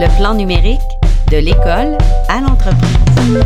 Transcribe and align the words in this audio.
le 0.00 0.06
plan 0.16 0.32
numérique 0.32 0.78
de 1.28 1.38
l'école 1.38 1.98
à 2.28 2.40
l'entreprise. 2.40 3.42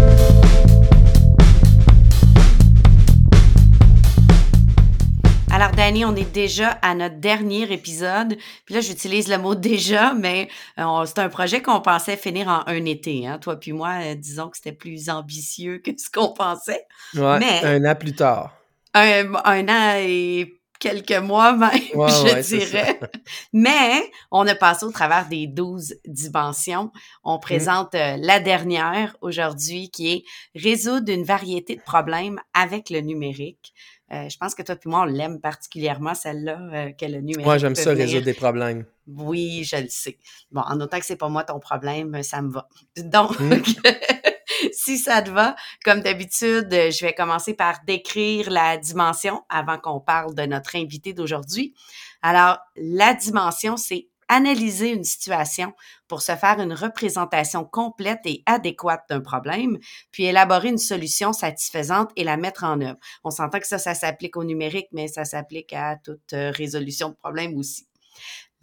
Alors, 5.50 5.70
Danny, 5.70 6.04
on 6.04 6.15
est 6.15 6.30
déjà 6.30 6.73
à 6.83 6.94
notre 6.94 7.17
dernier 7.17 7.73
épisode. 7.73 8.37
Puis 8.66 8.75
là, 8.75 8.83
j'utilise 8.83 9.29
le 9.29 9.38
mot 9.38 9.55
déjà, 9.55 10.12
mais 10.12 10.48
euh, 10.79 11.07
c'est 11.07 11.20
un 11.20 11.30
projet 11.30 11.62
qu'on 11.62 11.80
pensait 11.80 12.19
finir 12.19 12.48
en 12.48 12.64
un 12.66 12.84
été. 12.84 13.27
Hein? 13.27 13.39
Toi 13.39 13.57
puis 13.57 13.73
moi, 13.73 13.95
euh, 14.03 14.14
disons 14.14 14.50
que 14.50 14.59
c'était 14.59 14.73
plus 14.73 15.09
ambitieux 15.09 15.79
que 15.79 15.93
ce 15.96 16.11
qu'on 16.11 16.34
pensait. 16.34 16.84
Ouais, 17.14 17.39
mais 17.39 17.64
un 17.64 17.91
an 17.91 17.95
plus 17.95 18.14
tard. 18.14 18.55
Un, 18.93 19.32
un 19.46 19.69
an 19.69 19.95
et 19.96 20.62
quelques 20.83 21.23
mois 21.23 21.57
même, 21.57 21.71
je 21.95 22.57
dirais. 22.57 22.98
Mais 23.53 24.11
on 24.33 24.47
a 24.48 24.55
passé 24.56 24.84
au 24.84 24.91
travers 24.91 25.29
des 25.29 25.47
12 25.47 25.95
dimensions. 26.05 26.91
On 27.23 27.37
mmh. 27.37 27.41
présente 27.41 27.95
euh, 27.95 28.16
la 28.19 28.41
dernière 28.41 29.16
aujourd'hui 29.20 29.91
qui 29.91 30.12
est 30.12 30.25
résoudre 30.56 31.12
une 31.12 31.23
variété 31.23 31.77
de 31.77 31.83
problèmes 31.83 32.41
avec 32.53 32.91
le 32.91 33.01
numérique. 33.01 33.73
Euh, 34.12 34.29
je 34.29 34.37
pense 34.37 34.55
que 34.55 34.62
toi 34.62 34.75
et 34.75 34.89
moi, 34.89 35.03
on 35.03 35.05
l'aime 35.05 35.41
particulièrement, 35.41 36.15
celle-là, 36.15 36.59
euh, 36.73 36.91
que 36.91 37.06
le 37.06 37.20
numérique. 37.20 37.47
Moi, 37.47 37.59
j'aime 37.59 37.77
ça, 37.77 37.92
résoudre 37.92 38.25
des 38.25 38.34
problèmes. 38.34 38.84
Oui, 39.06 39.64
je 39.64 39.77
le 39.77 39.89
sais. 39.89 40.19
Bon, 40.51 40.62
en 40.62 40.80
autant 40.80 40.98
que 40.98 41.06
c'est 41.06 41.17
pas 41.17 41.28
moi 41.28 41.45
ton 41.45 41.61
problème, 41.61 42.23
ça 42.23 42.42
me 42.42 42.51
va. 42.51 42.69
Donc, 42.97 43.39
mmh. 43.39 43.62
si 44.73 44.98
ça 44.98 45.23
te 45.23 45.30
va, 45.30 45.57
comme 45.84 46.01
d'habitude, 46.01 46.69
je 46.70 47.05
vais 47.05 47.15
commencer 47.15 47.55
par 47.55 47.80
décrire 47.87 48.51
la 48.51 48.77
dimension 48.77 49.43
avant 49.48 49.79
qu'on 49.79 50.01
parle 50.01 50.34
de 50.34 50.43
notre 50.43 50.77
invité 50.77 51.12
d'aujourd'hui. 51.12 51.75
Alors, 52.23 52.59
la 52.77 53.15
dimension, 53.15 53.77
c'est 53.77 54.09
analyser 54.29 54.91
une 54.91 55.05
situation 55.05 55.75
pour 56.09 56.23
se 56.23 56.34
faire 56.36 56.59
une 56.59 56.73
représentation 56.73 57.64
complète 57.64 58.20
et 58.25 58.42
adéquate 58.47 59.05
d'un 59.11 59.20
problème, 59.20 59.78
puis 60.11 60.25
élaborer 60.25 60.69
une 60.69 60.79
solution 60.79 61.33
satisfaisante 61.33 62.11
et 62.17 62.25
la 62.25 62.39
mettre 62.39 62.64
en 62.64 62.81
œuvre. 62.81 62.98
On 63.25 63.31
s'entend 63.31 63.61
que 63.61 63.67
ça, 63.67 63.79
ça 63.79 63.95
s'applique 63.95 64.36
au 64.36 64.45
numérique, 64.45 64.89
mais 64.92 65.08
ça 65.08 65.25
s'applique 65.25 65.73
à 65.75 65.97
toute 65.97 66.33
euh, 66.33 66.51
résolution 66.51 67.11
de 67.11 67.14
problème 67.14 67.58
aussi. 67.58 67.86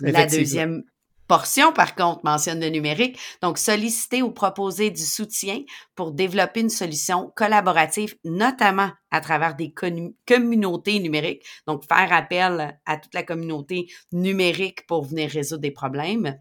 La 0.01 0.25
deuxième, 0.25 0.83
portion, 1.29 1.71
par 1.71 1.95
contre, 1.95 2.21
mentionne 2.25 2.59
le 2.59 2.69
numérique. 2.69 3.17
Donc, 3.41 3.59
solliciter 3.59 4.21
ou 4.23 4.31
proposer 4.31 4.89
du 4.89 5.03
soutien 5.03 5.61
pour 5.95 6.11
développer 6.11 6.59
une 6.61 6.71
solution 6.71 7.31
collaborative, 7.35 8.15
notamment 8.25 8.89
à 9.11 9.21
travers 9.21 9.55
des 9.55 9.71
communautés 10.27 10.99
numériques. 10.99 11.45
Donc, 11.67 11.85
faire 11.87 12.11
appel 12.11 12.77
à 12.85 12.97
toute 12.97 13.13
la 13.13 13.23
communauté 13.23 13.87
numérique 14.11 14.87
pour 14.87 15.05
venir 15.05 15.29
résoudre 15.29 15.61
des 15.61 15.71
problèmes. 15.71 16.35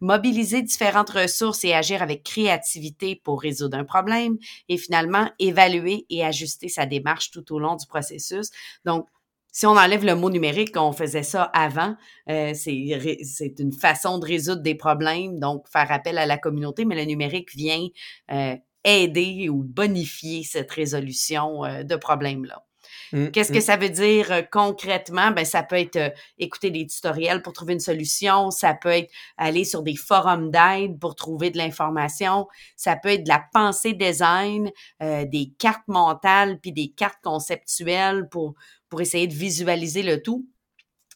Mobiliser 0.00 0.62
différentes 0.62 1.10
ressources 1.10 1.64
et 1.64 1.72
agir 1.72 2.02
avec 2.02 2.22
créativité 2.22 3.16
pour 3.24 3.40
résoudre 3.40 3.78
un 3.78 3.84
problème. 3.84 4.36
Et 4.68 4.76
finalement, 4.76 5.30
évaluer 5.38 6.04
et 6.10 6.22
ajuster 6.22 6.68
sa 6.68 6.84
démarche 6.84 7.30
tout 7.30 7.50
au 7.54 7.58
long 7.58 7.76
du 7.76 7.86
processus. 7.86 8.50
Donc, 8.84 9.08
si 9.54 9.66
on 9.66 9.76
enlève 9.76 10.04
le 10.04 10.16
mot 10.16 10.30
numérique, 10.30 10.76
on 10.76 10.90
faisait 10.90 11.22
ça 11.22 11.44
avant, 11.44 11.94
euh, 12.28 12.52
c'est 12.54 13.54
une 13.60 13.72
façon 13.72 14.18
de 14.18 14.26
résoudre 14.26 14.62
des 14.62 14.74
problèmes, 14.74 15.38
donc 15.38 15.68
faire 15.68 15.92
appel 15.92 16.18
à 16.18 16.26
la 16.26 16.38
communauté, 16.38 16.84
mais 16.84 16.96
le 16.96 17.04
numérique 17.04 17.54
vient 17.54 17.86
euh, 18.32 18.56
aider 18.82 19.48
ou 19.48 19.62
bonifier 19.62 20.42
cette 20.42 20.72
résolution 20.72 21.64
euh, 21.64 21.84
de 21.84 21.94
problèmes-là. 21.94 22.64
Mmh, 23.12 23.28
Qu'est-ce 23.28 23.52
que 23.52 23.58
mmh. 23.58 23.62
ça 23.62 23.76
veut 23.76 23.90
dire 23.90 24.32
euh, 24.32 24.42
concrètement? 24.50 25.30
Ben, 25.30 25.44
ça 25.44 25.62
peut 25.62 25.76
être 25.76 25.96
euh, 25.96 26.10
écouter 26.38 26.70
des 26.70 26.86
tutoriels 26.86 27.42
pour 27.42 27.52
trouver 27.52 27.74
une 27.74 27.80
solution, 27.80 28.50
ça 28.50 28.74
peut 28.74 28.90
être 28.90 29.12
aller 29.36 29.64
sur 29.64 29.82
des 29.82 29.96
forums 29.96 30.50
d'aide 30.50 30.98
pour 30.98 31.14
trouver 31.14 31.50
de 31.50 31.58
l'information, 31.58 32.48
ça 32.76 32.96
peut 32.96 33.10
être 33.10 33.24
de 33.24 33.28
la 33.28 33.42
pensée 33.52 33.92
design, 33.92 34.70
euh, 35.02 35.24
des 35.26 35.52
cartes 35.58 35.86
mentales, 35.86 36.58
puis 36.60 36.72
des 36.72 36.88
cartes 36.88 37.22
conceptuelles 37.22 38.28
pour, 38.28 38.54
pour 38.94 39.00
essayer 39.00 39.26
de 39.26 39.34
visualiser 39.34 40.04
le 40.04 40.22
tout. 40.22 40.46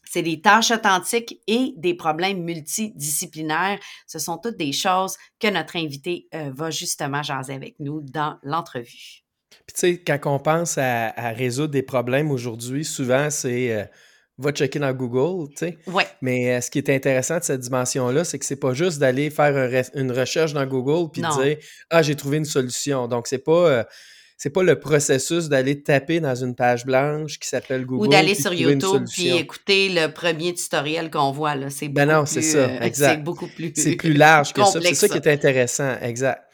C'est 0.03 0.22
des 0.22 0.41
tâches 0.41 0.72
authentiques 0.72 1.41
et 1.47 1.75
des 1.77 1.94
problèmes 1.94 2.43
multidisciplinaires. 2.43 3.78
Ce 4.09 4.19
sont 4.19 4.37
toutes 4.37 4.56
des 4.56 4.72
choses 4.72 5.16
que 5.39 5.47
notre 5.47 5.77
invité 5.77 6.27
va 6.33 6.72
justement 6.72 7.22
jaser 7.22 7.53
avec 7.53 7.77
nous 7.78 8.00
dans 8.00 8.37
l'entrevue. 8.43 9.22
Puis 9.50 9.75
tu 9.75 9.81
sais, 9.81 9.99
quand 9.99 10.19
on 10.34 10.41
pense 10.41 10.77
à, 10.77 11.12
résoudre 11.37 11.69
des 11.69 11.84
problèmes 11.84 12.33
aujourd'hui, 12.33 12.84
souvent 12.84 13.31
c'est 13.31 13.72
euh, 13.72 13.84
va 14.38 14.50
checker 14.50 14.81
dans 14.81 14.93
Google, 14.93 15.50
tu 15.50 15.67
sais. 15.67 15.78
Ouais. 15.87 16.09
Mais 16.21 16.56
euh, 16.56 16.61
ce 16.61 16.72
qui 16.72 16.78
est 16.78 16.91
intéressant 16.91 17.38
de 17.38 17.44
cette 17.44 17.61
dimension-là, 17.61 18.25
c'est 18.25 18.41
que 18.41 18.44
c'est 18.44 18.56
pas 18.56 18.75
juste 18.75 18.99
d'aller 18.99 19.31
faire 19.31 19.84
une 19.94 20.11
recherche 20.11 20.53
dans 20.53 20.67
Google 20.67 21.12
puis 21.12 21.22
dire 21.22 21.59
ah 21.91 22.03
j'ai 22.03 22.17
trouvé 22.17 22.38
une 22.38 22.44
solution. 22.44 23.06
Donc 23.06 23.28
c'est 23.28 23.38
pas 23.38 23.69
euh, 23.69 23.84
c'est 24.38 24.50
pas 24.50 24.62
le 24.62 24.78
processus 24.78 25.49
d'aller 25.49 25.82
taper 25.82 26.21
dans 26.21 26.37
une 26.37 26.54
page 26.54 26.87
blanche 26.87 27.41
qui 27.41 27.49
s'appelle 27.49 27.84
Google. 27.84 28.06
Ou 28.06 28.09
d'aller 28.09 28.37
sur 28.37 28.54
YouTube 28.54 29.04
puis 29.12 29.37
écouter 29.37 29.88
le 29.88 30.12
premier 30.12 30.54
tutoriel 30.54 31.10
qu'on 31.10 31.32
voit. 31.32 31.56
Là. 31.56 31.71
C'est 31.71 31.88
ben 31.88 32.06
non, 32.06 32.25
c'est 32.25 32.43
ça, 32.43 32.81
exact. 32.81 33.16
C'est 33.16 33.25
beaucoup 33.25 33.49
plus. 33.49 33.72
C'est 33.75 33.97
plus 33.97 34.12
large 34.12 34.53
que 34.53 34.65
ça. 34.65 34.81
C'est 34.81 34.94
ça 34.94 35.09
qui 35.09 35.16
est 35.16 35.26
intéressant, 35.26 35.97
exact. 36.00 36.44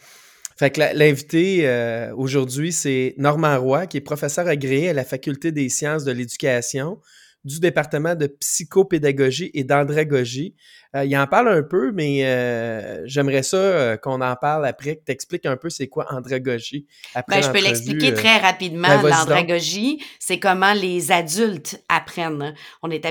Fait 0.56 0.70
que 0.70 0.80
l'invité 0.94 1.68
euh, 1.68 2.14
aujourd'hui, 2.16 2.72
c'est 2.72 3.14
Normand 3.18 3.60
Roy, 3.60 3.86
qui 3.86 3.98
est 3.98 4.00
professeur 4.00 4.46
agréé 4.46 4.90
à 4.90 4.92
la 4.94 5.04
Faculté 5.04 5.52
des 5.52 5.68
sciences 5.68 6.04
de 6.04 6.12
l'éducation 6.12 6.98
du 7.44 7.60
département 7.60 8.14
de 8.14 8.26
psychopédagogie 8.26 9.50
et 9.54 9.64
d'andragogie 9.64 10.54
euh, 10.94 11.04
il 11.04 11.16
en 11.16 11.26
parle 11.26 11.48
un 11.48 11.62
peu, 11.62 11.90
mais 11.92 12.24
euh, 12.24 13.02
j'aimerais 13.04 13.42
ça 13.42 13.56
euh, 13.56 13.96
qu'on 13.96 14.20
en 14.20 14.36
parle 14.36 14.64
après, 14.64 14.96
que 14.96 15.04
tu 15.04 15.12
expliques 15.12 15.46
un 15.46 15.56
peu 15.56 15.68
c'est 15.68 15.88
quoi 15.88 16.06
andragogie. 16.10 16.86
ben, 17.28 17.42
je 17.42 17.50
peux 17.50 17.60
l'expliquer 17.60 18.14
très 18.14 18.38
rapidement. 18.38 19.02
Ben, 19.02 19.08
L'andragogie, 19.08 20.02
c'est 20.20 20.38
comment 20.38 20.72
les 20.72 21.10
adultes 21.10 21.82
apprennent. 21.88 22.54
On 22.82 22.90
est 22.90 23.04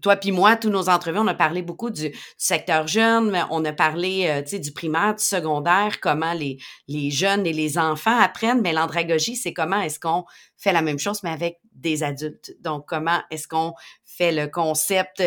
toi 0.00 0.16
puis 0.16 0.30
moi, 0.30 0.56
tous 0.56 0.70
nos 0.70 0.88
entrevues, 0.88 1.18
on 1.18 1.26
a 1.26 1.34
parlé 1.34 1.62
beaucoup 1.62 1.90
du, 1.90 2.14
secteur 2.38 2.86
jeune, 2.86 3.30
mais 3.30 3.42
on 3.50 3.64
a 3.64 3.72
parlé 3.72 4.42
du 4.52 4.72
primaire, 4.72 5.16
du 5.16 5.24
secondaire, 5.24 5.98
comment 6.00 6.32
les, 6.32 6.58
les 6.86 7.10
jeunes 7.10 7.44
et 7.44 7.52
les 7.52 7.76
enfants 7.76 8.16
apprennent. 8.20 8.60
Mais 8.62 8.72
l'andragogie, 8.72 9.34
c'est 9.34 9.52
comment 9.52 9.80
est-ce 9.80 9.98
qu'on 9.98 10.24
fait 10.56 10.72
la 10.72 10.82
même 10.82 10.98
chose, 10.98 11.20
mais 11.24 11.30
avec 11.30 11.58
des 11.74 12.02
adultes. 12.02 12.56
Donc, 12.60 12.86
comment 12.86 13.20
est-ce 13.30 13.48
qu'on 13.48 13.74
fait 14.04 14.32
le 14.32 14.46
concept 14.46 15.22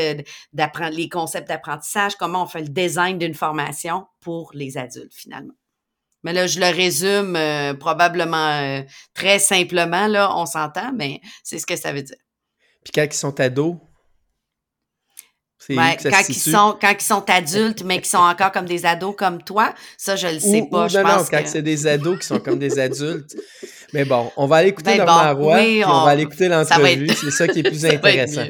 d'apprendre 0.53 0.95
les 0.95 1.09
concepts 1.09 1.47
d'apprentissage, 1.47 2.15
comment 2.15 2.43
on 2.43 2.47
fait 2.47 2.61
le 2.61 2.69
design 2.69 3.17
d'une 3.17 3.33
formation 3.33 4.07
pour 4.19 4.51
les 4.53 4.77
adultes 4.77 5.13
finalement? 5.13 5.53
Mais 6.23 6.33
là, 6.33 6.47
je 6.47 6.59
le 6.59 6.67
résume 6.67 7.35
euh, 7.35 7.73
probablement 7.73 8.59
euh, 8.59 8.81
très 9.13 9.39
simplement, 9.39 10.07
là, 10.07 10.35
on 10.35 10.45
s'entend, 10.45 10.91
mais 10.93 11.21
c'est 11.43 11.59
ce 11.59 11.65
que 11.65 11.75
ça 11.75 11.93
veut 11.93 12.01
dire. 12.01 12.17
Puis 12.83 12.91
quand 12.93 13.03
ils 13.03 13.13
sont 13.13 13.39
ados, 13.39 13.75
quand, 15.75 16.29
ils 16.29 16.35
sont, 16.35 16.77
quand 16.79 16.93
ils 16.97 17.03
sont 17.03 17.29
adultes, 17.29 17.83
mais 17.83 18.01
qui 18.01 18.09
sont 18.09 18.17
encore 18.17 18.51
comme 18.51 18.65
des 18.65 18.85
ados 18.85 19.15
comme 19.17 19.43
toi, 19.43 19.73
ça, 19.97 20.15
je 20.15 20.27
le 20.27 20.39
sais 20.39 20.67
pas. 20.69 20.87
je 20.87 20.99
pense 20.99 21.29
quand 21.29 21.41
c'est 21.45 21.61
des 21.61 21.87
ados 21.87 22.19
qui 22.19 22.27
sont 22.27 22.39
comme 22.39 22.59
des 22.59 22.79
adultes. 22.79 23.35
Mais 23.93 24.05
bon, 24.05 24.31
on 24.37 24.47
va 24.47 24.57
aller 24.57 24.69
écouter 24.69 24.97
ben 24.97 25.05
Normand 25.05 25.35
Roy, 25.35 25.57
puis 25.57 25.85
on... 25.85 26.03
va 26.03 26.11
aller 26.11 26.23
écouter 26.23 26.49
l'entrevue. 26.49 27.09
C'est 27.09 27.31
ça 27.31 27.47
qui 27.47 27.59
est 27.59 27.63
plus 27.69 27.85
intéressant. 27.85 28.47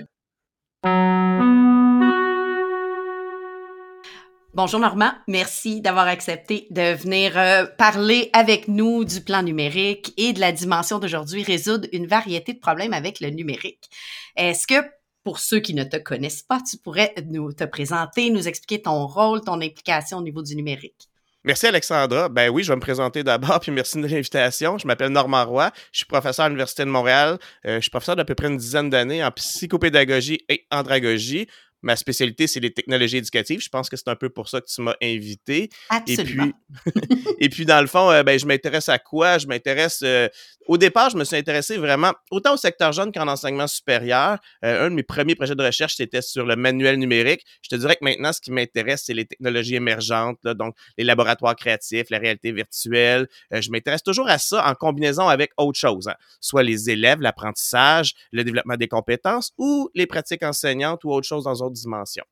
Bonjour 4.58 4.80
Normand, 4.80 5.12
merci 5.28 5.82
d'avoir 5.82 6.08
accepté 6.08 6.66
de 6.72 6.96
venir 6.96 7.38
euh, 7.38 7.68
parler 7.78 8.32
avec 8.34 8.68
nous 8.68 9.06
du 9.06 9.22
plan 9.22 9.44
numérique 9.44 10.16
et 10.18 10.34
de 10.34 10.40
la 10.40 10.52
dimension 10.52 10.98
d'aujourd'hui, 10.98 11.44
résoudre 11.44 11.88
une 11.94 12.08
variété 12.08 12.54
de 12.54 12.60
problèmes 12.60 12.94
avec 12.94 13.20
le 13.20 13.30
numérique. 13.30 13.88
Est-ce 14.36 14.66
que 14.66 14.84
pour 15.28 15.40
ceux 15.40 15.60
qui 15.60 15.74
ne 15.74 15.84
te 15.84 15.98
connaissent 15.98 16.42
pas, 16.42 16.62
tu 16.62 16.78
pourrais 16.78 17.14
nous 17.30 17.52
te 17.52 17.66
présenter, 17.66 18.30
nous 18.30 18.48
expliquer 18.48 18.82
ton 18.84 19.06
rôle, 19.08 19.42
ton 19.42 19.60
implication 19.60 20.20
au 20.20 20.22
niveau 20.22 20.42
du 20.42 20.56
numérique? 20.56 21.10
Merci 21.44 21.68
Alexandra. 21.68 22.30
Ben 22.30 22.50
oui, 22.50 22.64
je 22.64 22.72
vais 22.72 22.78
me 22.78 22.82
présenter 22.82 23.26
d'abord, 23.26 23.60
puis 23.62 23.74
merci 23.74 23.98
de 23.98 24.08
l'invitation. 24.08 24.78
Je 24.78 24.88
m'appelle 24.88 25.10
Normand 25.10 25.46
Roy, 25.46 25.70
je 25.92 25.98
suis 25.98 26.06
professeur 26.06 26.46
à 26.46 26.48
l'Université 26.48 26.86
de 26.86 26.90
Montréal. 26.90 27.40
Euh, 27.66 27.76
je 27.76 27.82
suis 27.82 27.90
professeur 27.90 28.16
d'à 28.16 28.24
peu 28.24 28.36
près 28.36 28.48
une 28.48 28.56
dizaine 28.56 28.90
d'années 28.90 29.22
en 29.22 29.32
psychopédagogie 29.32 30.46
et 30.48 30.66
andragogie. 30.72 31.48
Ma 31.88 31.96
spécialité, 31.96 32.48
c'est 32.48 32.60
les 32.60 32.74
technologies 32.74 33.16
éducatives. 33.16 33.62
Je 33.62 33.70
pense 33.70 33.90
que 33.90 33.96
c'est 33.96 34.10
un 34.10 34.18
peu 34.18 34.28
pour 34.28 34.50
ça 34.50 34.60
que 34.60 34.66
tu 34.66 34.82
m'as 34.82 34.96
invité. 35.02 35.70
Absolument. 35.88 36.52
Et 36.86 36.92
puis, 36.92 37.36
et 37.40 37.50
puis 37.50 37.66
dans 37.66 37.80
le 37.80 37.88
fond, 37.88 38.12
euh, 38.12 38.24
ben, 38.24 38.38
je 38.38 38.46
m'intéresse 38.46 38.90
à 38.90 39.00
quoi? 39.00 39.38
Je 39.38 39.48
m'intéresse. 39.48 40.02
Euh, 40.04 40.28
au 40.68 40.78
départ, 40.78 41.12
je 41.12 41.16
me 41.16 41.24
suis 41.24 41.38
intéressé 41.38 41.78
vraiment 41.78 42.12
autant 42.30 42.56
au 42.56 42.58
secteur 42.58 42.92
jeune 42.92 43.14
qu'en 43.14 43.30
enseignement 43.30 43.68
supérieur. 43.68 44.38
Euh, 44.66 44.86
un 44.86 44.90
de 44.90 44.96
mes 44.96 45.04
premiers 45.04 45.36
projets 45.36 45.56
de 45.56 45.64
recherche, 45.64 45.96
c'était 45.96 46.22
sur 46.22 46.46
le 46.46 46.58
manuel 46.58 47.00
numérique. 47.00 47.46
Je 47.62 47.70
te 47.70 47.76
dirais 47.78 47.96
que 47.96 48.04
maintenant, 48.04 48.34
ce 48.34 48.42
qui 48.42 48.52
m'intéresse, 48.52 49.04
c'est 49.06 49.14
les 49.14 49.24
technologies 49.24 49.76
émergentes, 49.76 50.40
donc 50.44 50.76
les 50.98 51.06
laboratoires 51.06 51.56
créatifs, 51.56 52.10
la 52.10 52.20
réalité 52.20 52.52
virtuelle. 52.52 53.30
je 53.50 53.72
m'intéresse 53.72 54.04
toujours 54.04 54.28
à 54.28 54.40
ça 54.40 54.68
en 54.68 54.76
combinaison 54.76 55.30
avec 55.30 55.52
autre 55.56 55.80
chose, 55.80 56.10
hein. 56.10 56.16
soit 56.42 56.64
les 56.64 56.90
élèves, 56.90 57.22
l'apprentissage, 57.22 58.14
le 58.34 58.44
développement 58.44 58.76
des 58.76 58.90
compétences 58.90 59.54
ou 59.58 59.90
les 59.96 60.06
pratiques 60.06 60.44
enseignantes 60.44 61.06
ou 61.06 61.14
autre 61.14 61.26
chose 61.26 61.46
dans 61.46 61.64
dimension. 61.82 62.24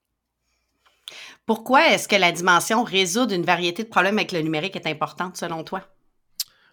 Pourquoi 1.45 1.89
est-ce 1.89 2.07
que 2.07 2.15
la 2.15 2.31
dimension 2.31 2.83
résoudre 2.83 3.33
une 3.33 3.45
variété 3.45 3.83
de 3.83 3.89
problèmes 3.89 4.17
avec 4.17 4.31
le 4.31 4.41
numérique 4.41 4.75
est 4.75 4.87
importante 4.87 5.37
selon 5.37 5.63
toi? 5.63 5.81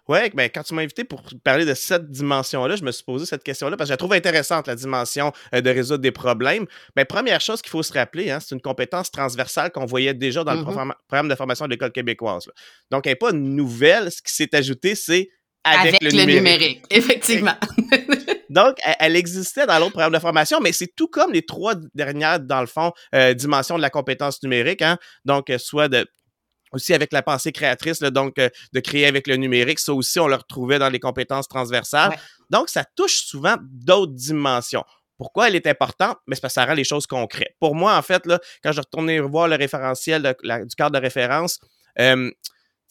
Oui, 0.09 0.19
ben, 0.33 0.49
quand 0.53 0.63
tu 0.63 0.73
m'as 0.73 0.81
invité 0.81 1.05
pour 1.05 1.23
parler 1.45 1.63
de 1.63 1.73
cette 1.73 2.09
dimension-là, 2.09 2.75
je 2.75 2.83
me 2.83 2.91
suis 2.91 3.05
posé 3.05 3.25
cette 3.25 3.43
question-là 3.43 3.77
parce 3.77 3.87
que 3.87 3.91
je 3.91 3.93
la 3.93 3.97
trouve 3.97 4.11
intéressante, 4.11 4.67
la 4.67 4.75
dimension 4.75 5.31
euh, 5.55 5.61
de 5.61 5.69
résoudre 5.69 5.99
des 5.99 6.11
problèmes. 6.11 6.65
Ben, 6.95 7.05
première 7.05 7.39
chose 7.39 7.61
qu'il 7.61 7.69
faut 7.69 7.83
se 7.83 7.93
rappeler, 7.93 8.29
hein, 8.29 8.39
c'est 8.41 8.53
une 8.53 8.61
compétence 8.61 9.11
transversale 9.11 9.71
qu'on 9.71 9.85
voyait 9.85 10.13
déjà 10.13 10.43
dans 10.43 10.55
le 10.55 10.61
mm-hmm. 10.61 10.93
programme 11.07 11.29
de 11.29 11.35
formation 11.35 11.65
de 11.65 11.71
l'École 11.71 11.93
québécoise. 11.93 12.49
Donc, 12.91 13.07
elle 13.07 13.11
n'est 13.11 13.15
pas 13.15 13.31
nouvelle. 13.31 14.11
Ce 14.11 14.21
qui 14.21 14.33
s'est 14.33 14.53
ajouté, 14.53 14.95
c'est 14.95 15.29
avec, 15.63 16.01
le, 16.01 16.25
numérique. 16.25 16.83
Effectivement. 16.89 17.55
Donc, 18.53 18.77
elle, 18.99 19.15
existait 19.15 19.65
dans 19.65 19.79
l'autre 19.79 19.93
programme 19.93 20.13
de 20.13 20.19
formation, 20.19 20.59
mais 20.61 20.71
c'est 20.73 20.93
tout 20.95 21.07
comme 21.07 21.33
les 21.33 21.41
trois 21.41 21.73
dernières, 21.95 22.39
dans 22.39 22.61
le 22.61 22.67
fond, 22.67 22.91
euh, 23.15 23.33
dimensions 23.33 23.77
de 23.77 23.81
la 23.81 23.89
compétence 23.89 24.43
numérique. 24.43 24.83
Hein? 24.83 24.99
Donc, 25.25 25.49
euh, 25.49 25.57
soit 25.57 25.87
de 25.87 26.05
aussi 26.71 26.93
avec 26.93 27.13
la 27.13 27.21
pensée 27.21 27.51
créatrice, 27.51 27.99
donc 27.99 28.37
euh, 28.37 28.49
de 28.73 28.79
créer 28.79 29.05
avec 29.07 29.27
le 29.27 29.37
numérique, 29.37 29.79
ça 29.79 29.93
aussi, 29.93 30.19
on 30.19 30.27
le 30.27 30.35
retrouvait 30.35 30.77
dans 30.77 30.89
les 30.89 30.99
compétences 30.99 31.47
transversales. 31.47 32.15
Donc, 32.51 32.69
ça 32.69 32.83
touche 32.95 33.25
souvent 33.25 33.55
d'autres 33.59 34.13
dimensions. 34.13 34.83
Pourquoi 35.17 35.47
elle 35.47 35.55
est 35.55 35.67
importante? 35.67 36.17
Mais 36.27 36.35
c'est 36.35 36.41
parce 36.41 36.53
que 36.53 36.61
ça 36.61 36.65
rend 36.65 36.73
les 36.73 36.83
choses 36.83 37.07
concrètes. 37.07 37.55
Pour 37.59 37.73
moi, 37.73 37.95
en 37.97 38.01
fait, 38.03 38.25
là, 38.27 38.39
quand 38.63 38.71
je 38.71 38.81
retournais 38.81 39.19
voir 39.19 39.47
le 39.47 39.55
référentiel 39.55 40.35
du 40.43 40.75
cadre 40.75 40.91
de 40.91 40.99
référence, 40.99 41.59
euh, 41.99 42.29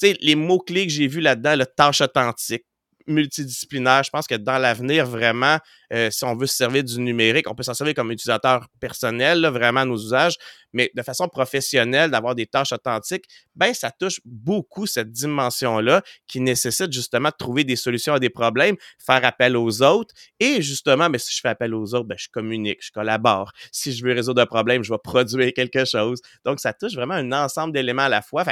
les 0.02 0.34
mots-clés 0.34 0.86
que 0.86 0.92
j'ai 0.92 1.06
vus 1.06 1.20
là-dedans, 1.20 1.56
le 1.56 1.66
tâche 1.66 2.00
authentique, 2.00 2.64
multidisciplinaire. 3.06 4.02
Je 4.02 4.10
pense 4.10 4.26
que 4.26 4.34
dans 4.34 4.58
l'avenir, 4.58 5.06
vraiment, 5.06 5.58
euh, 5.92 6.10
si 6.10 6.24
on 6.24 6.36
veut 6.36 6.46
se 6.46 6.56
servir 6.56 6.84
du 6.84 7.00
numérique, 7.00 7.50
on 7.50 7.54
peut 7.54 7.62
s'en 7.62 7.74
servir 7.74 7.94
comme 7.94 8.10
utilisateur 8.10 8.66
personnel, 8.80 9.46
vraiment 9.46 9.80
à 9.80 9.84
nos 9.84 9.96
usages, 9.96 10.36
mais 10.72 10.90
de 10.94 11.02
façon 11.02 11.28
professionnelle, 11.28 12.10
d'avoir 12.10 12.34
des 12.34 12.46
tâches 12.46 12.72
authentiques, 12.72 13.24
ben 13.54 13.74
ça 13.74 13.90
touche 13.90 14.20
beaucoup 14.24 14.86
cette 14.86 15.10
dimension-là 15.10 16.02
qui 16.26 16.40
nécessite 16.40 16.92
justement 16.92 17.28
de 17.28 17.34
trouver 17.38 17.64
des 17.64 17.76
solutions 17.76 18.14
à 18.14 18.18
des 18.18 18.30
problèmes, 18.30 18.76
faire 18.98 19.24
appel 19.24 19.56
aux 19.56 19.82
autres 19.82 20.14
et 20.40 20.62
justement, 20.62 21.04
mais 21.04 21.18
ben, 21.18 21.18
si 21.18 21.34
je 21.34 21.40
fais 21.40 21.48
appel 21.48 21.74
aux 21.74 21.94
autres, 21.94 22.06
ben, 22.06 22.18
je 22.18 22.28
communique, 22.28 22.78
je 22.82 22.90
collabore. 22.90 23.52
Si 23.70 23.92
je 23.92 24.04
veux 24.04 24.12
résoudre 24.12 24.42
un 24.42 24.46
problème, 24.46 24.82
je 24.82 24.92
vais 24.92 24.98
produire 25.02 25.52
quelque 25.54 25.84
chose. 25.84 26.20
Donc, 26.44 26.60
ça 26.60 26.72
touche 26.72 26.94
vraiment 26.94 27.14
un 27.14 27.32
ensemble 27.32 27.72
d'éléments 27.72 28.02
à 28.02 28.08
la 28.08 28.22
fois 28.22 28.44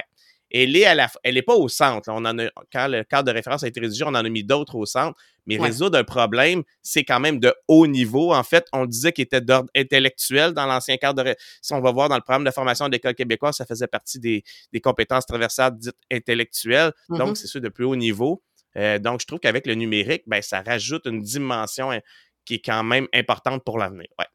elle 0.50 0.76
est 0.76 0.84
à 0.84 0.94
la, 0.94 1.08
elle 1.22 1.36
est 1.36 1.42
pas 1.42 1.54
au 1.54 1.68
centre. 1.68 2.08
On 2.10 2.24
en 2.24 2.38
a, 2.38 2.48
quand 2.72 2.88
le 2.88 3.04
cadre 3.04 3.30
de 3.30 3.32
référence 3.32 3.62
a 3.62 3.68
été 3.68 3.80
rédigé, 3.80 4.04
on 4.04 4.08
en 4.08 4.14
a 4.14 4.28
mis 4.28 4.44
d'autres 4.44 4.74
au 4.76 4.86
centre. 4.86 5.18
Mais 5.46 5.58
résoudre 5.58 5.98
un 5.98 6.04
problème, 6.04 6.62
c'est 6.82 7.02
quand 7.02 7.18
même 7.18 7.40
de 7.40 7.52
haut 7.66 7.86
niveau. 7.86 8.32
En 8.32 8.42
fait, 8.44 8.66
on 8.72 8.86
disait 8.86 9.12
qu'il 9.12 9.22
était 9.22 9.40
d'ordre 9.40 9.68
intellectuel 9.74 10.52
dans 10.52 10.66
l'ancien 10.66 10.96
cadre 10.96 11.24
de 11.24 11.34
Si 11.60 11.72
on 11.72 11.80
va 11.80 11.90
voir 11.90 12.08
dans 12.08 12.14
le 12.14 12.20
programme 12.20 12.44
de 12.44 12.50
formation 12.50 12.86
de 12.86 12.92
l'école 12.92 13.14
québécoise, 13.14 13.56
ça 13.56 13.66
faisait 13.66 13.88
partie 13.88 14.20
des, 14.20 14.44
des 14.72 14.80
compétences 14.80 15.26
traversales 15.26 15.76
dites 15.76 15.96
intellectuelles. 16.12 16.92
Donc, 17.08 17.20
mm-hmm. 17.20 17.34
c'est 17.34 17.46
sûr 17.48 17.60
de 17.60 17.68
plus 17.68 17.84
haut 17.84 17.96
niveau. 17.96 18.42
Euh, 18.76 18.98
donc, 18.98 19.20
je 19.20 19.26
trouve 19.26 19.40
qu'avec 19.40 19.66
le 19.66 19.74
numérique, 19.74 20.22
ben, 20.26 20.40
ça 20.42 20.62
rajoute 20.62 21.06
une 21.06 21.20
dimension 21.20 21.90
hein, 21.90 22.00
qui 22.44 22.54
est 22.54 22.64
quand 22.64 22.84
même 22.84 23.08
importante 23.12 23.64
pour 23.64 23.78
l'avenir. 23.78 24.06
Ouais. 24.18 24.26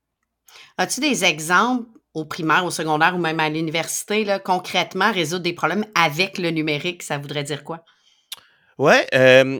As-tu 0.77 1.00
des 1.00 1.23
exemples 1.23 1.88
au 2.15 2.23
primaire, 2.25 2.65
au 2.65 2.71
secondaire 2.71 3.13
ou 3.15 3.19
même 3.19 3.39
à 3.39 3.50
l'université, 3.50 4.25
concrètement, 4.44 5.12
résoudre 5.12 5.44
des 5.44 5.53
problèmes 5.53 5.85
avec 5.94 6.38
le 6.38 6.50
numérique, 6.50 7.03
ça 7.03 7.17
voudrait 7.17 7.44
dire 7.44 7.63
quoi? 7.63 7.83
Oui. 8.77 8.94
Euh, 9.13 9.59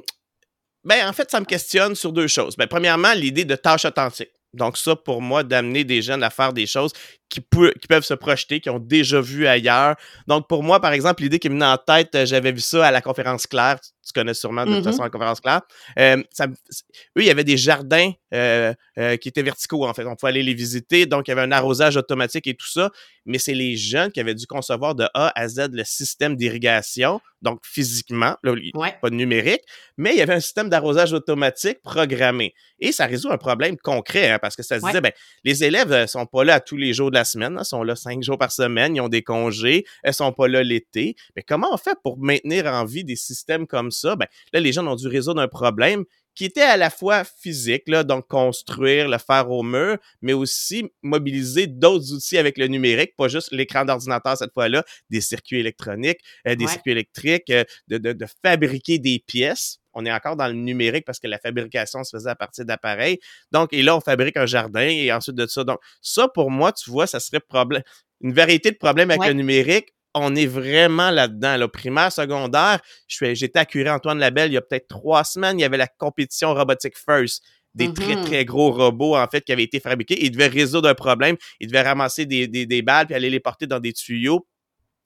ben, 0.84 1.08
en 1.08 1.14
fait, 1.14 1.30
ça 1.30 1.40
me 1.40 1.46
questionne 1.46 1.96
sur 1.96 2.14
deux 2.14 2.28
choses. 2.28 2.56
Ben, 2.56 2.68
premièrement, 2.68 3.14
l'idée 3.14 3.44
de 3.44 3.56
tâche 3.56 3.86
authentique. 3.86 4.32
Donc, 4.54 4.78
ça, 4.78 4.96
pour 4.96 5.22
moi, 5.22 5.44
d'amener 5.44 5.84
des 5.84 6.02
jeunes 6.02 6.24
à 6.24 6.30
faire 6.30 6.54
des 6.54 6.66
choses 6.66 6.94
qui, 7.30 7.42
qui, 7.42 7.88
peuvent 7.88 8.04
se 8.04 8.14
projeter, 8.14 8.60
qui 8.60 8.70
ont 8.70 8.80
déjà 8.80 9.20
vu 9.20 9.48
ailleurs. 9.48 9.96
Donc, 10.28 10.48
pour 10.48 10.64
moi, 10.64 10.80
par 10.80 10.94
exemple, 10.94 11.24
l'idée 11.24 11.40
qui 11.40 11.50
me 11.50 11.56
venait 11.56 11.66
en 11.66 11.78
tête, 11.78 12.14
euh, 12.16 12.26
j'avais 12.26 12.52
vu 12.52 12.60
ça 12.60 12.88
à 12.88 12.92
la 12.92 13.02
conférence 13.02 13.48
Claire. 13.48 13.80
Tu 13.82 14.14
connais 14.14 14.36
sûrement 14.36 14.66
de 14.66 14.76
toute 14.76 14.82
mm-hmm. 14.82 14.84
façon 14.84 15.04
la 15.04 15.10
conférence 15.10 15.42
Claire. 15.42 15.62
Euh, 15.98 16.22
ça, 16.32 16.46
eux, 16.46 17.22
il 17.22 17.26
y 17.26 17.32
avait 17.32 17.44
des 17.44 17.58
jardins 17.58 18.12
euh, 18.34 18.74
qui 19.18 19.30
étaient 19.30 19.42
verticaux, 19.42 19.86
en 19.86 19.94
fait. 19.94 20.06
On 20.06 20.16
pouvait 20.16 20.30
aller 20.30 20.44
les 20.44 20.54
visiter. 20.54 21.08
Donc, 21.08 21.28
il 21.28 21.32
y 21.32 21.34
avait 21.34 21.42
un 21.42 21.52
arrosage 21.52 21.98
automatique 21.98 22.46
et 22.48 22.54
tout 22.54 22.70
ça. 22.70 22.92
Mais 23.26 23.40
c'est 23.40 23.56
les 23.56 23.76
jeunes 23.76 24.12
qui 24.12 24.20
avaient 24.20 24.36
dû 24.36 24.46
concevoir 24.46 24.94
de 24.94 25.06
A 25.16 25.32
à 25.36 25.48
Z 25.48 25.70
le 25.72 25.84
système 25.84 26.36
d'irrigation, 26.36 27.20
donc 27.42 27.60
physiquement, 27.64 28.36
pas 28.44 29.10
de 29.10 29.16
numérique, 29.16 29.62
mais 29.98 30.12
il 30.14 30.18
y 30.18 30.22
avait 30.22 30.36
un 30.36 30.40
système 30.40 30.70
d'arrosage 30.70 31.14
automatique 31.14 31.82
programmé. 31.82 32.54
Et 32.80 32.92
ça 32.92 33.06
résout 33.06 33.32
un 33.32 33.38
problème 33.38 33.78
concret, 33.78 34.30
hein, 34.30 34.40
parce 34.40 34.56
que 34.56 34.64
ça 34.64 34.80
se 34.80 34.86
disait, 34.86 35.02
ben, 35.02 35.12
les 35.44 35.64
élèves 35.64 35.92
ne 35.92 36.06
sont 36.06 36.26
pas 36.28 36.44
là 36.44 36.60
tous 36.60 36.78
les 36.78 36.94
jours 36.94 37.10
la 37.16 37.26
semaine. 37.26 37.58
Elles 37.60 37.66
sont 37.66 37.84
là 37.84 37.96
cinq 37.96 38.22
jours 38.24 38.38
par 38.38 38.52
semaine, 38.52 38.96
ils 38.96 39.02
ont 39.02 39.10
des 39.10 39.24
congés, 39.24 39.86
elles 40.04 40.14
sont 40.14 40.32
pas 40.32 40.48
là 40.48 40.64
l'été. 40.64 41.16
Mais 41.36 41.44
comment 41.44 41.74
on 41.74 41.78
fait 41.78 41.98
pour 42.04 42.18
maintenir 42.18 42.66
en 42.68 42.86
vie 42.86 43.04
des 43.04 43.16
systèmes 43.16 43.68
comme 43.68 43.92
ça? 43.92 44.16
Ben, 44.16 44.28
là, 44.54 44.60
les 44.60 44.72
gens 44.72 44.86
ont 44.86 44.96
dû 44.96 45.08
résoudre 45.08 45.42
un 45.42 45.48
problème 45.48 46.06
qui 46.36 46.46
était 46.46 46.62
à 46.62 46.78
la 46.78 46.90
fois 46.90 47.24
physique, 47.24 47.84
là, 47.88 48.04
donc 48.04 48.28
construire, 48.28 49.08
le 49.08 49.18
faire 49.18 49.50
au 49.50 49.64
mur, 49.64 49.98
mais 50.22 50.34
aussi 50.34 50.92
mobiliser 51.02 51.66
d'autres 51.66 52.14
outils 52.14 52.38
avec 52.38 52.58
le 52.58 52.68
numérique, 52.68 53.16
pas 53.16 53.30
juste 53.30 53.52
l'écran 53.52 53.86
d'ordinateur 53.86 54.38
cette 54.38 54.54
fois-là, 54.54 54.84
des 55.10 55.22
circuits 55.22 55.60
électroniques, 55.60 56.20
euh, 56.46 56.56
des 56.56 56.68
circuits 56.68 56.92
électriques, 56.92 57.50
euh, 57.50 57.64
de, 57.88 57.98
de, 57.98 58.12
de, 58.12 58.26
fabriquer 58.44 59.00
des 59.00 59.24
pièces 59.26 59.80
on 59.96 60.06
est 60.06 60.12
encore 60.12 60.36
dans 60.36 60.48
le 60.48 60.54
numérique 60.54 61.06
parce 61.06 61.20
que 61.20 61.28
la 61.28 61.40
fabrication 61.40 62.04
se 62.04 62.16
faisait 62.16 62.30
à 62.30 62.36
partir 62.36 62.66
d'appareils. 62.66 63.18
Donc, 63.52 63.70
et 63.72 63.82
là, 63.82 63.96
on 63.96 64.02
fabrique 64.02 64.38
un 64.38 64.46
jardin 64.46 64.88
et 64.88 65.12
ensuite 65.12 65.36
de 65.36 65.48
ça. 65.48 65.64
Donc, 65.64 65.80
ça, 66.02 66.28
pour 66.28 66.52
moi, 66.52 66.72
tu 66.74 66.92
vois, 66.92 67.08
ça 67.08 67.20
serait 67.20 67.40
problème, 67.40 67.82
une 68.22 68.34
variété 68.34 68.72
de 68.72 68.78
problèmes 68.78 69.10
avec 69.10 69.26
le 69.26 69.34
numérique. 69.34 69.90
On 70.14 70.36
est 70.36 70.46
vraiment 70.46 71.12
là-dedans. 71.12 71.58
Là. 71.58 71.68
Primaire, 71.68 72.12
secondaire, 72.12 72.80
j'étais 73.08 73.60
à 73.60 73.66
Curie 73.66 73.90
Antoine 73.90 74.20
Labelle 74.20 74.52
il 74.52 74.54
y 74.54 74.58
a 74.58 74.62
peut-être 74.62 74.88
trois 74.88 75.24
semaines. 75.24 75.60
Il 75.60 75.62
y 75.62 75.66
avait 75.66 75.78
la 75.78 75.88
compétition 75.88 76.54
robotique 76.54 76.98
First 76.98 77.44
des 77.74 77.92
très, 77.92 78.16
mm-hmm. 78.16 78.24
très 78.24 78.46
gros 78.46 78.72
robots, 78.72 79.18
en 79.18 79.28
fait, 79.28 79.42
qui 79.42 79.52
avaient 79.52 79.64
été 79.64 79.82
fabriqués. 79.82 80.24
Ils 80.24 80.32
devaient 80.32 80.48
résoudre 80.48 80.88
un 80.88 80.94
problème. 80.94 81.36
Ils 81.60 81.68
devaient 81.68 81.82
ramasser 81.82 82.26
des, 82.26 82.48
des, 82.48 82.66
des 82.66 82.82
balles 82.82 83.06
puis 83.06 83.16
aller 83.16 83.30
les 83.30 83.42
porter 83.42 83.68
dans 83.68 83.82
des 83.82 83.92
tuyaux 83.92 84.48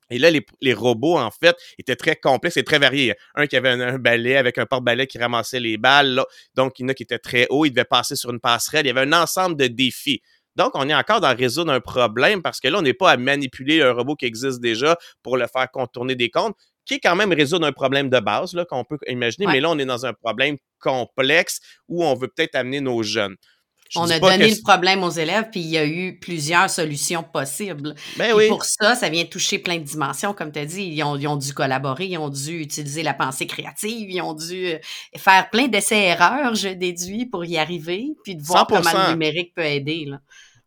et 0.10 0.18
là, 0.18 0.32
les, 0.32 0.74
robots, 0.74 1.18
en 1.18 1.32
fait, 1.32 1.56
étaient 1.78 1.96
très 1.96 2.16
complexes 2.16 2.58
et 2.58 2.64
très 2.64 2.80
variés. 2.80 3.16
Un 3.36 3.48
qui 3.48 3.56
avait 3.56 3.70
un, 3.70 3.98
balai 3.98 4.38
avec 4.38 4.58
un 4.58 4.66
porte-balai 4.66 5.08
qui 5.08 5.18
ramassait 5.18 5.60
les 5.60 5.78
balles. 5.78 6.24
Donc, 6.56 6.80
il 6.80 6.84
y 6.84 6.86
en 6.86 6.90
a 6.90 6.94
qui 6.94 7.04
étaient 7.04 7.20
très 7.20 7.48
hauts. 7.50 7.66
Il 7.66 7.72
devait 7.72 7.86
passer 7.86 8.16
sur 8.16 8.32
une 8.32 8.40
passerelle. 8.40 8.86
Il 8.86 8.88
y 8.88 8.92
avait 8.92 9.02
un 9.02 9.14
ensemble 9.14 9.56
de 9.56 9.68
défis. 9.68 10.22
Donc, 10.56 10.72
on 10.74 10.90
est 10.90 10.96
encore 10.96 11.22
dans 11.22 11.36
résoudre 11.36 11.72
un 11.72 11.80
problème 11.80 12.42
parce 12.42 12.60
que 12.60 12.68
là, 12.68 12.80
on 12.80 12.82
n'est 12.82 12.94
pas 12.94 13.12
à 13.12 13.18
manipuler 13.18 13.82
un 13.82 13.92
robot 13.92 14.16
qui 14.16 14.26
existe 14.26 14.60
déjà 14.60 14.98
pour 15.22 15.38
le 15.38 15.46
faire 15.48 15.70
contourner 15.72 16.16
des 16.16 16.30
comptes, 16.30 16.56
qui 16.86 16.96
est 16.96 17.00
quand 17.00 17.16
même 17.16 17.32
résoudre 17.32 17.68
un 17.68 17.72
problème 17.72 18.10
de 18.10 18.20
base 18.20 18.58
qu'on 18.70 18.84
peut 18.84 18.98
imaginer. 19.08 19.46
Mais 19.46 19.62
là, 19.62 19.70
on 19.70 19.78
est 19.78 19.86
dans 19.86 20.06
un 20.06 20.14
problème 20.14 20.58
complexe 20.80 21.60
où 21.88 22.04
on 22.04 22.16
veut 22.16 22.28
peut-être 22.28 22.56
amener 22.56 22.82
nos 22.82 23.04
jeunes 23.04 23.36
on 23.96 24.10
a 24.10 24.20
donné 24.20 24.50
le 24.50 24.62
problème 24.62 25.04
aux 25.04 25.10
élèves, 25.10 25.50
puis 25.52 25.62
il 25.62 25.70
y 25.70 25.78
a 25.78 25.86
eu 25.86 26.18
plusieurs 26.20 26.70
solutions 26.70 27.24
possibles. 27.24 27.96
Ben 28.18 28.34
oui. 28.36 28.48
Pour 28.48 28.64
ça, 28.64 28.96
ça 28.96 29.10
vient 29.10 29.26
toucher 29.26 29.60
plein 29.60 29.78
de 29.78 29.84
dimensions, 29.84 30.34
comme 30.34 30.52
tu 30.52 30.60
as 30.60 30.66
dit. 30.66 30.84
Ils 30.84 31.04
ont, 31.04 31.36
dû 31.38 31.54
collaborer, 31.54 32.06
ils 32.06 32.18
ont 32.18 32.30
dû 32.30 32.60
utiliser 32.60 33.04
la 33.04 33.14
pensée 33.14 33.48
créative, 33.48 34.10
ils 34.10 34.22
ont 34.22 34.34
dû 34.34 34.68
euh, 34.68 34.78
faire 35.18 35.50
plein 35.50 35.68
d'essais-erreurs, 35.68 36.56
je 36.56 36.70
déduis, 36.70 37.26
pour 37.26 37.46
y 37.46 37.58
arriver, 37.58 38.10
puis 38.24 38.36
de 38.36 38.44
voir 38.44 38.68
comment 38.68 38.92
le 38.94 39.12
numérique 39.12 39.54
peut 39.56 39.66
aider. 39.66 40.06
Là. 40.06 40.20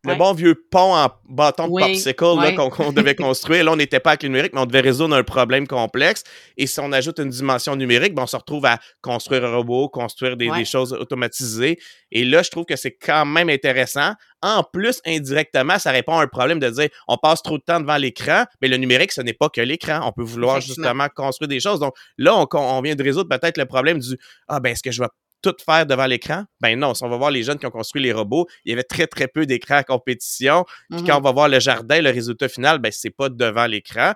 Le 0.05 0.15
bon 0.15 0.33
vieux 0.33 0.61
pont 0.69 0.95
en 0.95 1.09
bâton 1.29 1.67
de 1.67 1.79
popsicle 1.79 2.15
qu'on 2.15 2.91
devait 2.91 3.15
construire. 3.15 3.63
Là, 3.63 3.71
on 3.71 3.75
n'était 3.77 4.01
pas 4.01 4.11
avec 4.11 4.23
le 4.23 4.29
numérique, 4.29 4.51
mais 4.53 4.59
on 4.59 4.65
devait 4.65 4.81
résoudre 4.81 5.15
un 5.15 5.23
problème 5.23 5.65
complexe. 5.65 6.23
Et 6.57 6.67
si 6.67 6.79
on 6.81 6.91
ajoute 6.91 7.19
une 7.19 7.29
dimension 7.29 7.75
numérique, 7.77 8.13
ben, 8.13 8.23
on 8.23 8.27
se 8.27 8.35
retrouve 8.35 8.65
à 8.65 8.79
construire 9.01 9.45
un 9.45 9.55
robot, 9.55 9.87
construire 9.87 10.35
des, 10.35 10.65
choses 10.65 10.91
automatisées. 10.93 11.79
Et 12.11 12.25
là, 12.25 12.43
je 12.43 12.49
trouve 12.49 12.65
que 12.65 12.75
c'est 12.75 12.91
quand 12.91 13.25
même 13.25 13.49
intéressant. 13.49 14.13
En 14.41 14.63
plus, 14.63 14.99
indirectement, 15.05 15.79
ça 15.79 15.91
répond 15.91 16.17
à 16.17 16.23
un 16.23 16.27
problème 16.27 16.59
de 16.59 16.69
dire 16.69 16.89
on 17.07 17.17
passe 17.17 17.41
trop 17.41 17.57
de 17.57 17.63
temps 17.63 17.79
devant 17.79 17.95
l'écran, 17.95 18.43
mais 18.61 18.67
le 18.67 18.75
numérique, 18.75 19.13
ce 19.13 19.21
n'est 19.21 19.33
pas 19.33 19.47
que 19.47 19.61
l'écran. 19.61 20.01
On 20.03 20.11
peut 20.11 20.23
vouloir 20.23 20.59
justement 20.59 21.07
construire 21.15 21.47
des 21.47 21.61
choses. 21.61 21.79
Donc 21.79 21.95
là, 22.17 22.35
on, 22.35 22.47
on 22.53 22.81
vient 22.81 22.95
de 22.95 23.03
résoudre 23.03 23.29
peut-être 23.29 23.57
le 23.57 23.65
problème 23.65 23.99
du 23.99 24.17
Ah, 24.49 24.59
ben, 24.59 24.71
est-ce 24.71 24.83
que 24.83 24.91
je 24.91 25.01
vais 25.01 25.07
tout 25.43 25.55
faire 25.63 25.85
devant 25.85 26.05
l'écran? 26.05 26.45
Ben 26.61 26.79
non, 26.79 26.93
si 26.93 27.03
on 27.03 27.09
va 27.09 27.17
voir 27.17 27.29
les 27.29 27.43
jeunes 27.43 27.59
qui 27.59 27.65
ont 27.65 27.71
construit 27.71 28.01
les 28.01 28.13
robots, 28.13 28.47
il 28.65 28.69
y 28.69 28.73
avait 28.73 28.83
très, 28.83 29.05
très 29.05 29.27
peu 29.27 29.45
d'écrans 29.45 29.77
à 29.77 29.83
compétition. 29.83 30.65
Puis 30.89 31.03
quand 31.03 31.13
mm-hmm. 31.13 31.17
on 31.17 31.21
va 31.21 31.31
voir 31.31 31.49
le 31.49 31.59
jardin, 31.59 32.01
le 32.01 32.09
résultat 32.09 32.49
final, 32.49 32.79
ben 32.79 32.91
c'est 32.91 33.11
pas 33.11 33.29
devant 33.29 33.67
l'écran. 33.67 34.13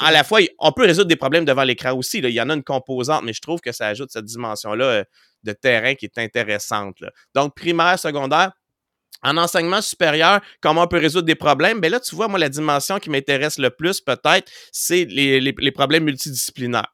À 0.00 0.10
la 0.10 0.24
fois, 0.24 0.40
on 0.58 0.72
peut 0.72 0.84
résoudre 0.84 1.08
des 1.08 1.16
problèmes 1.16 1.44
devant 1.44 1.62
l'écran 1.62 1.94
aussi. 1.94 2.18
Il 2.18 2.30
y 2.30 2.40
en 2.40 2.50
a 2.50 2.54
une 2.54 2.64
composante, 2.64 3.22
mais 3.24 3.32
je 3.32 3.40
trouve 3.40 3.60
que 3.60 3.70
ça 3.70 3.86
ajoute 3.86 4.10
cette 4.10 4.24
dimension-là 4.24 4.84
euh, 4.84 5.04
de 5.44 5.52
terrain 5.52 5.94
qui 5.94 6.06
est 6.06 6.18
intéressante. 6.18 6.96
Donc, 7.34 7.54
primaire, 7.54 7.98
secondaire, 7.98 8.52
en 9.22 9.36
enseignement 9.36 9.80
supérieur, 9.80 10.40
comment 10.60 10.82
on 10.82 10.86
peut 10.86 10.98
résoudre 10.98 11.26
des 11.26 11.34
problèmes? 11.34 11.80
Ben 11.80 11.90
là, 11.90 12.00
tu 12.00 12.14
vois, 12.14 12.28
moi, 12.28 12.38
la 12.38 12.48
dimension 12.48 12.98
qui 12.98 13.10
m'intéresse 13.10 13.58
le 13.58 13.70
plus, 13.70 14.00
peut-être, 14.00 14.50
c'est 14.72 15.04
les, 15.04 15.40
les, 15.40 15.72
problèmes 15.72 16.04
multidisciplinaires. 16.04 16.92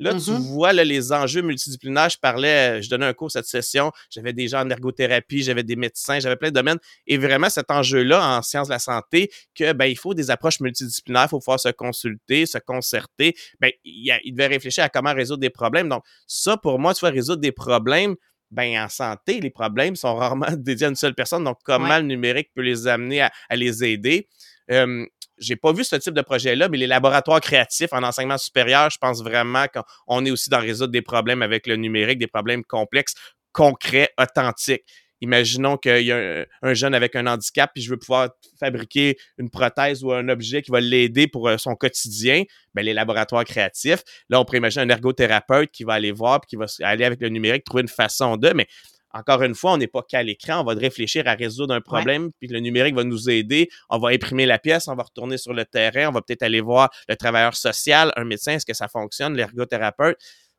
Là, 0.00 0.14
tu 0.14 0.30
Mhm. 0.30 0.38
vois 0.38 0.72
là, 0.72 0.82
les 0.82 1.12
enjeux 1.12 1.42
multidisciplinaires. 1.42 2.08
Je 2.08 2.16
parlais, 2.18 2.82
je 2.82 2.88
donnais 2.90 3.06
un 3.06 3.12
cours 3.12 3.30
cette 3.30 3.44
session, 3.44 3.92
j'avais 4.10 4.32
des 4.32 4.48
gens 4.48 4.62
en 4.62 4.70
ergothérapie, 4.70 5.42
j'avais 5.42 5.62
des 5.62 5.76
médecins, 5.76 6.18
j'avais 6.18 6.36
plein 6.36 6.48
de 6.48 6.54
domaines. 6.54 6.78
Et 7.06 7.18
vraiment, 7.18 7.50
cet 7.50 7.70
enjeu-là 7.70 8.38
en 8.38 8.42
sciences 8.42 8.68
de 8.68 8.72
la 8.72 8.78
santé, 8.78 9.30
que 9.54 9.72
ben, 9.74 9.84
il 9.84 9.96
faut 9.98 10.14
des 10.14 10.30
approches 10.30 10.58
multidisciplinaires, 10.60 11.26
il 11.26 11.28
faut 11.28 11.38
pouvoir 11.38 11.60
se 11.60 11.68
consulter, 11.68 12.46
se 12.46 12.58
concerter. 12.58 13.34
Ben, 13.60 13.70
il, 13.84 14.10
devait 14.32 14.46
réfléchir 14.46 14.84
à 14.84 14.88
comment 14.88 15.12
résoudre 15.14 15.40
des 15.40 15.50
problèmes. 15.50 15.88
Donc, 15.88 16.02
ça, 16.26 16.56
pour 16.56 16.78
moi, 16.78 16.94
tu 16.94 17.00
vois, 17.00 17.10
résoudre 17.10 17.42
des 17.42 17.52
problèmes, 17.52 18.16
ben, 18.50 18.82
en 18.82 18.88
santé, 18.88 19.38
les 19.40 19.50
problèmes 19.50 19.96
sont 19.96 20.14
rarement 20.16 20.50
dédiés 20.56 20.86
à 20.86 20.88
une 20.90 20.96
seule 20.96 21.14
personne. 21.14 21.44
Donc, 21.44 21.58
comment 21.62 21.88
Ouais. 21.90 22.00
le 22.00 22.06
numérique 22.06 22.48
peut 22.54 22.62
les 22.62 22.86
amener 22.88 23.20
à, 23.20 23.30
à 23.48 23.54
les 23.56 23.84
aider? 23.84 24.28
Euh, 24.70 25.04
j'ai 25.40 25.56
pas 25.56 25.72
vu 25.72 25.84
ce 25.84 25.96
type 25.96 26.14
de 26.14 26.20
projet-là, 26.20 26.68
mais 26.68 26.76
les 26.76 26.86
laboratoires 26.86 27.40
créatifs 27.40 27.92
en 27.92 28.02
enseignement 28.02 28.38
supérieur, 28.38 28.90
je 28.90 28.98
pense 28.98 29.22
vraiment 29.22 29.66
qu'on 30.06 30.24
est 30.24 30.30
aussi 30.30 30.50
dans 30.50 30.60
résoudre 30.60 30.92
des 30.92 31.02
problèmes 31.02 31.42
avec 31.42 31.66
le 31.66 31.76
numérique, 31.76 32.18
des 32.18 32.26
problèmes 32.26 32.62
complexes, 32.64 33.14
concrets, 33.52 34.10
authentiques. 34.18 34.84
Imaginons 35.22 35.76
qu'il 35.76 36.02
y 36.02 36.12
a 36.12 36.16
un, 36.16 36.44
un 36.62 36.74
jeune 36.74 36.94
avec 36.94 37.14
un 37.14 37.26
handicap, 37.26 37.70
puis 37.74 37.82
je 37.82 37.90
veux 37.90 37.98
pouvoir 37.98 38.30
fabriquer 38.58 39.18
une 39.36 39.50
prothèse 39.50 40.02
ou 40.02 40.12
un 40.12 40.28
objet 40.30 40.62
qui 40.62 40.70
va 40.70 40.80
l'aider 40.80 41.26
pour 41.26 41.48
euh, 41.48 41.58
son 41.58 41.74
quotidien. 41.74 42.44
Ben, 42.74 42.82
les 42.82 42.94
laboratoires 42.94 43.44
créatifs, 43.44 44.02
là, 44.30 44.40
on 44.40 44.44
pourrait 44.44 44.58
imaginer 44.58 44.84
un 44.84 44.88
ergothérapeute 44.88 45.70
qui 45.72 45.84
va 45.84 45.94
aller 45.94 46.12
voir, 46.12 46.40
puis 46.40 46.48
qui 46.50 46.56
va 46.56 46.66
aller 46.80 47.04
avec 47.04 47.20
le 47.20 47.28
numérique, 47.28 47.64
trouver 47.64 47.82
une 47.82 47.88
façon 47.88 48.38
de, 48.38 48.50
mais 48.54 48.66
encore 49.12 49.42
une 49.42 49.54
fois, 49.54 49.72
on 49.72 49.76
n'est 49.76 49.88
pas 49.88 50.02
qu'à 50.02 50.22
l'écran, 50.22 50.60
on 50.60 50.64
va 50.64 50.74
réfléchir 50.74 51.26
à 51.26 51.34
résoudre 51.34 51.74
un 51.74 51.80
problème, 51.80 52.30
puis 52.38 52.48
le 52.48 52.60
numérique 52.60 52.94
va 52.94 53.04
nous 53.04 53.28
aider. 53.28 53.68
On 53.88 53.98
va 53.98 54.10
imprimer 54.10 54.46
la 54.46 54.58
pièce, 54.58 54.88
on 54.88 54.94
va 54.94 55.02
retourner 55.02 55.36
sur 55.36 55.52
le 55.52 55.64
terrain, 55.64 56.08
on 56.08 56.12
va 56.12 56.22
peut-être 56.22 56.42
aller 56.42 56.60
voir 56.60 56.90
le 57.08 57.16
travailleur 57.16 57.56
social, 57.56 58.12
un 58.16 58.24
médecin, 58.24 58.52
est-ce 58.52 58.66
que 58.66 58.74
ça 58.74 58.88
fonctionne, 58.88 59.36
l'ergothérapeute. 59.36 60.16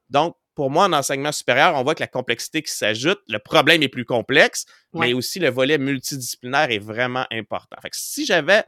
Donc, 0.10 0.36
pour 0.54 0.70
moi, 0.70 0.86
en 0.86 0.94
enseignement 0.94 1.32
supérieur, 1.32 1.76
on 1.76 1.84
voit 1.84 1.96
que 1.96 2.04
la 2.04 2.08
complexité 2.08 2.62
qui 2.62 2.74
s'ajoute, 2.74 3.20
le 3.30 3.40
problème 3.40 3.82
est 3.84 3.90
plus 3.90 4.04
complexe, 4.04 4.66
mais 4.94 5.14
aussi 5.14 5.40
le 5.40 5.50
volet 5.50 5.78
multidisciplinaire 5.78 6.72
est 6.72 6.80
vraiment 6.80 7.26
important. 7.32 7.78
Fait 7.82 7.90
que 7.90 7.96
si 7.98 8.26
j'avais 8.26 8.64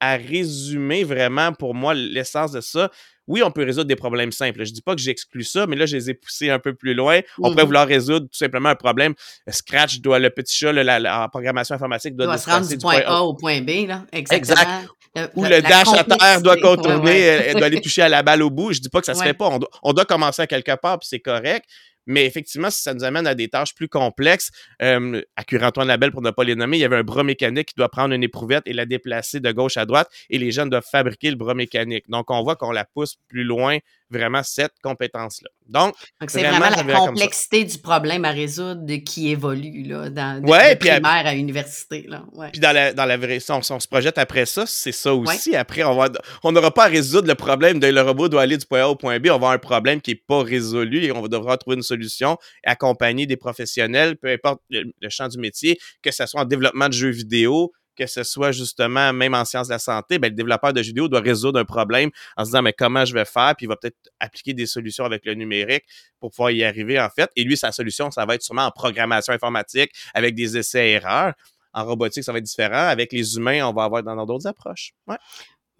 à 0.00 0.16
résumer 0.16 1.04
vraiment 1.04 1.52
pour 1.52 1.74
moi 1.74 1.94
l'essence 1.94 2.52
de 2.52 2.60
ça, 2.60 2.90
oui, 3.26 3.42
on 3.42 3.50
peut 3.50 3.64
résoudre 3.64 3.86
des 3.86 3.96
problèmes 3.96 4.32
simples. 4.32 4.64
Je 4.64 4.72
dis 4.72 4.82
pas 4.82 4.94
que 4.94 5.00
j'exclus 5.00 5.44
ça, 5.44 5.66
mais 5.66 5.76
là, 5.76 5.86
je 5.86 5.96
les 5.96 6.10
ai 6.10 6.14
poussés 6.14 6.50
un 6.50 6.58
peu 6.58 6.74
plus 6.74 6.92
loin. 6.92 7.20
On 7.38 7.50
pourrait 7.50 7.62
Mhm. 7.62 7.66
vouloir 7.68 7.86
résoudre 7.86 8.26
tout 8.26 8.36
simplement 8.36 8.68
un 8.68 8.74
problème. 8.74 9.14
Scratch 9.48 10.00
doit, 10.00 10.18
le 10.18 10.28
petit 10.28 10.54
chat, 10.54 10.72
la, 10.72 10.98
la- 10.98 11.24
en 11.24 11.28
programmation 11.30 11.74
informatique, 11.74 12.16
doit, 12.16 12.26
doit 12.26 12.36
se 12.38 12.50
rendre 12.50 12.68
du 12.68 12.76
point 12.76 13.00
A 13.06 13.22
au 13.22 13.32
point 13.34 13.62
B, 13.62 13.86
là. 13.88 14.04
Exactement. 14.12 14.82
Le- 15.16 15.28
ou 15.36 15.44
le 15.44 15.62
dash 15.62 15.88
à 15.96 16.04
terre 16.04 16.42
doit 16.42 16.56
contourner, 16.58 17.12
Ouais, 17.12 17.52
doit 17.54 17.66
aller 17.66 17.80
toucher 17.80 18.02
à 18.02 18.08
la 18.10 18.22
balle 18.22 18.42
au 18.42 18.50
bout. 18.50 18.72
Je 18.74 18.80
dis 18.80 18.88
pas 18.90 19.00
que 19.00 19.06
ça 19.06 19.14
se 19.14 19.20
Ouais. 19.20 19.26
fait 19.28 19.34
pas. 19.34 19.46
On 19.48 19.58
doit, 19.58 19.70
on 19.82 19.92
doit 19.94 20.04
commencer 20.04 20.42
à 20.42 20.46
quelque 20.46 20.74
part, 20.76 20.98
puis 20.98 21.08
c'est 21.08 21.20
correct. 21.20 21.64
Mais 22.06 22.26
effectivement, 22.26 22.70
ça 22.70 22.94
nous 22.94 23.04
amène 23.04 23.26
à 23.26 23.34
des 23.34 23.48
tâches 23.48 23.74
plus 23.74 23.88
complexes, 23.88 24.50
euh, 24.82 25.22
à 25.36 25.44
Curie-Antoine 25.44 25.88
Labelle, 25.88 26.12
pour 26.12 26.22
ne 26.22 26.30
pas 26.30 26.44
les 26.44 26.54
nommer, 26.54 26.76
il 26.76 26.80
y 26.80 26.84
avait 26.84 26.96
un 26.96 27.04
bras 27.04 27.24
mécanique 27.24 27.68
qui 27.68 27.74
doit 27.76 27.88
prendre 27.88 28.14
une 28.14 28.22
éprouvette 28.22 28.64
et 28.66 28.72
la 28.72 28.86
déplacer 28.86 29.40
de 29.40 29.52
gauche 29.52 29.76
à 29.76 29.86
droite, 29.86 30.08
et 30.30 30.38
les 30.38 30.50
jeunes 30.50 30.70
doivent 30.70 30.86
fabriquer 30.90 31.30
le 31.30 31.36
bras 31.36 31.54
mécanique. 31.54 32.08
Donc, 32.08 32.30
on 32.30 32.42
voit 32.42 32.56
qu'on 32.56 32.72
la 32.72 32.84
pousse 32.84 33.16
plus 33.28 33.44
loin, 33.44 33.78
vraiment, 34.16 34.42
cette 34.42 34.72
compétence-là. 34.82 35.48
Donc, 35.66 35.94
Donc, 36.20 36.30
c'est 36.30 36.42
Vraiment, 36.42 36.68
la 36.70 36.94
complexité 36.94 37.64
du 37.64 37.78
problème 37.78 38.24
à 38.24 38.30
résoudre 38.30 38.84
qui 39.04 39.30
évolue, 39.30 39.84
là, 39.84 40.10
dans, 40.10 40.42
de, 40.42 40.46
Ouais, 40.48 40.74
de 40.74 40.78
puis 40.78 40.90
à- 40.90 41.00
primaire 41.00 41.26
à 41.26 41.34
université, 41.34 42.04
là. 42.08 42.24
Ouais. 42.32 42.50
Puis 42.50 42.60
dans 42.60 42.72
la, 42.72 42.92
dans 42.92 43.04
la 43.06 43.16
vraie, 43.16 43.40
si 43.40 43.50
on, 43.50 43.62
si 43.62 43.72
on 43.72 43.80
se 43.80 43.88
projette 43.88 44.18
après 44.18 44.46
ça, 44.46 44.64
c'est 44.66 44.92
ça 44.92 45.14
aussi. 45.14 45.56
Après, 45.56 45.82
on 45.84 45.96
va, 45.96 46.08
on 46.42 46.52
n'aura 46.52 46.70
pas 46.70 46.84
à 46.84 46.88
résoudre 46.88 47.28
le 47.28 47.34
problème 47.34 47.78
de 47.80 47.86
le 47.86 48.00
robot 48.02 48.28
doit 48.28 48.42
aller 48.42 48.56
du 48.58 48.66
point 48.66 48.82
A 48.82 48.88
au 48.88 48.96
point 48.96 49.18
B. 49.18 49.26
On 49.26 49.30
va 49.30 49.34
avoir 49.34 49.52
un 49.52 49.58
problème 49.58 50.00
qui 50.00 50.10
n'est 50.12 50.22
pas 50.26 50.42
résolu 50.42 51.04
et 51.04 51.12
on 51.12 51.22
va 51.22 51.28
devoir 51.28 51.58
trouver 51.58 51.76
une 51.76 51.82
solution, 51.82 52.36
accompagner 52.64 53.26
des 53.26 53.36
professionnels, 53.36 54.16
peu 54.16 54.28
importe 54.28 54.60
le, 54.70 54.84
le 55.00 55.08
champ 55.08 55.28
du 55.28 55.38
métier, 55.38 55.78
que 56.02 56.10
ce 56.10 56.26
soit 56.26 56.40
en 56.42 56.44
développement 56.44 56.88
de 56.88 56.92
jeux 56.94 57.10
vidéo, 57.10 57.72
que 57.96 58.06
ce 58.06 58.22
soit 58.22 58.52
justement 58.52 59.12
même 59.12 59.34
en 59.34 59.44
sciences 59.44 59.68
de 59.68 59.72
la 59.72 59.78
santé, 59.78 60.18
ben, 60.18 60.28
le 60.28 60.34
développeur 60.34 60.72
de 60.72 60.80
vidéo 60.80 61.08
doit 61.08 61.20
résoudre 61.20 61.60
un 61.60 61.64
problème 61.64 62.10
en 62.36 62.44
se 62.44 62.50
disant 62.50 62.62
mais 62.62 62.72
comment 62.72 63.04
je 63.04 63.14
vais 63.14 63.24
faire, 63.24 63.54
puis 63.56 63.66
il 63.66 63.68
va 63.68 63.76
peut-être 63.76 63.96
appliquer 64.20 64.54
des 64.54 64.66
solutions 64.66 65.04
avec 65.04 65.24
le 65.24 65.34
numérique 65.34 65.84
pour 66.20 66.30
pouvoir 66.30 66.50
y 66.50 66.64
arriver 66.64 67.00
en 67.00 67.08
fait. 67.08 67.30
Et 67.36 67.44
lui, 67.44 67.56
sa 67.56 67.72
solution, 67.72 68.10
ça 68.10 68.24
va 68.26 68.34
être 68.34 68.42
sûrement 68.42 68.66
en 68.66 68.70
programmation 68.70 69.32
informatique 69.32 69.90
avec 70.14 70.34
des 70.34 70.56
essais-erreurs. 70.56 71.34
En 71.76 71.84
robotique, 71.84 72.22
ça 72.22 72.30
va 72.30 72.38
être 72.38 72.44
différent. 72.44 72.86
Avec 72.86 73.12
les 73.12 73.36
humains, 73.36 73.66
on 73.66 73.72
va 73.72 73.82
avoir 73.82 74.02
dans 74.04 74.24
d'autres 74.24 74.46
approches. 74.46 74.92
Ouais. 75.08 75.16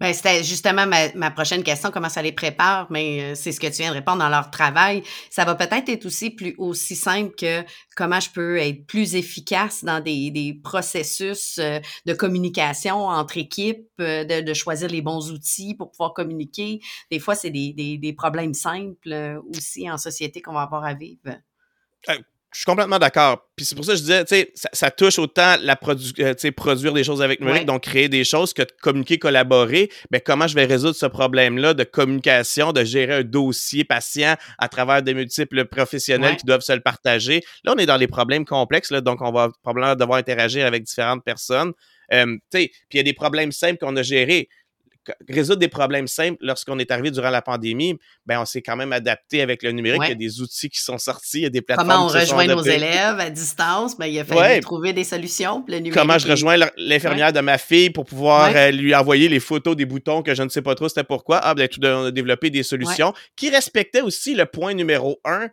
Ben, 0.01 0.13
c'était 0.13 0.43
justement 0.43 0.85
ma, 0.85 1.13
ma 1.13 1.31
prochaine 1.31 1.63
question, 1.63 1.89
comment 1.89 2.09
ça 2.09 2.21
les 2.21 2.33
prépare, 2.33 2.87
mais 2.89 3.21
euh, 3.21 3.35
c'est 3.35 3.53
ce 3.53 3.61
que 3.61 3.67
tu 3.67 3.77
viens 3.77 3.91
de 3.91 3.95
répondre 3.95 4.19
dans 4.19 4.27
leur 4.27 4.51
travail. 4.51 5.03
Ça 5.29 5.45
va 5.45 5.55
peut-être 5.55 5.87
être 5.87 6.05
aussi 6.05 6.31
plus 6.31 6.53
aussi 6.57 6.97
simple 6.97 7.33
que 7.33 7.63
comment 7.95 8.19
je 8.19 8.29
peux 8.29 8.57
être 8.57 8.85
plus 8.87 9.15
efficace 9.15 9.85
dans 9.85 10.01
des, 10.01 10.31
des 10.31 10.53
processus 10.53 11.59
euh, 11.59 11.79
de 12.05 12.13
communication 12.13 13.07
entre 13.07 13.37
équipes, 13.37 13.87
euh, 14.01 14.25
de, 14.25 14.41
de 14.41 14.53
choisir 14.53 14.89
les 14.89 15.01
bons 15.01 15.31
outils 15.31 15.75
pour 15.75 15.91
pouvoir 15.91 16.13
communiquer. 16.13 16.81
Des 17.09 17.19
fois, 17.19 17.35
c'est 17.35 17.51
des, 17.51 17.71
des, 17.71 17.97
des 17.97 18.11
problèmes 18.11 18.53
simples 18.53 19.41
aussi 19.55 19.89
en 19.89 19.97
société 19.97 20.41
qu'on 20.41 20.53
va 20.53 20.63
avoir 20.63 20.83
à 20.83 20.93
vivre. 20.93 21.39
Je 22.55 22.59
suis 22.61 22.65
complètement 22.67 22.99
d'accord. 22.99 23.49
Puis 23.57 23.65
c'est 23.65 23.75
pour 23.75 23.83
ça 23.83 23.91
que 23.91 23.97
je 23.97 24.03
disais, 24.03 24.23
tu 24.23 24.33
sais, 24.33 24.51
ça, 24.55 24.69
ça 24.71 24.89
touche 24.89 25.19
autant 25.19 25.57
la 25.61 25.75
produ 25.75 26.13
euh, 26.19 26.33
tu 26.33 26.39
sais, 26.39 26.51
produire 26.51 26.93
des 26.93 27.03
choses 27.03 27.21
avec 27.21 27.41
numérique, 27.41 27.63
Ouais. 27.63 27.65
donc 27.65 27.83
créer 27.83 28.07
des 28.07 28.23
choses, 28.23 28.53
que 28.53 28.61
de 28.61 28.71
communiquer, 28.81 29.19
collaborer. 29.19 29.91
Mais 30.09 30.21
comment 30.21 30.47
je 30.47 30.55
vais 30.55 30.63
résoudre 30.63 30.95
ce 30.95 31.05
problème-là 31.05 31.73
de 31.73 31.83
communication, 31.83 32.71
de 32.71 32.85
gérer 32.85 33.15
un 33.15 33.23
dossier 33.23 33.83
patient 33.83 34.35
à 34.57 34.69
travers 34.69 35.03
des 35.03 35.13
multiples 35.13 35.65
professionnels 35.65 36.31
Ouais. 36.31 36.37
qui 36.37 36.45
doivent 36.45 36.61
se 36.61 36.71
le 36.71 36.79
partager? 36.79 37.41
Là, 37.65 37.73
on 37.75 37.77
est 37.77 37.85
dans 37.85 37.97
les 37.97 38.07
problèmes 38.07 38.45
complexes, 38.45 38.89
là, 38.89 39.01
donc 39.01 39.21
on 39.21 39.33
va 39.33 39.49
probablement 39.61 39.95
devoir 39.97 40.17
interagir 40.17 40.65
avec 40.65 40.83
différentes 40.83 41.25
personnes. 41.25 41.73
Euh, 42.13 42.25
tu 42.25 42.59
sais, 42.61 42.67
puis 42.87 42.93
il 42.93 42.97
y 42.97 42.99
a 43.01 43.03
des 43.03 43.13
problèmes 43.13 43.51
simples 43.51 43.79
qu'on 43.79 43.97
a 43.97 44.01
gérés. 44.03 44.47
Résoudre 45.29 45.59
des 45.59 45.67
problèmes 45.67 46.07
simples 46.07 46.37
lorsqu'on 46.41 46.79
est 46.79 46.91
arrivé 46.91 47.11
durant 47.11 47.29
la 47.29 47.41
pandémie, 47.41 47.97
ben 48.25 48.39
on 48.41 48.45
s'est 48.45 48.61
quand 48.61 48.75
même 48.75 48.93
adapté 48.93 49.41
avec 49.41 49.63
le 49.63 49.71
numérique. 49.71 50.01
Ouais. 50.01 50.07
Il 50.07 50.09
y 50.09 50.13
a 50.13 50.15
des 50.15 50.41
outils 50.41 50.69
qui 50.69 50.79
sont 50.81 50.97
sortis, 50.97 51.39
il 51.39 51.43
y 51.43 51.45
a 51.45 51.49
des 51.49 51.61
plateformes 51.61 51.89
Comment 51.89 52.05
on 52.05 52.09
qui 52.09 52.17
rejoint 52.19 52.47
nos 52.47 52.61
élèves 52.63 53.19
à 53.19 53.29
distance? 53.29 53.97
Ben, 53.97 54.07
il 54.07 54.19
a 54.19 54.25
fallu 54.25 54.39
Ouais. 54.39 54.59
trouver 54.61 54.93
des 54.93 55.03
solutions. 55.03 55.63
le 55.67 55.75
numérique 55.77 55.93
comment 55.93 56.17
je 56.17 56.27
rejoins 56.27 56.57
l'in- 56.57 56.71
l'infirmière 56.77 57.31
de 57.33 57.39
ma 57.39 57.57
fille 57.57 57.89
pour 57.89 58.05
pouvoir 58.05 58.51
euh, 58.55 58.71
lui 58.71 58.93
envoyer 58.95 59.29
les 59.29 59.39
photos 59.39 59.75
des 59.75 59.85
boutons 59.85 60.21
que 60.21 60.33
je 60.35 60.43
ne 60.43 60.49
sais 60.49 60.61
pas 60.61 60.75
trop 60.75 60.89
c'était 60.89 61.03
pourquoi. 61.03 61.37
Ah, 61.43 61.53
ben, 61.55 61.67
tout 61.67 61.79
on 61.83 62.05
a 62.05 62.11
développé 62.11 62.49
des 62.49 62.63
solutions 62.63 63.13
qui 63.35 63.49
respectaient 63.49 64.01
aussi 64.01 64.33
le 64.35 64.45
point 64.45 64.73
numéro 64.73 65.19
un, 65.25 65.49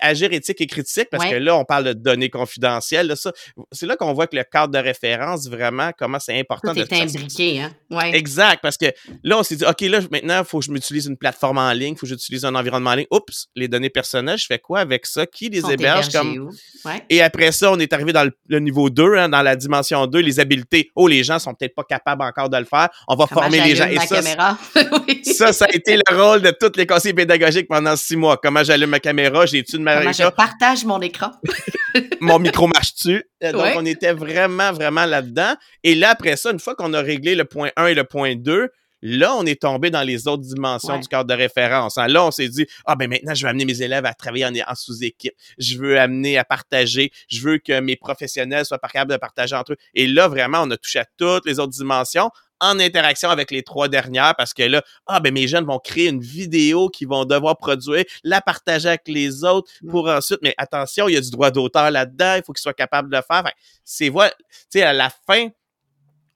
agir 0.00 0.32
éthique 0.32 0.60
et 0.60 0.66
critique, 0.66 1.08
parce 1.10 1.24
Ouais. 1.24 1.30
que 1.32 1.36
là, 1.36 1.56
on 1.56 1.64
parle 1.64 1.84
de 1.84 1.92
données 1.92 2.30
confidentielles. 2.30 3.06
là, 3.06 3.16
ça, 3.16 3.32
c'est 3.72 3.86
là 3.86 3.96
qu'on 3.96 4.12
voit 4.12 4.26
que 4.26 4.36
le 4.36 4.44
cadre 4.44 4.72
de 4.72 4.78
référence, 4.78 5.48
vraiment, 5.48 5.90
comment 5.98 6.18
c'est 6.18 6.38
important 6.38 6.72
Tout 6.74 6.80
de 6.80 6.94
est 6.94 7.02
imbriqué, 7.02 7.60
hein? 7.60 7.72
Ouais. 7.90 8.16
Exact, 8.16 8.60
parce 8.62 8.76
que 8.76 8.86
là, 9.22 9.38
on 9.38 9.42
s'est 9.42 9.56
dit, 9.56 9.64
OK, 9.64 9.80
là, 9.82 10.00
maintenant, 10.10 10.38
il 10.40 10.44
faut 10.44 10.58
que 10.60 10.64
je 10.66 10.70
m'utilise 10.70 11.06
une 11.06 11.16
plateforme 11.16 11.58
en 11.58 11.72
ligne, 11.72 11.94
il 11.94 11.96
faut 11.98 12.06
que 12.06 12.12
j'utilise 12.12 12.44
un 12.44 12.54
environnement 12.54 12.90
en 12.90 12.94
ligne. 12.94 13.06
Oups, 13.10 13.46
les 13.54 13.68
données 13.68 13.90
personnelles, 13.90 14.38
je 14.38 14.46
fais 14.46 14.58
quoi 14.58 14.80
avec 14.80 15.06
ça? 15.06 15.26
Qui 15.26 15.48
les 15.48 15.60
Sont 15.60 15.70
héberge 15.70 16.08
comme. 16.10 16.50
Ouais. 16.84 17.02
Et 17.10 17.22
après 17.22 17.52
ça, 17.52 17.72
on 17.72 17.78
est 17.78 17.92
arrivé 17.92 18.12
dans 18.12 18.24
le, 18.24 18.32
le 18.48 18.58
niveau 18.60 18.90
2, 18.90 19.16
hein, 19.16 19.28
dans 19.28 19.42
la 19.42 19.56
dimension 19.56 20.06
2, 20.06 20.18
les 20.20 20.40
habiletés. 20.40 20.90
Oh, 20.94 21.08
les 21.08 21.24
gens 21.24 21.38
sont 21.38 21.54
peut-être 21.54 21.74
pas 21.74 21.84
capables 21.84 22.22
encore 22.22 22.48
de 22.48 22.56
le 22.58 22.64
faire. 22.64 22.88
On 23.08 23.14
va 23.16 23.26
Comment 23.26 23.42
former 23.42 23.60
les 23.60 23.74
gens. 23.76 23.86
Et 23.88 23.96
ma 23.96 24.06
ça, 24.06 24.16
caméra? 24.16 24.58
Ça, 25.24 25.52
ça 25.52 25.64
a 25.66 25.74
été 25.74 25.96
le 25.96 26.16
rôle 26.16 26.42
de 26.42 26.50
tous 26.50 26.72
les 26.76 26.86
conseillers 26.86 27.14
pédagogiques 27.14 27.66
pendant 27.68 27.96
six 27.96 28.16
mois. 28.16 28.36
Comment 28.42 28.62
j'allume 28.62 28.90
ma 28.90 29.00
caméra, 29.00 29.46
j'ai 29.46 29.58
je 29.78 30.30
partage 30.30 30.84
mon 30.84 31.00
écran? 31.00 31.30
mon 32.20 32.38
micro 32.38 32.66
marche-tu? 32.66 33.24
Euh, 33.42 33.52
Donc, 33.52 33.62
Ouais. 33.62 33.74
on 33.76 33.84
était 33.86 34.12
vraiment, 34.12 34.72
vraiment 34.72 35.04
là-dedans. 35.06 35.54
Et 35.82 35.94
là, 35.94 36.10
après 36.10 36.36
ça, 36.36 36.50
une 36.50 36.58
fois 36.60 36.74
qu'on 36.74 36.92
a 36.94 37.00
réglé 37.00 37.34
le 37.34 37.44
point 37.44 37.70
1 37.76 37.86
et 37.86 37.94
le 37.94 38.04
point 38.04 38.34
2, 38.36 38.68
là, 39.06 39.34
on 39.36 39.44
est 39.44 39.60
tombé 39.60 39.90
dans 39.90 40.02
les 40.02 40.26
autres 40.28 40.42
dimensions 40.42 40.94
Ouais. 40.94 41.00
du 41.00 41.08
cadre 41.08 41.28
de 41.28 41.34
référence. 41.34 41.98
hein. 41.98 42.06
Là, 42.08 42.24
on 42.24 42.30
s'est 42.30 42.48
dit, 42.48 42.66
ah 42.86 42.96
ben 42.96 43.08
maintenant, 43.08 43.34
je 43.34 43.44
veux 43.44 43.50
amener 43.50 43.66
mes 43.66 43.82
élèves 43.82 44.06
à 44.06 44.14
travailler 44.14 44.46
en, 44.46 44.52
en 44.66 44.74
sous-équipe. 44.74 45.34
Je 45.58 45.76
veux 45.76 46.00
amener 46.00 46.38
à 46.38 46.44
partager. 46.44 47.12
Je 47.28 47.40
veux 47.42 47.58
que 47.58 47.80
mes 47.80 47.96
professionnels 47.96 48.64
soient 48.64 48.78
capables 48.78 49.12
de 49.12 49.16
partager 49.18 49.54
entre 49.56 49.72
eux. 49.72 49.76
Et 49.94 50.06
là, 50.06 50.28
vraiment, 50.28 50.62
on 50.62 50.70
a 50.70 50.76
touché 50.78 51.00
à 51.00 51.06
toutes 51.18 51.44
les 51.46 51.58
autres 51.60 51.72
dimensions 51.72 52.30
en 52.60 52.78
interaction 52.80 53.30
avec 53.30 53.50
les 53.50 53.62
trois 53.62 53.88
dernières 53.88 54.34
parce 54.36 54.54
que 54.54 54.62
là, 54.62 54.82
ah 55.06 55.20
ben 55.20 55.32
mes 55.34 55.48
jeunes 55.48 55.64
vont 55.66 55.78
créer 55.78 56.08
une 56.08 56.20
vidéo 56.20 56.88
qu'ils 56.88 57.08
vont 57.08 57.24
devoir 57.24 57.56
produire, 57.58 58.04
la 58.22 58.40
partager 58.40 58.88
avec 58.88 59.02
les 59.08 59.44
autres 59.44 59.70
pour 59.90 60.08
ensuite, 60.08 60.38
mais 60.42 60.54
attention, 60.56 61.08
il 61.08 61.14
y 61.14 61.16
a 61.16 61.20
du 61.20 61.30
droit 61.30 61.50
d'auteur 61.50 61.90
là-dedans, 61.90 62.36
il 62.36 62.42
faut 62.44 62.52
qu'ils 62.52 62.62
soient 62.62 62.72
capables 62.74 63.10
de 63.10 63.16
le 63.16 63.22
faire. 63.22 63.42
Que 63.44 63.50
c'est 63.84 64.08
voilà, 64.08 64.30
tu 64.38 64.44
sais, 64.70 64.82
à 64.82 64.92
la 64.92 65.10
fin, 65.26 65.48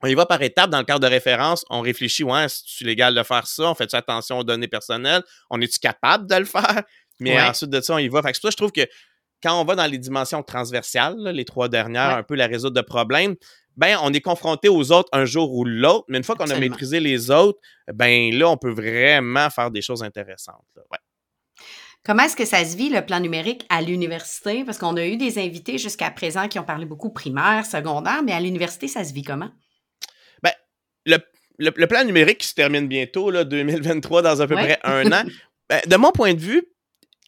on 0.01 0.07
y 0.07 0.13
va 0.13 0.25
par 0.25 0.41
étapes 0.41 0.69
dans 0.69 0.79
le 0.79 0.85
cadre 0.85 1.01
de 1.01 1.07
référence, 1.07 1.65
on 1.69 1.81
réfléchit, 1.81 2.23
ouais, 2.23 2.47
c'est-tu 2.47 2.83
légal 2.85 3.13
de 3.15 3.23
faire 3.23 3.47
ça, 3.47 3.63
on 3.69 3.75
fait 3.75 3.93
attention 3.93 4.39
aux 4.39 4.43
données 4.43 4.67
personnelles, 4.67 5.23
on 5.49 5.59
est-tu 5.61 5.79
capable 5.79 6.29
de 6.29 6.35
le 6.35 6.45
faire? 6.45 6.83
Mais 7.19 7.35
Ouais. 7.35 7.41
ensuite 7.41 7.69
de 7.69 7.81
ça, 7.81 7.95
on 7.95 7.97
y 7.97 8.07
va. 8.07 8.21
Fait 8.21 8.29
que 8.31 8.35
c'est 8.37 8.41
pour 8.41 8.47
ça 8.47 8.49
que 8.49 8.51
je 8.53 8.57
trouve 8.57 8.71
que 8.71 8.87
quand 9.43 9.59
on 9.59 9.65
va 9.65 9.75
dans 9.75 9.85
les 9.85 9.97
dimensions 9.97 10.41
transversales, 10.43 11.15
là, 11.17 11.31
les 11.33 11.43
trois 11.45 11.67
dernières, 11.67 12.09
Ouais. 12.11 12.19
un 12.19 12.23
peu 12.23 12.35
la 12.35 12.47
résoudre 12.47 12.75
de 12.75 12.81
problèmes, 12.85 13.35
ben 13.79 13.97
on 14.03 14.11
est 14.11 14.19
confronté 14.19 14.67
aux 14.67 14.91
autres 14.91 15.07
un 15.13 15.23
jour 15.23 15.53
ou 15.53 15.63
l'autre, 15.63 16.03
mais 16.09 16.17
une 16.17 16.23
fois 16.25 16.35
qu'on 16.35 16.49
a 16.49 16.59
maîtrisé 16.59 16.99
les 16.99 17.31
autres, 17.31 17.59
ben 17.93 18.37
là, 18.37 18.49
on 18.49 18.57
peut 18.57 18.71
vraiment 18.71 19.49
faire 19.49 19.71
des 19.71 19.81
choses 19.81 20.03
intéressantes. 20.03 20.65
là. 20.75 20.81
Ouais. 20.91 20.97
Comment 22.03 22.23
est-ce 22.23 22.35
que 22.35 22.45
ça 22.45 22.63
se 22.65 22.75
vit, 22.75 22.89
le 22.89 23.05
plan 23.05 23.21
numérique, 23.21 23.65
à 23.69 23.81
l'université? 23.81 24.65
Parce 24.65 24.77
qu'on 24.77 24.97
a 24.97 25.05
eu 25.05 25.15
des 25.15 25.39
invités 25.39 25.77
jusqu'à 25.77 26.11
présent 26.11 26.49
qui 26.49 26.59
ont 26.59 26.63
parlé 26.63 26.85
beaucoup 26.85 27.09
primaire, 27.09 27.65
secondaire, 27.65 28.21
mais 28.23 28.33
à 28.33 28.41
l'université, 28.41 28.89
ça 28.89 29.05
se 29.05 29.13
vit 29.13 29.23
comment? 29.23 29.49
Ben, 30.43 30.51
le, 31.05 31.85
plan 31.87 32.03
numérique 32.03 32.39
qui 32.39 32.47
se 32.47 32.55
termine 32.55 32.87
bientôt, 32.87 33.31
là, 33.31 33.45
2023, 33.45 34.21
dans 34.21 34.41
à 34.41 34.47
peu 34.47 34.55
près 34.55 34.79
un 34.83 35.09
an, 35.11 35.23
ben, 35.69 35.81
de 35.87 35.95
mon 35.95 36.11
point 36.11 36.33
de 36.33 36.39
vue, 36.39 36.63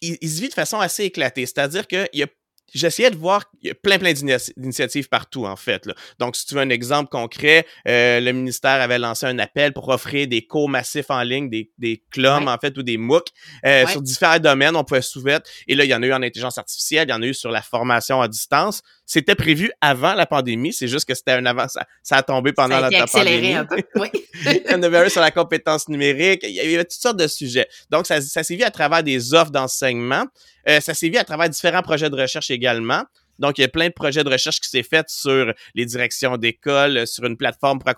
il, 0.01 0.17
il, 0.19 0.29
se 0.29 0.41
vit 0.41 0.49
de 0.49 0.53
façon 0.53 0.79
assez 0.79 1.03
éclatée. 1.05 1.45
C'est-à-dire 1.45 1.87
qu'il 1.87 2.09
y 2.13 2.23
a 2.23 2.27
j'essayais 2.73 3.11
de 3.11 3.17
voir, 3.17 3.45
il 3.61 3.67
y 3.67 3.71
a 3.71 3.75
plein, 3.75 3.99
plein 3.99 4.13
d'initiatives 4.13 5.09
partout, 5.09 5.45
en 5.45 5.55
fait. 5.55 5.85
Là. 5.85 5.93
Donc, 6.19 6.35
si 6.35 6.45
tu 6.45 6.55
veux 6.55 6.61
un 6.61 6.69
exemple 6.69 7.09
concret, 7.09 7.65
euh, 7.87 8.19
le 8.19 8.31
ministère 8.31 8.81
avait 8.81 8.99
lancé 8.99 9.25
un 9.25 9.39
appel 9.39 9.73
pour 9.73 9.89
offrir 9.89 10.27
des 10.27 10.45
cours 10.45 10.69
massifs 10.69 11.09
en 11.09 11.21
ligne, 11.21 11.49
des, 11.49 11.71
des 11.77 12.03
CLOM, 12.11 12.47
en 12.47 12.57
fait, 12.57 12.77
ou 12.77 12.83
des 12.83 12.97
MOOC, 12.97 13.27
euh, 13.65 13.87
sur 13.87 14.01
différents 14.01 14.39
domaines, 14.39 14.75
on 14.75 14.83
pouvait 14.83 15.01
soumettre. 15.01 15.49
Et 15.67 15.75
là, 15.75 15.83
il 15.83 15.89
y 15.89 15.95
en 15.95 16.01
a 16.01 16.05
eu 16.05 16.13
en 16.13 16.21
intelligence 16.21 16.57
artificielle, 16.57 17.07
il 17.07 17.11
y 17.11 17.15
en 17.15 17.21
a 17.21 17.25
eu 17.25 17.33
sur 17.33 17.51
la 17.51 17.61
formation 17.61 18.21
à 18.21 18.27
distance. 18.27 18.81
C'était 19.05 19.35
prévu 19.35 19.71
avant 19.81 20.13
la 20.13 20.25
pandémie, 20.25 20.71
c'est 20.71 20.87
juste 20.87 21.05
que 21.05 21.13
c'était 21.13 21.31
un 21.31 21.45
avant, 21.45 21.67
ça, 21.67 21.85
ça, 22.01 22.17
a 22.17 22.23
tombé 22.23 22.53
pendant 22.53 22.79
ça 22.79 22.85
a 22.85 22.89
la 22.89 23.07
pandémie. 23.07 23.53
Un 23.53 23.65
peu. 23.65 23.81
Oui. 23.95 24.07
il 24.45 24.63
y 24.69 24.73
en 24.73 24.81
avait 24.83 24.99
un 24.99 25.09
sur 25.09 25.19
la 25.19 25.31
compétence 25.31 25.89
numérique, 25.89 26.41
il 26.43 26.51
y 26.51 26.59
avait 26.61 26.85
toutes 26.85 26.93
sortes 26.93 27.19
de 27.19 27.27
sujets. 27.27 27.67
Donc, 27.89 28.07
ça, 28.07 28.21
ça 28.21 28.43
s'est 28.43 28.55
vu 28.55 28.63
à 28.63 28.71
travers 28.71 29.03
des 29.03 29.33
offres 29.33 29.51
d'enseignement. 29.51 30.25
Euh, 30.67 30.79
ça 30.79 30.93
s'est 30.93 31.09
vu 31.09 31.17
à 31.17 31.23
travers 31.23 31.49
différents 31.49 31.81
projets 31.81 32.09
de 32.09 32.15
recherche 32.15 32.51
également. 32.51 33.03
Donc, 33.39 33.57
il 33.57 33.61
y 33.61 33.63
a 33.63 33.67
plein 33.67 33.87
de 33.87 33.93
projets 33.93 34.23
de 34.23 34.29
recherche 34.29 34.59
qui 34.59 34.69
s'est 34.69 34.83
fait 34.83 35.09
sur 35.09 35.51
les 35.73 35.85
directions 35.85 36.37
d'école, 36.37 36.97
euh, 36.97 37.05
sur 37.05 37.25
une 37.25 37.37
plateforme 37.37 37.79
pour 37.79 37.89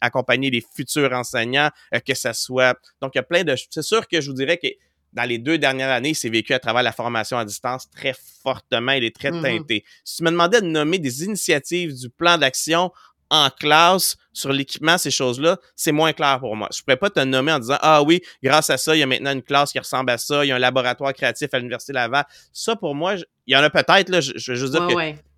accompagner 0.00 0.50
les 0.50 0.64
futurs 0.74 1.12
enseignants, 1.12 1.70
euh, 1.94 1.98
que 1.98 2.14
ça 2.14 2.32
soit. 2.32 2.78
Donc, 3.00 3.12
il 3.14 3.18
y 3.18 3.20
a 3.20 3.24
plein 3.24 3.42
de. 3.42 3.54
C'est 3.70 3.82
sûr 3.82 4.06
que 4.06 4.20
je 4.20 4.30
vous 4.30 4.36
dirais 4.36 4.58
que 4.58 4.68
dans 5.12 5.24
les 5.24 5.38
deux 5.38 5.58
dernières 5.58 5.90
années, 5.90 6.14
c'est 6.14 6.30
vécu 6.30 6.54
à 6.54 6.58
travers 6.58 6.82
la 6.82 6.92
formation 6.92 7.36
à 7.36 7.44
distance 7.44 7.90
très 7.90 8.14
fortement. 8.42 8.92
Il 8.92 9.04
est 9.04 9.14
très 9.14 9.30
mm-hmm. 9.30 9.42
teinté. 9.42 9.84
Si 10.04 10.18
tu 10.18 10.22
me 10.24 10.30
demandais 10.30 10.60
de 10.60 10.66
nommer 10.66 10.98
des 10.98 11.24
initiatives 11.24 11.94
du 11.94 12.08
plan 12.08 12.38
d'action 12.38 12.92
en 13.32 13.48
classe 13.48 14.16
sur 14.34 14.52
l'équipement, 14.52 14.98
ces 14.98 15.10
choses-là, 15.10 15.58
c'est 15.74 15.90
moins 15.90 16.12
clair 16.12 16.38
pour 16.38 16.54
moi. 16.54 16.68
Je 16.74 16.82
pourrais 16.82 16.98
pas 16.98 17.08
te 17.08 17.20
nommer 17.20 17.50
en 17.50 17.58
disant 17.58 17.78
Ah 17.80 18.02
oui, 18.02 18.20
grâce 18.42 18.68
à 18.68 18.76
ça, 18.76 18.94
il 18.94 18.98
y 18.98 19.02
a 19.02 19.06
maintenant 19.06 19.32
une 19.32 19.42
classe 19.42 19.72
qui 19.72 19.78
ressemble 19.78 20.10
à 20.10 20.18
ça, 20.18 20.44
il 20.44 20.48
y 20.48 20.52
a 20.52 20.56
un 20.56 20.60
laboratoire 20.60 21.14
créatif 21.14 21.48
à 21.52 21.58
l'Université 21.58 21.94
Laval. 21.94 22.26
Ça, 22.52 22.76
pour 22.76 22.94
moi, 22.94 23.14
il 23.46 23.54
y 23.54 23.56
en 23.56 23.62
a 23.62 23.70
peut-être, 23.70 24.10
là, 24.10 24.20
je, 24.20 24.32
veux 24.52 24.56
juste 24.56 24.72
dire 24.72 24.86
que 24.86 24.94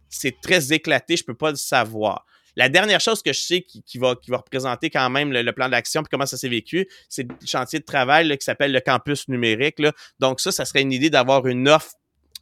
c'est 0.09 0.41
très 0.41 0.73
éclaté, 0.73 1.17
je 1.17 1.25
peux 1.25 1.35
pas 1.35 1.51
le 1.51 1.57
savoir. 1.57 2.25
La 2.57 2.69
dernière 2.69 3.01
chose 3.01 3.23
que 3.23 3.33
je 3.33 3.41
sais 3.41 3.63
qui, 3.63 3.99
va, 3.99 4.15
qui 4.15 4.31
va 4.31 4.39
représenter 4.39 4.91
quand 4.91 5.11
même 5.11 5.33
le, 5.33 5.53
plan 5.53 5.69
d'action 5.69 6.03
puis 6.03 6.09
comment 6.11 6.27
ça 6.27 6.37
s'est 6.37 6.49
vécu, 6.49 6.89
c'est 7.09 7.25
le 7.25 7.47
chantier 7.47 7.79
de 7.79 7.85
travail 7.85 8.29
qui 8.37 8.45
s'appelle 8.45 8.73
le 8.73 8.81
campus 8.81 9.29
numérique. 9.29 9.79
Là. 9.79 9.93
Donc 10.21 10.41
ça, 10.41 10.53
ça 10.53 10.65
serait 10.65 10.83
une 10.83 10.93
idée 10.93 11.11
d'avoir 11.11 11.47
une 11.47 11.69
offre, 11.69 11.93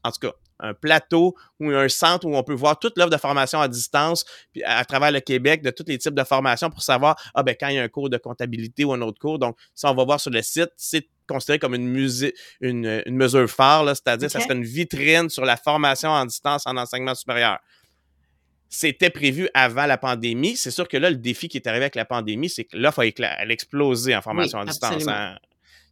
en 0.04 0.10
tout 0.10 0.20
cas, 0.20 0.32
un 0.60 0.74
plateau 0.74 1.34
ou 1.58 1.70
un 1.70 1.88
centre 1.88 2.26
où 2.26 2.36
on 2.36 2.42
peut 2.42 2.54
voir 2.54 2.78
toute 2.78 2.96
l'offre 2.96 3.10
de 3.10 3.16
formation 3.16 3.60
à 3.60 3.68
distance 3.68 4.24
puis 4.52 4.62
à, 4.62 4.84
travers 4.84 5.10
le 5.10 5.20
Québec 5.20 5.62
de 5.62 5.70
tous 5.70 5.84
les 5.88 5.98
types 5.98 6.14
de 6.14 6.24
formations 6.24 6.70
pour 6.70 6.82
savoir 6.82 7.20
ah 7.34 7.42
ben 7.42 7.56
quand 7.58 7.68
il 7.68 7.76
y 7.76 7.78
a 7.78 7.82
un 7.82 7.88
cours 7.88 8.08
de 8.08 8.16
comptabilité 8.16 8.84
ou 8.84 8.92
un 8.92 9.00
autre 9.00 9.18
cours. 9.18 9.38
Donc 9.38 9.56
ça 9.74 9.90
on 9.90 9.94
va 9.94 10.04
voir 10.04 10.20
sur 10.20 10.30
le 10.30 10.40
site, 10.40 10.70
c'est 10.76 11.08
considéré 11.28 11.58
comme 11.58 11.74
une, 11.74 11.88
musée, 11.88 12.34
une, 12.60 13.02
une 13.06 13.16
mesure 13.16 13.48
phare, 13.48 13.88
c'est-à-dire 13.88 14.28
que 14.28 14.32
ça 14.32 14.40
serait 14.40 14.54
une 14.54 14.64
vitrine 14.64 15.28
sur 15.28 15.44
la 15.44 15.56
formation 15.56 16.10
en 16.10 16.24
distance 16.26 16.66
en 16.66 16.76
enseignement 16.76 17.14
supérieur. 17.14 17.58
C'était 18.68 19.10
prévu 19.10 19.50
avant 19.52 19.84
la 19.84 19.98
pandémie. 19.98 20.56
C'est 20.56 20.70
sûr 20.70 20.88
que 20.88 20.96
là, 20.96 21.10
le 21.10 21.16
défi 21.16 21.48
qui 21.48 21.58
est 21.58 21.66
arrivé 21.66 21.84
avec 21.84 21.94
la 21.94 22.06
pandémie, 22.06 22.48
c'est 22.48 22.64
que 22.64 22.76
l'offre 22.76 23.00
a, 23.00 23.46
explosé 23.50 24.16
en 24.16 24.22
formation 24.22 24.60
à 24.60 24.64
distance. 24.64 25.06
Hein. 25.06 25.36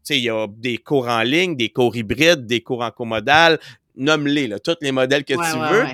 il 0.09 0.17
y 0.17 0.31
a 0.31 0.47
des 0.49 0.79
cours 0.79 1.07
en 1.07 1.23
ligne, 1.23 1.57
des 1.57 1.69
cours 1.69 1.95
hybrides, 1.95 2.47
des 2.47 2.63
cours 2.63 2.83
en 2.83 2.91
comodal, 2.91 3.61
nomme-les, 4.01 4.59
tous 4.61 4.77
les 4.81 4.93
modèles 4.93 5.25
que 5.25 5.35
tu 5.35 5.59
veux. 5.73 5.87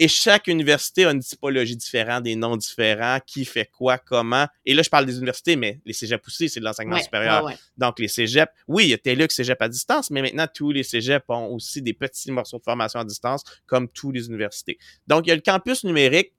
Et 0.00 0.06
chaque 0.06 0.46
université 0.46 1.06
a 1.06 1.10
une 1.10 1.18
typologie 1.18 1.76
différente, 1.76 2.22
des 2.22 2.36
noms 2.36 2.56
différents, 2.56 3.18
qui 3.26 3.44
fait 3.44 3.68
quoi, 3.76 3.98
comment. 3.98 4.46
Et 4.64 4.72
là, 4.72 4.82
je 4.82 4.90
parle 4.90 5.06
des 5.06 5.16
universités, 5.16 5.56
mais 5.56 5.80
les 5.84 5.92
cégeps 5.92 6.24
aussi, 6.24 6.48
c'est 6.48 6.60
de 6.60 6.64
l'enseignement 6.64 7.00
supérieur. 7.00 7.50
Donc, 7.76 7.98
les 7.98 8.06
cégeps, 8.06 8.52
oui, 8.68 8.84
il 8.84 8.90
y 8.90 8.94
a 8.94 8.98
TELUX 8.98 9.34
cégep 9.34 9.60
à 9.60 9.68
distance, 9.68 10.10
mais 10.10 10.22
maintenant, 10.22 10.46
tous 10.52 10.70
les 10.70 10.84
cégeps 10.84 11.24
ont 11.28 11.46
aussi 11.46 11.82
des 11.82 11.94
petits 11.94 12.30
morceaux 12.30 12.58
de 12.58 12.62
formation 12.62 13.00
à 13.00 13.04
distance, 13.04 13.42
comme 13.66 13.88
tous 13.88 14.12
les 14.12 14.28
universités. 14.28 14.78
Donc, 15.08 15.26
il 15.26 15.30
y 15.30 15.32
a 15.32 15.36
le 15.36 15.42
campus 15.42 15.82
numérique 15.82 16.32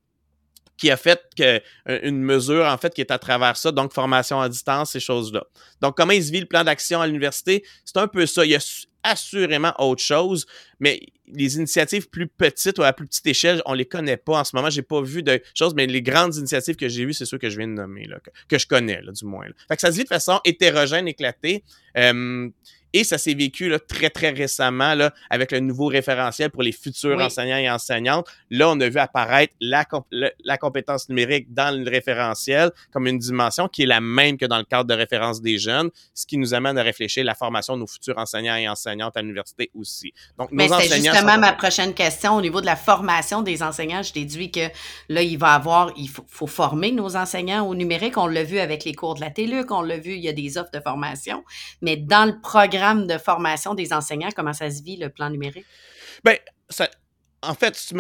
qui 0.78 0.90
a 0.90 0.96
fait 0.96 1.22
que, 1.38 1.62
euh, 1.90 2.00
une 2.04 2.22
mesure, 2.22 2.66
en 2.66 2.78
fait, 2.78 2.94
qui 2.94 3.02
est 3.02 3.12
à 3.12 3.20
travers 3.20 3.58
ça, 3.58 3.74
donc 3.74 3.92
formation 3.92 4.40
à 4.40 4.48
distance, 4.48 4.92
ces 4.92 5.02
choses-là. 5.02 5.44
Donc, 5.82 5.98
comment 5.98 6.14
il 6.14 6.24
se 6.24 6.32
vit 6.32 6.40
le 6.40 6.46
plan 6.46 6.64
d'action 6.64 7.02
à 7.02 7.08
l'université? 7.08 7.66
C'est 7.84 7.98
un 7.98 8.08
peu 8.08 8.26
ça. 8.26 8.46
Il 8.46 8.52
y 8.52 8.56
a 8.56 8.86
assurément 9.04 9.74
autre 9.80 10.02
chose, 10.02 10.46
mais 10.80 11.02
les 11.34 11.56
initiatives 11.56 12.10
plus 12.10 12.28
petites 12.28 12.80
ou 12.80 12.84
à 12.84 12.94
plus 12.94 13.08
petite 13.08 13.28
échelle, 13.28 13.62
on 13.66 13.74
les 13.74 13.86
connaît 13.86 14.18
pas 14.18 14.40
en 14.40 14.44
ce 14.44 14.56
moment. 14.56 14.70
J'ai 14.70 14.82
pas 14.82 15.02
vu 15.02 15.24
de 15.24 15.42
choses, 15.54 15.74
mais 15.76 15.86
les 15.88 16.02
grandes 16.02 16.36
initiatives 16.36 16.76
que 16.76 16.88
j'ai 16.88 17.06
vues, 17.06 17.14
c'est 17.14 17.26
ceux 17.26 17.38
que 17.38 17.50
je 17.50 17.58
viens 17.58 17.68
de 17.68 17.74
nommer, 17.74 18.06
là, 18.06 18.20
que, 18.48 18.58
je 18.58 18.68
connais, 18.68 19.02
là, 19.02 19.12
du 19.12 19.26
moins. 19.26 19.46
Fait 19.68 19.76
que 19.76 19.82
ça 19.82 19.92
se 19.92 19.98
vit 19.98 20.04
de 20.04 20.10
façon 20.10 20.40
hétérogène, 20.46 21.08
éclatée. 21.08 21.64
Euh, 21.98 22.50
et 22.94 23.04
ça 23.04 23.18
s'est 23.18 23.34
vécu 23.34 23.70
là, 23.70 23.80
très, 23.80 24.10
très 24.10 24.30
récemment 24.30 24.96
là, 24.96 25.14
avec 25.30 25.52
le 25.52 25.60
nouveau 25.60 25.88
référentiel 25.88 26.50
pour 26.50 26.64
les 26.64 26.72
futurs 26.72 27.20
enseignants 27.20 27.58
et 27.58 27.70
enseignantes. 27.70 28.28
Là, 28.50 28.70
on 28.70 28.80
a 28.80 28.90
vu 28.90 28.98
apparaître 28.98 29.54
la, 29.62 29.86
la 30.44 30.58
compétence 30.58 31.10
numérique 31.10 31.54
dans 31.54 31.76
le 31.76 31.90
référentiel 31.90 32.72
comme 32.92 33.08
une 33.08 33.20
dimension 33.20 33.68
qui 33.68 33.84
est 33.84 33.86
la 33.86 34.02
même 34.02 34.38
que 34.38 34.46
dans 34.46 34.58
le 34.58 34.64
cadre 34.64 34.86
de 34.86 34.94
référence 34.94 35.42
des 35.42 35.58
jeunes, 35.58 35.90
ce 36.14 36.26
qui 36.26 36.38
nous 36.38 36.54
amène 36.54 36.78
à 36.78 36.84
réfléchir 36.84 37.24
la 37.24 37.36
formation 37.36 37.76
de 37.76 37.82
nos 37.82 37.88
futurs 37.88 38.18
enseignants 38.18 38.56
et 38.56 38.68
enseignantes 38.68 39.16
à 39.18 39.22
l'université 39.22 39.70
aussi. 39.76 40.14
Donc, 40.38 40.52
nos 40.52 40.58
Mais 40.58 40.68
c'est 40.68 40.96
justement 40.96 41.38
ma 41.38 41.54
prochaine 41.54 41.94
question 41.94 42.36
au 42.36 42.42
niveau 42.42 42.62
de 42.62 42.66
la 42.66 42.76
formation 42.76 43.42
des 43.42 43.62
enseignants. 43.62 44.02
Je 44.02 44.14
déduis 44.14 44.52
que 44.52 44.68
là, 45.10 45.22
il 45.22 45.38
va 45.38 45.54
avoir, 45.54 45.92
il 45.96 46.10
faut, 46.10 46.26
faut 46.28 46.48
former 46.48 46.92
nos 46.92 47.16
enseignants 47.16 47.68
au 47.68 47.76
numérique. 47.76 48.18
On 48.18 48.28
l'a 48.28 48.44
vu 48.44 48.60
avec 48.60 48.84
les 48.86 48.94
cours 48.94 49.16
de 49.16 49.22
la 49.22 49.30
TELUC, 49.30 49.72
on 49.72 49.82
l'a 49.82 49.98
vu, 49.98 50.14
il 50.14 50.22
y 50.22 50.30
a 50.30 50.34
des 50.34 50.58
offres 50.58 50.72
de 50.74 50.80
formation. 50.80 51.44
Mais 51.82 51.96
dans 51.96 52.26
le 52.26 52.40
programme 52.40 52.79
de 53.08 53.18
formation 53.18 53.74
des 53.74 53.94
enseignants, 53.94 54.30
comment 54.36 54.54
ça 54.54 54.70
se 54.70 54.84
vit, 54.84 54.98
le 54.98 55.10
plan 55.10 55.30
numérique? 55.30 55.66
Bien, 56.24 56.36
en 57.42 57.54
fait, 57.54 57.94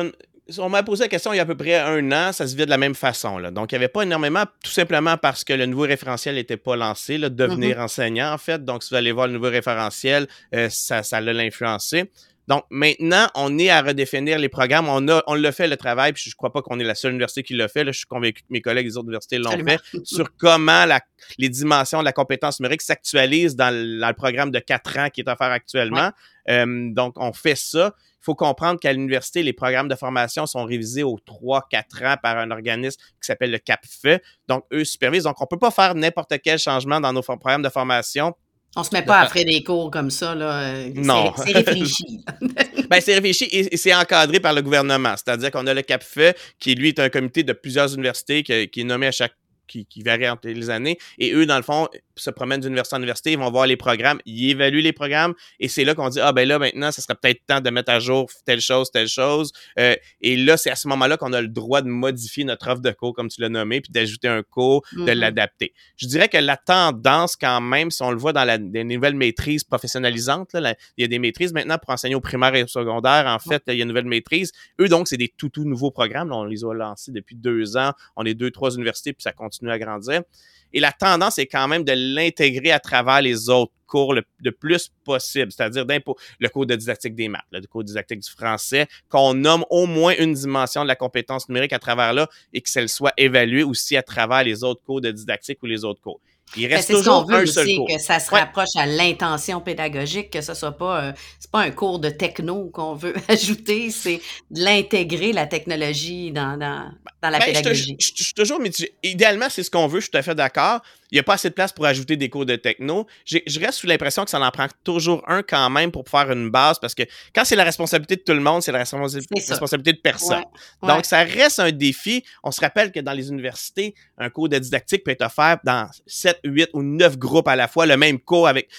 on 0.57 0.69
m'a 0.69 0.83
posé 0.83 1.03
la 1.03 1.09
question 1.09 1.31
il 1.33 1.37
y 1.37 1.39
a 1.39 1.43
à 1.43 1.45
peu 1.45 1.55
près 1.55 1.75
un 1.75 2.11
an, 2.11 2.31
ça 2.31 2.47
se 2.47 2.55
vit 2.55 2.65
de 2.65 2.69
la 2.69 2.77
même 2.77 2.95
façon. 2.95 3.37
Là. 3.37 3.51
Donc, 3.51 3.71
il 3.71 3.75
n'y 3.75 3.83
avait 3.83 3.87
pas 3.87 4.03
énormément, 4.03 4.43
tout 4.63 4.71
simplement 4.71 5.17
parce 5.17 5.43
que 5.43 5.53
le 5.53 5.65
nouveau 5.65 5.83
référentiel 5.83 6.35
n'était 6.35 6.57
pas 6.57 6.75
lancé, 6.75 7.17
là, 7.17 7.29
devenir 7.29 7.77
mm-hmm. 7.77 7.83
enseignant, 7.83 8.33
en 8.33 8.37
fait. 8.37 8.63
Donc, 8.65 8.83
si 8.83 8.89
vous 8.89 8.95
allez 8.95 9.11
voir 9.11 9.27
le 9.27 9.33
nouveau 9.33 9.49
référentiel, 9.49 10.27
euh, 10.55 10.67
ça, 10.71 11.03
ça 11.03 11.21
l'a 11.21 11.39
influencé. 11.39 12.11
Donc 12.49 12.63
maintenant, 12.71 13.27
on 13.35 13.59
est 13.59 13.69
à 13.69 13.83
redéfinir 13.83 14.39
les 14.39 14.49
programmes. 14.49 14.89
On 14.89 15.07
a, 15.07 15.21
on 15.27 15.35
l'a 15.35 15.51
fait 15.51 15.67
le 15.67 15.77
travail, 15.77 16.13
puis 16.13 16.23
je 16.25 16.29
ne 16.31 16.33
crois 16.33 16.51
pas 16.51 16.63
qu'on 16.63 16.79
est 16.79 16.83
la 16.83 16.95
seule 16.95 17.11
université 17.11 17.43
qui 17.43 17.53
l'a 17.53 17.67
fait. 17.67 17.83
Là, 17.83 17.91
je 17.91 17.99
suis 17.99 18.07
convaincu 18.07 18.41
que 18.41 18.47
mes 18.49 18.59
collègues 18.59 18.87
des 18.87 18.97
autres 18.97 19.05
universités 19.05 19.37
l'ont 19.37 19.51
fait 19.51 19.79
sur 20.03 20.35
comment 20.35 20.85
la, 20.85 20.99
les 21.37 21.49
dimensions 21.49 21.99
de 21.99 22.05
la 22.05 22.11
compétence 22.11 22.59
numérique 22.59 22.81
s'actualisent 22.81 23.55
dans, 23.55 23.71
le 23.71 24.13
programme 24.13 24.49
de 24.49 24.57
quatre 24.57 24.97
ans 24.97 25.09
qui 25.11 25.21
est 25.21 25.29
offert 25.29 25.51
actuellement. 25.51 26.09
Euh, 26.49 26.89
donc, 26.91 27.13
on 27.17 27.33
fait 27.33 27.55
ça. 27.55 27.93
Il 28.19 28.25
faut 28.25 28.35
comprendre 28.35 28.79
qu'à 28.79 28.93
l'université, 28.93 29.43
les 29.43 29.53
programmes 29.53 29.87
de 29.87 29.95
formation 29.95 30.47
sont 30.47 30.65
révisés 30.65 31.03
aux 31.03 31.19
3-4 31.19 32.13
ans 32.13 32.15
par 32.21 32.35
un 32.39 32.49
organisme 32.49 32.99
qui 32.99 33.27
s'appelle 33.27 33.51
le 33.51 33.59
CAPFE. 33.59 34.19
Donc, 34.47 34.65
eux 34.73 34.85
supervisent. 34.85 35.25
Donc, 35.25 35.39
on 35.39 35.43
ne 35.43 35.49
peut 35.49 35.59
pas 35.59 35.71
faire 35.71 35.93
n'importe 35.93 36.33
quel 36.43 36.57
changement 36.57 36.99
dans 36.99 37.13
nos 37.13 37.21
programmes 37.21 37.61
de 37.61 37.69
formation 37.69 38.33
on 38.75 38.83
se 38.83 38.93
met 38.93 39.01
pas 39.01 39.27
faire 39.27 39.45
des 39.45 39.63
cours 39.63 39.89
comme 39.89 40.11
ça, 40.11 40.35
là. 40.35 40.87
Non. 40.95 41.33
C'est 41.35 41.51
réfléchi. 41.51 42.23
ben, 42.89 43.01
c'est 43.01 43.15
réfléchi 43.15 43.45
et, 43.51 43.77
c'est 43.77 43.93
encadré 43.93 44.39
par 44.39 44.53
le 44.53 44.61
gouvernement. 44.61 45.15
C'est-à-dire 45.17 45.51
qu'on 45.51 45.65
a 45.67 45.73
le 45.73 45.81
CAPFE, 45.81 46.33
qui, 46.59 46.75
lui, 46.75 46.89
est 46.89 46.99
un 46.99 47.09
comité 47.09 47.43
de 47.43 47.53
plusieurs 47.53 47.93
universités 47.93 48.43
qui, 48.43 48.69
qui 48.69 48.81
est 48.81 48.85
nommé 48.85 49.07
à 49.07 49.11
chaque 49.11 49.33
qui, 49.69 49.85
qui 49.85 50.01
varie 50.03 50.27
entre 50.27 50.49
les 50.49 50.69
années. 50.69 50.97
Et 51.17 51.33
eux, 51.33 51.45
dans 51.45 51.57
le 51.57 51.63
fond, 51.63 51.87
se 52.15 52.29
promènent 52.29 52.59
d'université 52.59 52.95
en 52.95 52.99
université, 52.99 53.31
ils 53.31 53.39
vont 53.39 53.49
voir 53.49 53.65
les 53.65 53.77
programmes, 53.77 54.19
ils 54.25 54.51
évaluent 54.51 54.81
les 54.81 54.93
programmes, 54.93 55.33
et 55.59 55.67
c'est 55.67 55.85
là 55.85 55.95
qu'on 55.95 56.09
dit, 56.09 56.19
ah 56.19 56.33
ben 56.33 56.47
là, 56.47 56.59
maintenant, 56.59 56.91
ça 56.91 57.01
serait 57.01 57.15
peut-être 57.15 57.45
temps 57.45 57.61
de 57.61 57.69
mettre 57.69 57.91
à 57.91 57.99
jour 57.99 58.29
telle 58.45 58.61
chose, 58.61 58.91
telle 58.91 59.07
chose. 59.07 59.51
Euh, 59.77 59.95
et 60.21 60.35
là, 60.35 60.57
c'est 60.57 60.69
à 60.69 60.75
ce 60.75 60.87
moment-là 60.89 61.17
qu'on 61.17 61.33
a 61.33 61.41
le 61.41 61.47
droit 61.47 61.81
de 61.81 61.87
modifier 61.87 62.43
notre 62.43 62.69
offre 62.69 62.81
de 62.81 62.91
cours, 62.91 63.13
comme 63.13 63.29
tu 63.29 63.41
l'as 63.41 63.49
nommé, 63.49 63.81
puis 63.81 63.91
d'ajouter 63.91 64.27
un 64.27 64.43
cours, 64.43 64.83
de 64.91 65.03
mm-hmm. 65.03 65.13
l'adapter. 65.13 65.73
Je 65.97 66.07
dirais 66.07 66.27
que 66.27 66.37
la 66.37 66.57
tendance, 66.57 67.35
quand 67.35 67.61
même, 67.61 67.91
si 67.91 68.01
on 68.03 68.11
le 68.11 68.17
voit 68.17 68.33
dans 68.33 68.43
la, 68.43 68.57
les 68.57 68.83
nouvelles 68.83 69.15
maîtrises 69.15 69.63
professionnalisantes, 69.63 70.53
là, 70.53 70.75
il 70.97 71.01
y 71.01 71.05
a 71.05 71.07
des 71.07 71.19
maîtrises 71.19 71.53
maintenant 71.53 71.77
pour 71.77 71.93
enseigner 71.93 72.15
au 72.15 72.21
primaire 72.21 72.55
et 72.55 72.63
au 72.63 72.67
secondaire. 72.67 73.25
En 73.27 73.39
fait, 73.39 73.63
il 73.67 73.75
y 73.75 73.79
a 73.79 73.83
une 73.83 73.89
nouvelle 73.89 74.05
maîtrise. 74.05 74.51
Eux, 74.79 74.87
donc, 74.87 75.07
c'est 75.07 75.17
des 75.17 75.29
tout, 75.29 75.49
tout 75.49 75.65
nouveaux 75.65 75.91
programmes. 75.91 76.31
on 76.31 76.43
les 76.43 76.63
a 76.63 76.73
lancés 76.73 77.11
depuis 77.11 77.35
deux 77.35 77.77
ans. 77.77 77.93
On 78.15 78.25
est 78.25 78.33
deux, 78.33 78.51
trois 78.51 78.75
universités, 78.75 79.13
puis 79.13 79.23
ça 79.23 79.31
continue 79.31 79.58
à 79.67 79.79
grandir. 79.79 80.23
Et 80.71 80.79
la 80.79 80.91
tendance 80.91 81.39
est 81.39 81.47
quand 81.47 81.67
même 81.67 81.83
de 81.83 81.93
l'intégrer 81.95 82.71
à 82.71 82.79
travers 82.79 83.21
les 83.21 83.49
autres 83.49 83.73
cours 83.87 84.13
le, 84.13 84.51
plus 84.51 84.91
possible, 85.03 85.51
c'est-à-dire 85.51 85.85
le 85.87 86.49
cours 86.49 86.65
de 86.67 86.75
didactique 86.75 87.15
des 87.15 87.27
maths, 87.27 87.41
le 87.51 87.65
cours 87.65 87.81
de 87.81 87.87
didactique 87.87 88.19
du 88.19 88.29
français, 88.29 88.87
qu'on 89.09 89.33
nomme 89.33 89.65
au 89.71 89.87
moins 89.87 90.13
une 90.19 90.33
dimension 90.33 90.83
de 90.83 90.87
la 90.87 90.95
compétence 90.95 91.49
numérique 91.49 91.73
à 91.73 91.79
travers 91.79 92.13
là 92.13 92.29
et 92.53 92.61
que 92.61 92.69
celle 92.69 92.87
soit 92.87 93.13
évaluée 93.17 93.63
aussi 93.63 93.97
à 93.97 94.03
travers 94.03 94.43
les 94.43 94.63
autres 94.63 94.83
cours 94.83 95.01
de 95.01 95.09
didactique 95.11 95.57
ou 95.63 95.65
les 95.65 95.83
autres 95.83 96.01
cours. 96.01 96.21
Il 96.55 96.67
ben, 96.67 96.75
reste 96.75 96.89
toujours 96.89 97.25
ce 97.27 97.31
veut 97.31 97.41
un 97.41 97.45
seul 97.45 97.67
cours. 97.75 97.87
que 97.87 97.99
ça 97.99 98.19
se 98.19 98.31
rapproche 98.31 98.75
à 98.75 98.85
l'intention 98.85 99.61
pédagogique, 99.61 100.31
que 100.31 100.41
ce 100.41 100.53
soit 100.53 100.71
pas, 100.71 101.03
euh, 101.03 101.11
c'est 101.39 101.51
pas 101.51 101.59
un 101.59 101.71
cours 101.71 101.99
de 101.99 102.09
techno 102.09 102.69
qu'on 102.73 102.95
veut 102.95 103.13
ajouter, 103.27 103.91
c'est 103.91 104.19
de 104.49 104.63
l'intégrer, 104.63 105.31
la 105.31 105.45
technologie, 105.45 106.31
dans, 106.31 106.57
dans, 106.57 106.91
dans 107.21 107.29
la 107.29 107.39
ben, 107.39 107.45
pédagogie. 107.45 107.95
Je, 107.99 108.23
suis 108.23 108.33
toujours 108.33 108.59
Idéalement, 109.03 109.47
c'est 109.49 109.63
ce 109.63 109.69
qu'on 109.69 109.87
veut, 109.87 109.99
je 109.99 110.05
suis 110.05 110.11
tout 110.11 110.17
à 110.17 110.23
fait 110.23 110.35
d'accord. 110.35 110.81
Il 111.11 111.15
n'y 111.15 111.19
a 111.19 111.23
pas 111.23 111.33
assez 111.33 111.49
de 111.49 111.53
place 111.53 111.71
pour 111.71 111.85
ajouter 111.85 112.17
des 112.17 112.29
cours 112.29 112.45
de 112.45 112.55
techno. 112.55 113.07
Je 113.25 113.59
reste 113.59 113.79
sous 113.79 113.87
l'impression 113.87 114.23
que 114.23 114.29
ça 114.29 114.39
en 114.39 114.51
prend 114.51 114.67
toujours 114.83 115.23
un 115.27 115.43
quand 115.43 115.69
même 115.69 115.91
pour 115.91 116.07
faire 116.07 116.31
une 116.31 116.49
base, 116.49 116.79
parce 116.79 116.93
que 116.93 117.03
quand 117.33 117.45
c'est 117.45 117.55
la 117.55 117.63
responsabilité 117.63 118.15
de 118.17 118.21
tout 118.21 118.33
le 118.33 118.41
monde, 118.41 118.61
c'est 118.61 118.71
la 118.71 118.79
responsabilité 118.79 119.93
de 119.93 119.99
personne. 119.99 120.43
Donc, 120.83 121.05
ça 121.05 121.19
reste 121.23 121.59
un 121.59 121.71
défi. 121.71 122.23
On 122.43 122.51
se 122.51 122.61
rappelle 122.61 122.91
que 122.91 122.99
dans 122.99 123.13
les 123.13 123.29
universités, 123.29 123.95
un 124.17 124.29
cours 124.29 124.49
de 124.49 124.57
didactique 124.57 125.03
peut 125.03 125.11
être 125.11 125.25
offert 125.25 125.57
dans 125.63 125.89
7 126.05 126.39
8 126.43 126.69
ou 126.73 126.83
9 126.83 127.17
groupes 127.17 127.47
à 127.47 127.55
la 127.55 127.67
fois, 127.67 127.85
le 127.85 127.97
même 127.97 128.19
cours 128.19 128.47
avec 128.47 128.69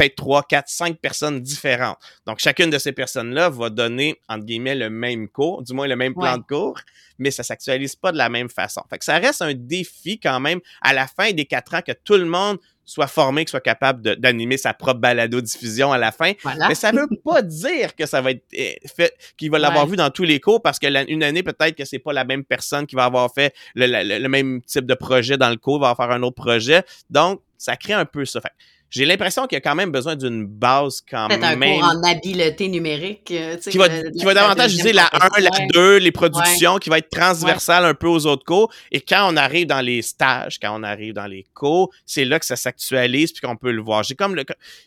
peut-être 0.00 0.16
3, 0.16 0.44
4, 0.44 0.68
5 0.68 0.98
personnes 0.98 1.40
différentes. 1.40 1.98
Donc, 2.26 2.38
chacune 2.38 2.70
de 2.70 2.78
ces 2.78 2.92
personnes-là 2.92 3.50
va 3.50 3.68
donner, 3.68 4.18
entre 4.28 4.44
guillemets, 4.46 4.74
le 4.74 4.88
même 4.88 5.28
cours, 5.28 5.62
du 5.62 5.74
moins 5.74 5.86
le 5.86 5.96
même 5.96 6.14
plan 6.14 6.38
de 6.38 6.42
cours, 6.42 6.78
mais 7.18 7.30
ça 7.30 7.42
s'actualise 7.42 7.96
pas 7.96 8.10
de 8.10 8.16
la 8.16 8.30
même 8.30 8.48
façon. 8.48 8.80
Fait 8.88 8.98
que 8.98 9.04
ça 9.04 9.18
reste 9.18 9.42
un 9.42 9.52
défi 9.54 10.18
quand 10.18 10.40
même 10.40 10.60
à 10.80 10.94
la 10.94 11.06
fin 11.06 11.32
des 11.32 11.44
quatre 11.44 11.74
ans 11.74 11.82
que 11.86 11.92
tout 11.92 12.16
le 12.16 12.24
monde 12.24 12.58
soit 12.86 13.06
formé, 13.06 13.44
qu'il 13.44 13.50
soit 13.50 13.60
capable 13.60 14.16
d'animer 14.16 14.56
sa 14.56 14.74
propre 14.74 15.00
balado-diffusion 15.00 15.92
à 15.92 15.98
la 15.98 16.10
fin. 16.10 16.32
Mais 16.66 16.74
ça 16.74 16.90
veut 16.90 17.06
pas 17.24 17.42
dire 17.42 17.94
que 17.94 18.06
ça 18.06 18.20
va 18.20 18.32
être 18.32 18.42
eh, 18.52 18.80
fait, 18.96 19.14
qu'il 19.36 19.50
va 19.50 19.58
l'avoir 19.58 19.86
vu 19.86 19.96
dans 19.96 20.10
tous 20.10 20.24
les 20.24 20.40
cours 20.40 20.60
parce 20.60 20.78
que 20.78 20.86
une 21.08 21.22
année, 21.22 21.42
peut-être 21.42 21.76
que 21.76 21.84
c'est 21.84 22.00
pas 22.00 22.12
la 22.12 22.24
même 22.24 22.44
personne 22.44 22.86
qui 22.86 22.96
va 22.96 23.04
avoir 23.04 23.32
fait 23.32 23.54
le, 23.76 24.26
même 24.28 24.62
type 24.62 24.86
de 24.86 24.94
projet 24.94 25.36
dans 25.36 25.50
le 25.50 25.56
cours, 25.56 25.78
va 25.78 25.94
faire 25.94 26.10
un 26.10 26.22
autre 26.22 26.36
projet. 26.36 26.82
Donc, 27.10 27.42
ça 27.58 27.76
crée 27.76 27.92
un 27.92 28.06
peu 28.06 28.24
ça. 28.24 28.40
Fait 28.40 28.52
j'ai 28.90 29.04
l'impression 29.04 29.46
qu'il 29.46 29.56
y 29.56 29.58
a 29.58 29.60
quand 29.60 29.76
même 29.76 29.92
besoin 29.92 30.16
d'une 30.16 30.44
base 30.44 31.00
quand 31.08 31.28
même. 31.28 31.62
un 31.62 31.74
cours 31.74 31.84
en 31.84 32.02
habileté 32.02 32.68
numérique. 32.68 33.30
Euh, 33.30 33.56
qui 33.56 33.78
va, 33.78 33.88
qui 33.88 34.24
va 34.24 34.34
davantage 34.34 34.72
utiliser 34.72 34.92
la 34.92 35.08
1, 35.12 35.40
la 35.40 35.50
2, 35.72 35.98
les 35.98 36.10
productions, 36.10 36.78
qui 36.78 36.90
va 36.90 36.98
être 36.98 37.08
transversale 37.10 37.84
un 37.84 37.94
peu 37.94 38.08
aux 38.08 38.26
autres 38.26 38.44
cours. 38.44 38.72
Et 38.90 39.00
quand 39.00 39.32
on 39.32 39.36
arrive 39.36 39.68
dans 39.68 39.80
les 39.80 40.02
stages, 40.02 40.58
quand 40.58 40.78
on 40.78 40.82
arrive 40.82 41.14
dans 41.14 41.26
les 41.26 41.46
cours, 41.54 41.90
c'est 42.04 42.24
là 42.24 42.40
que 42.40 42.46
ça 42.46 42.56
s'actualise 42.56 43.32
puis 43.32 43.40
qu'on 43.40 43.56
peut 43.56 43.70
le 43.70 43.80
voir. 43.80 44.02
J'ai 44.02 44.16
comme 44.16 44.34
le. 44.34 44.44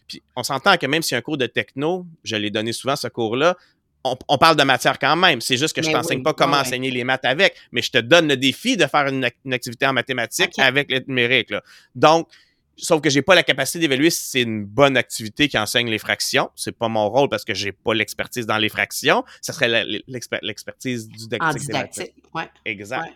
Puis 0.07 0.21
on 0.35 0.43
s'entend 0.43 0.75
que 0.77 0.85
même 0.85 1.01
si 1.01 1.15
un 1.15 1.21
cours 1.21 1.37
de 1.37 1.47
techno, 1.47 2.05
je 2.23 2.35
l'ai 2.35 2.51
donné 2.51 2.73
souvent 2.73 2.97
ce 2.97 3.07
cours-là, 3.07 3.55
on, 4.03 4.37
parle 4.37 4.57
de 4.57 4.63
matière 4.63 4.99
quand 4.99 5.15
même. 5.15 5.39
C'est 5.39 5.57
juste 5.57 5.75
que 5.75 5.81
je 5.81 5.89
t'enseigne 5.89 6.23
pas 6.23 6.33
comment 6.33 6.57
enseigner 6.57 6.91
les 6.91 7.03
maths 7.03 7.23
avec, 7.23 7.55
mais 7.71 7.81
je 7.81 7.91
te 7.91 7.97
donne 7.99 8.27
le 8.27 8.35
défi 8.35 8.75
de 8.75 8.85
faire 8.85 9.07
une, 9.07 9.23
activité 9.53 9.87
en 9.87 9.93
mathématiques 9.93 10.59
avec 10.59 10.91
le 10.91 10.99
numérique. 11.07 11.51
Là. 11.51 11.63
Donc, 11.95 12.27
Sauf 12.75 13.01
que 13.01 13.09
j'ai 13.09 13.21
pas 13.21 13.35
la 13.35 13.43
capacité 13.43 13.79
d'évaluer 13.79 14.09
si 14.09 14.25
c'est 14.25 14.41
une 14.41 14.65
bonne 14.65 14.97
activité 14.97 15.47
qui 15.47 15.57
enseigne 15.57 15.89
les 15.89 15.99
fractions. 15.99 16.49
C'est 16.55 16.75
pas 16.75 16.87
mon 16.87 17.09
rôle 17.09 17.29
parce 17.29 17.45
que 17.45 17.53
j'ai 17.53 17.71
pas 17.71 17.93
l'expertise 17.93 18.45
dans 18.45 18.57
les 18.57 18.69
fractions. 18.69 19.23
Ça 19.41 19.53
serait 19.53 19.85
l'expertise 20.07 21.07
du 21.07 21.27
didactique. 21.27 22.13
Ouais. 22.33 22.49
Exact. 22.65 23.13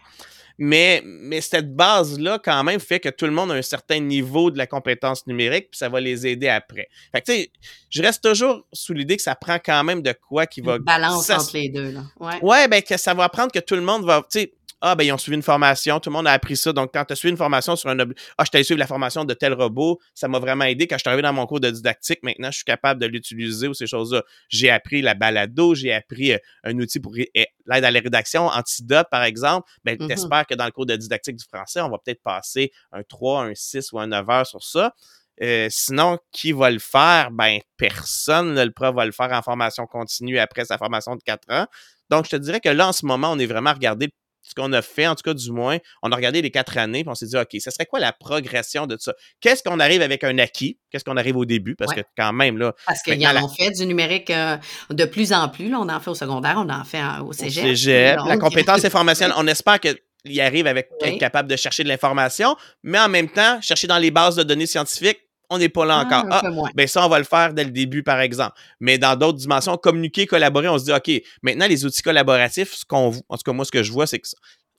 Mais, 0.59 1.03
mais 1.05 1.41
cette 1.41 1.75
base-là, 1.75 2.39
quand 2.43 2.63
même, 2.63 2.79
fait 2.79 2.99
que 2.99 3.09
tout 3.09 3.25
le 3.25 3.31
monde 3.31 3.51
a 3.51 3.55
un 3.55 3.61
certain 3.61 3.99
niveau 3.99 4.49
de 4.49 4.57
la 4.57 4.65
compétence 4.65 5.27
numérique, 5.27 5.69
puis 5.71 5.77
ça 5.77 5.87
va 5.87 6.01
les 6.01 6.25
aider 6.25 6.47
après. 6.47 6.89
Fait 7.11 7.21
que, 7.21 7.31
tu 7.31 7.37
sais, 7.37 7.51
je 7.91 8.01
reste 8.01 8.23
toujours 8.23 8.65
sous 8.73 8.93
l'idée 8.93 9.17
que 9.17 9.21
ça 9.21 9.35
prend 9.35 9.59
quand 9.63 9.83
même 9.83 10.01
de 10.01 10.13
quoi 10.13 10.47
qui 10.47 10.61
va... 10.61 10.79
balance 10.79 11.29
entre 11.29 11.51
les 11.53 11.69
deux, 11.69 11.91
là. 11.91 12.03
Ouais. 12.19 12.39
ouais, 12.41 12.67
ben, 12.67 12.81
que 12.81 12.97
ça 12.97 13.13
va 13.13 13.25
apprendre 13.25 13.51
que 13.51 13.59
tout 13.59 13.75
le 13.75 13.81
monde 13.81 14.03
va, 14.03 14.21
tu 14.21 14.39
sais, 14.39 14.53
ah, 14.81 14.95
ben, 14.95 15.03
ils 15.03 15.11
ont 15.11 15.17
suivi 15.17 15.35
une 15.35 15.43
formation, 15.43 15.99
tout 15.99 16.09
le 16.09 16.15
monde 16.15 16.27
a 16.27 16.31
appris 16.31 16.55
ça. 16.55 16.71
Donc, 16.71 16.91
quand 16.93 17.03
tu 17.05 17.13
as 17.13 17.15
suivi 17.15 17.31
une 17.31 17.37
formation 17.37 17.75
sur 17.75 17.89
un 17.89 17.97
ah, 17.99 18.43
je 18.45 18.51
t'ai 18.51 18.63
suivi 18.63 18.79
la 18.79 18.85
formation 18.85 19.25
de 19.25 19.33
tel 19.33 19.53
robot, 19.53 19.99
ça 20.13 20.27
m'a 20.27 20.37
vraiment 20.37 20.65
aidé. 20.65 20.87
Quand 20.87 20.97
je 20.97 21.01
suis 21.01 21.07
arrivé 21.09 21.23
dans 21.23 21.33
mon 21.33 21.47
cours 21.47 21.59
de 21.59 21.69
didactique, 21.71 22.19
maintenant, 22.21 22.51
je 22.51 22.57
suis 22.57 22.65
capable 22.65 23.01
de 23.01 23.07
l'utiliser 23.07 23.67
ou 23.67 23.73
ces 23.73 23.87
choses-là. 23.87 24.21
J'ai 24.49 24.69
appris 24.69 25.01
la 25.01 25.15
balado, 25.15 25.73
j'ai 25.73 25.93
appris 25.93 26.33
euh, 26.33 26.37
un 26.63 26.77
outil 26.77 26.99
pour 26.99 27.15
l'aide 27.15 27.47
à 27.67 27.91
la 27.91 27.99
rédaction, 27.99 28.47
Antidote, 28.47 29.07
par 29.09 29.23
exemple. 29.23 29.67
Ben, 29.83 29.97
mm 29.99 30.07
t'espères 30.07 30.45
que 30.45 30.55
dans 30.55 30.65
le 30.65 30.71
cours 30.71 30.85
de 30.85 30.95
didactique 30.95 31.35
du 31.35 31.43
français, 31.43 31.81
on 31.81 31.89
va 31.89 31.97
peut-être 31.97 32.21
passer 32.23 32.71
un 32.93 33.03
3, 33.03 33.43
un 33.43 33.55
6 33.55 33.91
ou 33.91 33.99
un 33.99 34.07
9 34.07 34.29
heures 34.29 34.47
sur 34.47 34.63
ça. 34.63 34.93
Euh, 35.41 35.67
sinon, 35.69 36.17
qui 36.31 36.51
va 36.51 36.71
le 36.71 36.79
faire? 36.79 37.29
Ben, 37.31 37.59
personne. 37.77 38.55
le 38.55 38.71
prof 38.71 38.95
va 38.95 39.05
le 39.05 39.11
faire 39.11 39.31
en 39.31 39.41
formation 39.41 39.85
continue 39.85 40.39
après 40.39 40.65
sa 40.65 40.77
formation 40.77 41.15
de 41.15 41.21
4 41.23 41.51
ans. 41.51 41.65
Donc, 42.09 42.25
je 42.25 42.31
te 42.31 42.35
dirais 42.37 42.59
que 42.59 42.69
là, 42.69 42.87
en 42.87 42.93
ce 42.93 43.05
moment, 43.05 43.31
on 43.31 43.39
est 43.39 43.45
vraiment 43.45 43.73
regardé 43.73 44.09
ce 44.47 44.55
qu'on 44.55 44.71
a 44.71 44.81
fait, 44.81 45.07
en 45.07 45.15
tout 45.15 45.23
cas 45.23 45.33
du 45.33 45.51
moins, 45.51 45.77
on 46.01 46.11
a 46.11 46.15
regardé 46.15 46.41
les 46.41 46.51
quatre 46.51 46.77
années, 46.77 47.03
puis 47.03 47.11
on 47.11 47.15
s'est 47.15 47.25
dit, 47.25 47.35
OK, 47.35 47.49
ce 47.59 47.69
serait 47.69 47.85
quoi 47.85 47.99
la 47.99 48.13
progression 48.13 48.87
de 48.87 48.95
ça? 48.97 49.13
Qu'est-ce 49.41 49.61
qu'on 49.61 49.79
arrive 49.81 50.01
avec 50.01 50.23
un 50.23 50.37
acquis? 50.37 50.79
Qu'est-ce 50.89 51.03
qu'on 51.03 51.17
arrive 51.17 51.35
au 51.35 51.43
début? 51.43 51.75
Parce 51.75 51.93
que 51.93 51.99
quand 52.17 52.31
même, 52.31 52.57
là. 52.57 52.73
Parce 52.85 53.01
qu'il 53.01 53.21
y 53.21 53.27
en 53.27 53.49
fait 53.49 53.71
du 53.71 53.85
numérique 53.85 54.29
euh, 54.29 54.55
de 54.89 55.03
plus 55.03 55.33
en 55.33 55.49
plus. 55.49 55.69
Là, 55.69 55.79
on 55.81 55.89
en 55.89 55.99
fait 55.99 56.09
au 56.09 56.15
secondaire, 56.15 56.55
on 56.57 56.69
en 56.69 56.85
fait 56.85 57.01
au 57.25 57.33
cégep. 57.33 57.63
Au 57.63 57.67
cégep, 57.67 58.19
la 58.25 58.37
compétence 58.37 58.85
informationnelle, 58.85 59.35
on 59.37 59.47
espère 59.47 59.81
que 59.81 59.89
il 60.23 60.41
arrive 60.41 60.67
avec 60.67 60.89
être 61.01 61.19
capable 61.19 61.49
de 61.49 61.55
chercher 61.55 61.83
de 61.83 61.89
l'information, 61.89 62.55
mais 62.83 62.99
en 62.99 63.09
même 63.09 63.29
temps, 63.29 63.61
chercher 63.61 63.87
dans 63.87 63.97
les 63.97 64.11
bases 64.11 64.35
de 64.35 64.43
données 64.43 64.65
scientifiques, 64.65 65.19
on 65.49 65.57
n'est 65.57 65.69
pas 65.69 65.85
là 65.85 65.99
encore. 65.99 66.25
Ah, 66.29 66.41
ben 66.75 66.87
ça, 66.87 67.05
on 67.05 67.09
va 67.09 67.19
le 67.19 67.25
faire 67.25 67.53
dès 67.53 67.63
le 67.63 67.71
début, 67.71 68.03
par 68.03 68.19
exemple. 68.19 68.59
Mais 68.79 68.97
dans 68.97 69.15
d'autres 69.15 69.37
dimensions, 69.37 69.77
communiquer, 69.77 70.25
collaborer, 70.25 70.67
on 70.67 70.77
se 70.77 70.85
dit, 70.85 70.93
OK, 70.93 71.23
maintenant, 71.41 71.67
les 71.67 71.85
outils 71.85 72.01
collaboratifs, 72.01 72.73
ce 72.73 72.85
qu'on, 72.85 73.13
en 73.29 73.37
tout 73.37 73.43
cas, 73.45 73.53
moi, 73.53 73.65
ce 73.65 73.71
que 73.71 73.83
je 73.83 73.91
vois, 73.91 74.07
c'est 74.07 74.19
que 74.19 74.27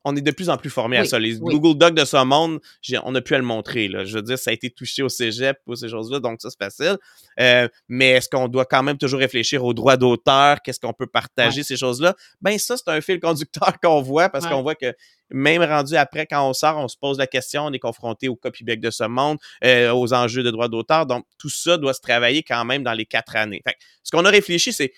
on 0.04 0.16
est 0.16 0.20
de 0.20 0.30
plus 0.30 0.48
en 0.48 0.56
plus 0.56 0.70
formé 0.70 0.96
à 0.96 1.04
ça. 1.04 1.18
Les 1.18 1.38
Google 1.38 1.76
Docs 1.76 1.94
de 1.94 2.04
ce 2.04 2.22
monde, 2.24 2.60
on 3.02 3.14
a 3.14 3.20
pu 3.20 3.34
à 3.34 3.38
le 3.38 3.44
montrer. 3.44 3.88
Là. 3.88 4.04
Je 4.04 4.14
veux 4.14 4.22
dire, 4.22 4.38
ça 4.38 4.50
a 4.50 4.54
été 4.54 4.70
touché 4.70 5.02
au 5.02 5.08
cégep 5.08 5.58
ou 5.66 5.74
ces 5.74 5.88
choses-là, 5.88 6.20
donc 6.20 6.40
ça, 6.40 6.48
c'est 6.50 6.58
facile. 6.58 6.96
Euh, 7.40 7.68
mais 7.88 8.10
est-ce 8.10 8.28
qu'on 8.28 8.48
doit 8.48 8.64
quand 8.64 8.82
même 8.82 8.96
toujours 8.96 9.20
réfléchir 9.20 9.64
aux 9.64 9.74
droits 9.74 9.96
d'auteur? 9.96 10.62
Qu'est-ce 10.62 10.80
qu'on 10.80 10.92
peut 10.92 11.06
partager, 11.06 11.62
ces 11.62 11.76
choses-là? 11.76 12.14
Ben 12.40 12.58
ça, 12.58 12.76
c'est 12.76 12.88
un 12.88 13.00
fil 13.00 13.20
conducteur 13.20 13.72
qu'on 13.82 14.00
voit 14.00 14.28
parce 14.28 14.46
qu'on 14.46 14.62
voit 14.62 14.74
que 14.74 14.94
même 15.30 15.62
rendu 15.62 15.94
après, 15.96 16.26
quand 16.26 16.48
on 16.48 16.52
sort, 16.52 16.78
on 16.78 16.88
se 16.88 16.96
pose 16.96 17.18
la 17.18 17.26
question, 17.26 17.66
on 17.66 17.72
est 17.72 17.78
confronté 17.78 18.28
au 18.28 18.36
copyback 18.36 18.80
de 18.80 18.90
ce 18.90 19.04
monde, 19.04 19.38
euh, 19.64 19.92
aux 19.92 20.14
enjeux 20.14 20.42
de 20.42 20.50
droits 20.50 20.68
d'auteur. 20.68 21.06
Donc, 21.06 21.26
tout 21.38 21.50
ça 21.50 21.76
doit 21.76 21.92
se 21.92 22.00
travailler 22.00 22.42
quand 22.42 22.64
même 22.64 22.82
dans 22.82 22.94
les 22.94 23.04
quatre 23.04 23.36
années. 23.36 23.60
Fait, 23.66 23.76
ce 24.02 24.10
qu'on 24.10 24.24
a 24.24 24.30
réfléchi, 24.30 24.72
c'est 24.72 24.92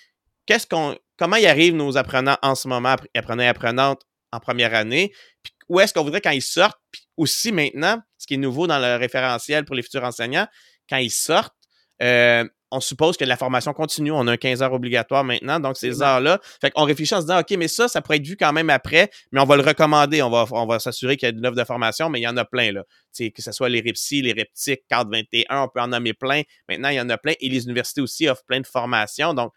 qu'est-ce 0.46 0.66
qu'on, 0.66 0.96
comment 1.16 1.36
y 1.36 1.46
arrivent 1.46 1.74
nos 1.74 1.96
apprenants 1.96 2.38
en 2.42 2.54
ce 2.54 2.68
moment, 2.68 2.94
apprenants 3.14 3.42
et 3.42 3.48
apprenantes 3.48 4.02
en 4.32 4.40
première 4.40 4.74
année, 4.74 5.12
puis 5.42 5.52
où 5.68 5.80
est-ce 5.80 5.94
qu'on 5.94 6.02
voudrait 6.02 6.20
quand 6.20 6.30
ils 6.30 6.42
sortent, 6.42 6.80
puis 6.90 7.02
aussi 7.16 7.52
maintenant, 7.52 8.00
ce 8.18 8.26
qui 8.26 8.34
est 8.34 8.38
nouveau 8.38 8.66
dans 8.66 8.78
le 8.78 8.96
référentiel 8.96 9.64
pour 9.64 9.74
les 9.74 9.82
futurs 9.82 10.04
enseignants, 10.04 10.46
quand 10.88 10.98
ils 10.98 11.10
sortent, 11.10 11.54
euh, 12.02 12.44
on 12.72 12.80
suppose 12.80 13.16
que 13.16 13.24
la 13.24 13.36
formation 13.36 13.72
continue. 13.72 14.12
On 14.12 14.26
a 14.26 14.32
un 14.32 14.36
15 14.36 14.62
heures 14.62 14.72
obligatoire 14.72 15.24
maintenant, 15.24 15.58
donc 15.58 15.76
ces 15.76 16.02
heures-là. 16.02 16.40
Fait 16.60 16.70
qu'on 16.70 16.84
réfléchit 16.84 17.14
en 17.14 17.20
se 17.20 17.26
disant, 17.26 17.40
OK, 17.40 17.50
mais 17.58 17.68
ça, 17.68 17.88
ça 17.88 18.00
pourrait 18.00 18.18
être 18.18 18.26
vu 18.26 18.36
quand 18.36 18.52
même 18.52 18.70
après, 18.70 19.10
mais 19.32 19.40
on 19.40 19.44
va 19.44 19.56
le 19.56 19.62
recommander. 19.62 20.22
On 20.22 20.30
va, 20.30 20.46
on 20.52 20.66
va 20.66 20.78
s'assurer 20.78 21.16
qu'il 21.16 21.28
y 21.28 21.32
a 21.32 21.34
une 21.34 21.44
offre 21.46 21.56
de 21.56 21.64
formation, 21.64 22.08
mais 22.08 22.20
il 22.20 22.22
y 22.22 22.28
en 22.28 22.36
a 22.36 22.44
plein, 22.44 22.72
là. 22.72 22.84
que 23.18 23.42
ce 23.42 23.52
soit 23.52 23.68
les 23.68 23.80
REPSI, 23.80 24.22
les 24.22 24.32
REPTIC, 24.32 24.82
Cadre 24.88 25.10
21, 25.10 25.62
on 25.62 25.68
peut 25.68 25.80
en 25.80 25.88
nommer 25.88 26.14
plein. 26.14 26.42
Maintenant, 26.68 26.90
il 26.90 26.96
y 26.96 27.00
en 27.00 27.10
a 27.10 27.18
plein 27.18 27.32
et 27.40 27.48
les 27.48 27.64
universités 27.64 28.00
aussi 28.00 28.28
offrent 28.28 28.44
plein 28.46 28.60
de 28.60 28.66
formations. 28.66 29.34
Donc, 29.34 29.52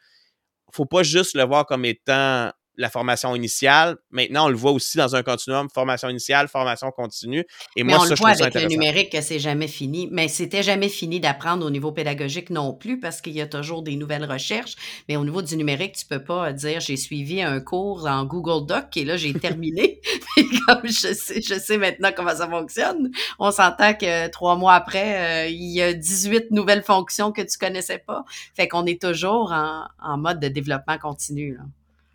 faut 0.71 0.86
pas 0.86 1.03
juste 1.03 1.36
le 1.36 1.43
voir 1.43 1.67
comme 1.67 1.86
étant 1.86 2.51
la 2.77 2.89
formation 2.89 3.36
initiale. 3.36 3.97
Maintenant, 4.12 4.45
on 4.45 4.49
le 4.49 4.55
voit 4.55 4.71
aussi 4.71 4.97
dans 4.97 5.15
un 5.15 5.23
continuum, 5.23 5.69
formation 5.69 6.09
initiale, 6.09 6.47
formation 6.47 6.91
continue. 6.91 7.45
Et 7.75 7.83
moi, 7.83 7.99
on 8.01 8.05
le 8.05 8.15
voit 8.15 8.29
avec 8.29 8.53
le 8.53 8.67
numérique 8.67 9.12
que 9.12 9.21
c'est 9.21 9.39
jamais 9.39 9.67
fini. 9.67 10.07
Mais 10.12 10.27
c'était 10.27 10.63
jamais 10.63 10.89
fini 10.89 11.19
d'apprendre 11.19 11.65
au 11.65 11.69
niveau 11.69 11.91
pédagogique 11.91 12.49
non 12.49 12.73
plus 12.73 12.99
parce 12.99 13.21
qu'il 13.21 13.33
y 13.33 13.41
a 13.41 13.47
toujours 13.47 13.83
des 13.83 13.95
nouvelles 13.95 14.25
recherches. 14.25 14.75
Mais 15.07 15.15
au 15.15 15.23
niveau 15.23 15.41
du 15.41 15.55
numérique, 15.55 15.95
tu 15.95 16.05
peux 16.05 16.23
pas 16.23 16.53
dire 16.53 16.79
j'ai 16.79 16.97
suivi 16.97 17.41
un 17.41 17.59
cours 17.59 18.07
en 18.07 18.25
Google 18.25 18.65
Doc 18.65 18.95
et 18.97 19.05
là, 19.05 19.17
j'ai 19.17 19.33
terminé. 19.33 20.01
comme 20.67 20.88
je 20.88 21.13
sais, 21.13 21.41
je 21.41 21.59
sais 21.59 21.77
maintenant 21.77 22.12
comment 22.15 22.36
ça 22.36 22.49
fonctionne, 22.49 23.12
on 23.39 23.51
s'entend 23.51 23.93
que 23.93 24.27
trois 24.29 24.55
mois 24.55 24.73
après, 24.73 25.45
euh, 25.45 25.49
il 25.49 25.71
y 25.71 25.81
a 25.81 25.93
18 25.93 26.51
nouvelles 26.51 26.83
fonctions 26.83 27.31
que 27.31 27.41
tu 27.41 27.57
connaissais 27.57 27.99
pas. 27.99 28.23
Fait 28.55 28.67
qu'on 28.67 28.86
est 28.86 29.01
toujours 29.01 29.51
en, 29.51 29.86
en 30.01 30.17
mode 30.17 30.39
de 30.39 30.47
développement 30.47 30.97
continu. 30.97 31.55
Là 31.55 31.63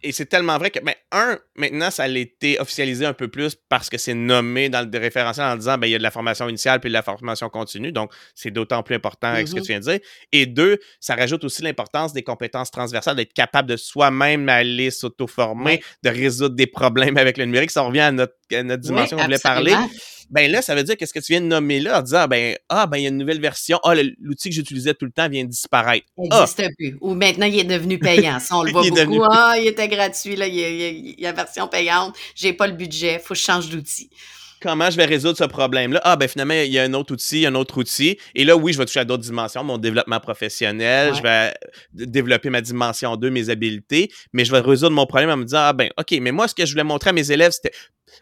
et 0.03 0.13
c'est 0.13 0.27
tellement 0.27 0.59
vrai 0.59 0.71
que, 0.71 0.79
mais 0.85 0.97
un, 1.11 1.39
maintenant, 1.57 1.91
ça 1.91 2.05
a 2.05 2.09
été 2.09 2.61
officialisé 2.61 3.05
un 3.05 3.13
peu 3.13 3.29
plus 3.29 3.57
parce 3.69 3.91
que 3.91 3.99
c'est 3.99 4.15
nommé 4.15 4.69
dans 4.69 4.89
le 4.89 4.99
référentiel 4.99 5.47
en 5.47 5.57
disant, 5.57 5.77
ben, 5.77 5.89
il 5.89 5.91
y 5.91 5.95
a 5.95 5.99
de 5.99 6.03
la 6.03 6.11
formation 6.11 6.49
initiale 6.49 6.79
puis 6.79 6.89
de 6.89 6.93
la 6.93 7.03
formation 7.03 7.49
continue. 7.49 7.91
Donc, 7.91 8.13
c'est 8.35 8.51
d'autant 8.51 8.83
plus 8.83 8.95
important 8.95 9.29
avec 9.29 9.49
ce 9.49 9.55
que 9.55 9.61
mm-hmm. 9.61 9.63
tu 9.63 9.73
viens 9.73 9.81
de 9.81 9.85
dire. 9.85 9.99
Et 10.33 10.47
deux, 10.47 10.79
ça 11.01 11.17
rajoute 11.17 11.43
aussi 11.43 11.63
l'importance 11.63 12.13
des 12.13 12.23
compétences 12.23 12.71
transversales, 12.71 13.17
d'être 13.17 13.33
capable 13.33 13.69
de 13.69 13.77
soi-même 13.77 14.49
aller 14.49 14.91
s'auto-former, 14.91 15.83
de 16.05 16.11
résoudre 16.11 16.55
des 16.55 16.67
problèmes 16.67 17.17
avec 17.17 17.37
le 17.37 17.47
numérique. 17.47 17.73
Ça 17.73 17.83
revient 17.83 18.01
à 18.01 18.13
notre, 18.13 18.35
notre 18.53 18.83
dimension 18.83 19.17
qu'on 19.17 19.25
voulait 19.25 19.39
parler. 19.39 19.75
Ben 20.31 20.51
là, 20.51 20.63
ça 20.63 20.75
veut 20.75 20.85
dire 20.85 20.97
qu'est-ce 20.97 21.13
que 21.13 21.21
tu 21.21 21.33
viens 21.33 21.41
de 21.41 21.47
nommer 21.47 21.81
là 21.81 21.99
en 21.99 22.03
disant, 22.03 22.27
ben, 22.27 22.57
ah, 22.69 22.87
ben, 22.87 22.99
il 22.99 23.05
y 23.05 23.07
a 23.07 23.09
une 23.09 23.17
nouvelle 23.17 23.41
version. 23.41 23.79
Ah, 23.83 23.95
l'outil 24.21 24.51
que 24.51 24.55
j'utilisais 24.55 24.95
tout 24.95 25.07
le 25.07 25.11
temps 25.11 25.29
vient 25.29 25.45
de 25.45 25.51
disparaître. 25.51 26.07
Il 26.19 26.29
ah! 26.31 26.41
n'existe 26.41 26.75
plus. 26.77 26.97
Ou 27.01 27.15
maintenant, 27.15 27.47
il 27.47 27.59
est 27.59 27.65
devenu 27.65 27.99
payant. 27.99 28.39
Ça, 28.39 28.57
on 28.57 28.63
le 28.63 28.71
voit 28.73 28.83
beaucoup. 28.83 29.25
Ah, 29.31 29.57
il 29.59 29.67
était 29.67 29.89
gratuit, 29.89 30.37
là, 30.37 30.47
il 30.47 31.15
y 31.19 31.27
a, 31.27 31.31
la 31.31 31.33
version 31.33 31.69
payante. 31.69 32.15
J'ai 32.35 32.53
pas 32.53 32.67
le 32.67 32.75
budget, 32.75 33.19
faut 33.19 33.35
que 33.35 33.41
je 33.41 33.45
change 33.45 33.69
d'outil 33.69 34.11
comment 34.61 34.91
je 34.91 34.97
vais 34.97 35.05
résoudre 35.05 35.39
ce 35.39 35.45
problème-là? 35.45 36.01
Ah, 36.05 36.17
ben 36.17 36.29
finalement, 36.29 36.55
il 36.55 36.73
y 36.73 36.79
a 36.79 36.83
un 36.83 36.95
autre 36.95 37.13
outil, 37.13 37.47
un 37.47 37.55
autre 37.55 37.79
outil. 37.79 38.19
Et 38.35 38.45
là, 38.45 38.57
oui, 38.57 38.73
je 38.73 38.79
vais 38.79 38.85
toucher 38.85 39.01
à 39.01 39.05
d'autres 39.05 39.23
dimensions, 39.23 39.65
mon 39.65 39.79
développement 39.79 40.21
professionnel, 40.21 41.15
je 41.15 41.23
vais 41.23 41.55
développer 41.93 42.51
ma 42.51 42.61
dimension 42.61 43.17
2, 43.17 43.31
mes 43.31 43.51
habiletés, 43.51 44.11
mais 44.33 44.45
je 44.45 44.53
vais 44.53 44.61
résoudre 44.61 44.93
mon 44.93 45.07
problème 45.07 45.31
en 45.31 45.37
me 45.37 45.45
disant, 45.45 45.61
ah 45.61 45.73
ben, 45.73 45.91
OK, 45.97 46.17
mais 46.21 46.33
moi, 46.33 46.49
ce 46.49 46.55
que 46.55 46.67
je 46.67 46.73
voulais 46.73 46.85
montrer 46.85 47.11
à 47.11 47.13
mes 47.13 47.31
élèves, 47.31 47.53
c'était. 47.53 47.73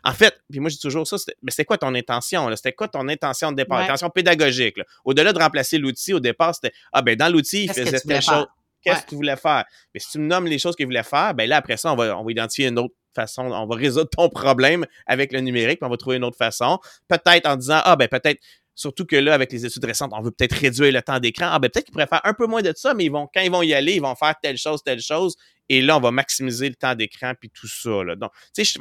En 0.05 0.13
fait, 0.13 0.39
puis 0.51 0.61
moi, 0.61 0.71
j'ai 0.71 0.79
toujours 0.79 1.07
ça, 1.07 1.17
mais 1.43 1.51
c'était 1.51 1.65
quoi 1.65 1.79
ton 1.79 1.95
intention? 1.95 2.55
C'était 2.57 2.73
quoi 2.73 2.89
ton 2.89 3.09
intention 3.09 3.51
de 3.51 3.57
départ? 3.57 3.81
Intention 3.81 4.11
pédagogique. 4.11 4.77
Au-delà 5.05 5.33
de 5.33 5.39
remplacer 5.39 5.79
l'outil, 5.79 6.13
au 6.13 6.21
départ, 6.21 6.55
c'était, 6.55 6.73
ah 6.93 7.03
ben, 7.03 7.17
dans 7.17 7.33
l'outil, 7.33 7.65
il 7.65 7.73
faisait 7.73 8.01
telle 8.01 8.23
chose. 8.23 8.47
Qu'est-ce 8.83 9.03
que 9.03 9.09
tu 9.09 9.15
voulais 9.17 9.37
faire? 9.37 9.65
Mais 9.93 10.01
si 10.01 10.13
tu 10.13 10.19
me 10.19 10.27
nommes 10.27 10.47
les 10.47 10.59
choses 10.61 10.77
qu'il 10.77 10.87
voulait 10.87 11.03
faire, 11.03 11.35
ben 11.35 11.49
là, 11.49 11.57
après 11.57 11.77
ça, 11.77 11.93
on 11.93 11.97
va, 11.97 12.17
on 12.17 12.25
va 12.25 12.31
identifier 12.31 12.69
une 12.69 12.79
autre 12.79 12.95
façon, 13.15 13.51
on 13.51 13.67
va 13.67 13.75
résoudre 13.75 14.11
ton 14.11 14.29
problème 14.29 14.87
avec 15.07 15.33
le 15.33 15.41
numérique, 15.41 15.81
puis 15.81 15.87
on 15.87 15.91
va 15.91 15.97
trouver 15.97 16.19
une 16.19 16.25
autre 16.25 16.37
façon. 16.37 16.79
Peut-être 17.09 17.47
en 17.47 17.57
disant, 17.57 17.81
ah 17.85 17.97
ben 17.97 18.07
peut-être, 18.07 18.41
surtout 18.77 19.07
que 19.07 19.17
là, 19.17 19.35
avec 19.35 19.51
les 19.51 19.67
études 19.67 19.85
récentes, 19.85 20.13
on 20.15 20.21
veut 20.21 20.31
peut-être 20.31 20.53
réduire 20.53 20.93
le 20.93 21.03
temps 21.03 21.19
d'écran. 21.19 21.49
Ah 21.51 21.59
ben 21.59 21.69
peut-être 21.69 21.87
qu'ils 21.87 21.93
pourraient 21.93 22.07
faire 22.07 22.21
un 22.23 22.35
peu 22.35 22.47
moins 22.47 22.63
de 22.63 22.73
ça, 22.77 22.95
mais 22.95 23.07
ils 23.07 23.11
vont, 23.11 23.29
quand 23.33 23.41
ils 23.41 23.51
vont 23.51 23.63
y 23.63 23.75
aller, 23.75 23.95
ils 23.95 24.03
vont 24.03 24.15
faire 24.15 24.35
telle 24.41 24.59
chose, 24.59 24.83
telle 24.85 25.01
chose. 25.01 25.35
Et 25.69 25.83
là, 25.83 25.97
on 25.97 26.01
va 26.01 26.13
maximiser 26.13 26.69
le 26.69 26.77
temps 26.77 26.95
d'écran 26.95 27.33
puis 27.39 27.51
tout 27.51 27.67
ça. 27.67 28.05
Là. 28.05 28.15
Donc, 28.15 28.31
tu 28.55 28.65
sais, 28.65 28.79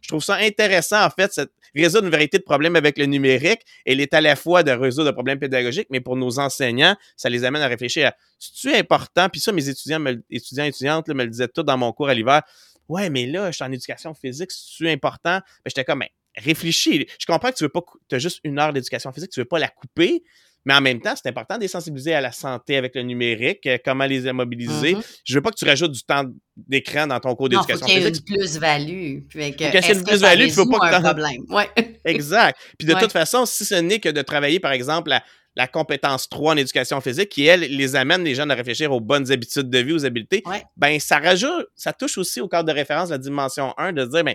je, 0.00 0.08
trouve 0.08 0.24
ça 0.24 0.36
intéressant, 0.36 1.04
en 1.04 1.10
fait, 1.10 1.32
cette, 1.34 1.50
résoudre 1.74 2.04
une 2.04 2.10
vérité 2.10 2.38
de 2.38 2.44
problème 2.44 2.76
avec 2.76 2.96
le 2.96 3.06
numérique. 3.06 3.60
Elle 3.84 4.00
est 4.00 4.14
à 4.14 4.20
la 4.20 4.36
fois 4.36 4.62
de 4.62 4.70
résoudre 4.70 5.10
un 5.10 5.12
problème 5.12 5.38
pédagogique, 5.38 5.88
mais 5.90 6.00
pour 6.00 6.16
nos 6.16 6.38
enseignants, 6.38 6.96
ça 7.16 7.28
les 7.28 7.44
amène 7.44 7.60
à 7.60 7.66
réfléchir 7.66 8.06
à 8.06 8.14
c'est-tu 8.38 8.74
important? 8.74 9.28
Puis 9.28 9.40
ça, 9.40 9.52
mes 9.52 9.68
étudiants, 9.68 10.02
étudiants 10.30 10.64
et 10.64 10.68
étudiantes 10.68 11.08
me 11.08 11.24
le 11.24 11.30
disaient 11.30 11.48
tout 11.48 11.62
dans 11.62 11.76
mon 11.76 11.92
cours 11.92 12.08
à 12.08 12.14
l'hiver. 12.14 12.42
Ouais, 12.88 13.10
mais 13.10 13.26
là, 13.26 13.50
je 13.50 13.56
suis 13.56 13.64
en 13.64 13.72
éducation 13.72 14.14
physique, 14.14 14.50
c'est 14.50 14.90
important? 14.90 15.38
Ben, 15.40 15.42
j'étais 15.66 15.84
comme, 15.84 16.00
ben, 16.00 16.08
réfléchis. 16.36 17.06
Je 17.18 17.26
comprends 17.26 17.50
que 17.50 17.56
tu 17.56 17.64
veux 17.64 17.70
pas, 17.70 17.82
tu 18.08 18.14
as 18.14 18.18
juste 18.18 18.40
une 18.44 18.58
heure 18.58 18.72
d'éducation 18.72 19.12
physique, 19.12 19.30
tu 19.30 19.40
veux 19.40 19.46
pas 19.46 19.58
la 19.58 19.68
couper, 19.68 20.22
mais 20.64 20.74
en 20.74 20.80
même 20.80 21.00
temps, 21.00 21.14
c'est 21.14 21.28
important 21.28 21.56
de 21.56 21.62
les 21.62 21.68
sensibiliser 21.68 22.14
à 22.14 22.20
la 22.20 22.32
santé 22.32 22.76
avec 22.76 22.94
le 22.94 23.02
numérique, 23.02 23.66
euh, 23.66 23.76
comment 23.84 24.06
les 24.06 24.32
mobiliser. 24.32 24.94
Mm-hmm. 24.94 25.20
Je 25.24 25.34
veux 25.34 25.42
pas 25.42 25.50
que 25.50 25.56
tu 25.56 25.66
rajoutes 25.66 25.92
du 25.92 26.02
temps 26.02 26.24
d'écran 26.56 27.06
dans 27.06 27.20
ton 27.20 27.34
cours 27.34 27.50
d'éducation 27.50 27.86
physique. 27.86 28.02
Il 28.02 28.16
faut 28.16 28.20
qu'il 28.22 28.34
y 28.34 28.38
ait 28.38 28.40
une 28.40 29.26
plus-value. 29.26 29.74
Est-ce 29.74 29.92
une 29.92 30.04
plus-value, 30.04 30.48
tu 30.48 30.54
veux 30.54 30.68
pas 30.70 30.90
que 30.90 30.94
un 30.94 31.00
problème? 31.02 31.42
Ouais. 31.50 31.68
exact. 32.04 32.58
Puis 32.78 32.88
de 32.88 32.94
toute 32.94 33.12
façon, 33.12 33.44
si 33.44 33.64
ce 33.64 33.74
n'est 33.74 34.00
que 34.00 34.08
de 34.08 34.22
travailler, 34.22 34.58
par 34.58 34.72
exemple, 34.72 35.10
la, 35.10 35.22
la 35.54 35.68
compétence 35.68 36.30
3 36.30 36.54
en 36.54 36.56
éducation 36.56 37.00
physique, 37.02 37.28
qui, 37.28 37.44
elle, 37.44 37.60
les 37.60 37.94
amène 37.94 38.24
les 38.24 38.34
jeunes 38.34 38.50
à 38.50 38.54
réfléchir 38.54 38.90
aux 38.90 39.00
bonnes 39.00 39.30
habitudes 39.30 39.68
de 39.68 39.78
vie, 39.78 39.92
aux 39.92 40.06
habiletés, 40.06 40.42
ben 40.76 40.98
ça 40.98 41.18
rajoute, 41.18 41.66
ça 41.76 41.92
touche 41.92 42.16
aussi 42.16 42.40
au 42.40 42.48
cadre 42.48 42.68
de 42.68 42.74
référence 42.74 43.10
la 43.10 43.18
dimension 43.18 43.74
1 43.76 43.92
de 43.92 44.04
dire, 44.06 44.24
ben, 44.24 44.34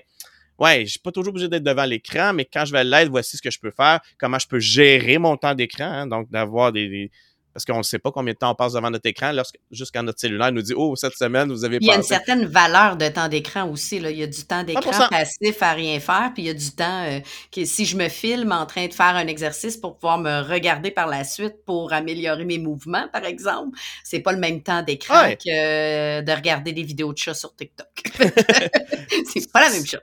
ouais, 0.59 0.85
je 0.85 0.91
suis 0.91 0.99
pas 0.99 1.11
toujours 1.11 1.31
obligé 1.31 1.47
d'être 1.47 1.63
devant 1.63 1.85
l'écran, 1.85 2.33
mais 2.33 2.45
quand 2.45 2.65
je 2.65 2.71
vais 2.71 2.83
l'être, 2.83 3.09
voici 3.09 3.37
ce 3.37 3.41
que 3.41 3.51
je 3.51 3.59
peux 3.59 3.71
faire, 3.71 3.99
comment 4.19 4.39
je 4.39 4.47
peux 4.47 4.59
gérer 4.59 5.17
mon 5.17 5.37
temps 5.37 5.55
d'écran, 5.55 5.85
hein, 5.85 6.07
donc 6.07 6.29
d'avoir 6.29 6.71
des, 6.71 7.09
parce 7.53 7.65
qu'on 7.65 7.77
ne 7.77 7.83
sait 7.83 7.99
pas 7.99 8.11
combien 8.11 8.33
de 8.33 8.37
temps 8.37 8.51
on 8.51 8.55
passe 8.55 8.73
devant 8.73 8.89
notre 8.89 9.07
écran 9.07 9.31
jusqu'à 9.71 10.01
notre 10.01 10.19
cellulaire 10.19 10.51
nous 10.51 10.61
dit 10.61 10.73
Oh, 10.75 10.95
cette 10.95 11.15
semaine, 11.15 11.49
vous 11.51 11.65
avez 11.65 11.77
Il 11.81 11.87
y 11.87 11.91
a 11.91 11.95
une 11.95 12.03
certaine 12.03 12.45
valeur 12.45 12.95
de 12.95 13.07
temps 13.07 13.27
d'écran 13.27 13.69
aussi. 13.69 13.99
Là. 13.99 14.11
Il 14.11 14.17
y 14.17 14.23
a 14.23 14.27
du 14.27 14.43
temps 14.43 14.63
d'écran 14.63 15.07
passif 15.09 15.61
à 15.61 15.73
rien 15.73 15.99
faire, 15.99 16.31
puis 16.33 16.43
il 16.43 16.45
y 16.47 16.49
a 16.49 16.53
du 16.53 16.71
temps 16.71 17.03
euh, 17.05 17.19
que 17.51 17.65
si 17.65 17.85
je 17.85 17.97
me 17.97 18.09
filme 18.09 18.51
en 18.51 18.65
train 18.65 18.87
de 18.87 18.93
faire 18.93 19.15
un 19.15 19.27
exercice 19.27 19.77
pour 19.77 19.95
pouvoir 19.97 20.19
me 20.19 20.41
regarder 20.41 20.91
par 20.91 21.07
la 21.07 21.23
suite 21.23 21.55
pour 21.65 21.93
améliorer 21.93 22.45
mes 22.45 22.59
mouvements, 22.59 23.07
par 23.11 23.25
exemple, 23.25 23.77
c'est 24.03 24.19
pas 24.19 24.31
le 24.31 24.39
même 24.39 24.61
temps 24.61 24.83
d'écran 24.83 25.31
que 25.33 26.21
de 26.21 26.31
regarder 26.31 26.71
des 26.71 26.83
vidéos 26.83 27.13
de 27.13 27.17
chats 27.17 27.33
sur 27.33 27.55
TikTok. 27.55 27.87
c'est 29.33 29.51
pas 29.51 29.61
la 29.61 29.69
même 29.69 29.85
chose. 29.85 29.99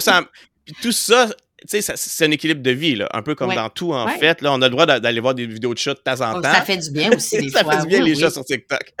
100 0.00 0.22
Puis 0.64 0.74
tout 0.80 0.92
ça, 0.92 1.28
c'est 1.66 2.24
un 2.24 2.30
équilibre 2.30 2.62
de 2.62 2.70
vie, 2.70 2.96
là, 2.96 3.08
un 3.12 3.22
peu 3.22 3.34
comme 3.34 3.54
dans 3.54 3.68
tout, 3.68 3.92
en 3.92 4.08
fait. 4.08 4.40
Là, 4.42 4.52
on 4.52 4.60
a 4.62 4.66
le 4.66 4.70
droit 4.70 4.86
d'aller 4.86 5.20
voir 5.20 5.34
des 5.34 5.46
vidéos 5.46 5.74
de 5.74 5.78
chats 5.78 5.94
de 5.94 6.00
temps 6.00 6.20
en 6.20 6.38
oh, 6.38 6.42
temps. 6.42 6.52
Ça 6.52 6.62
fait 6.62 6.78
du 6.78 6.90
bien 6.90 7.10
aussi, 7.14 7.38
des 7.40 7.50
ça 7.50 7.62
fois. 7.62 7.76
Fait 7.76 7.82
du 7.82 7.86
bien, 7.88 8.02
les 8.02 8.14
chats 8.14 8.30
sur 8.30 8.44
TikTok. 8.44 8.92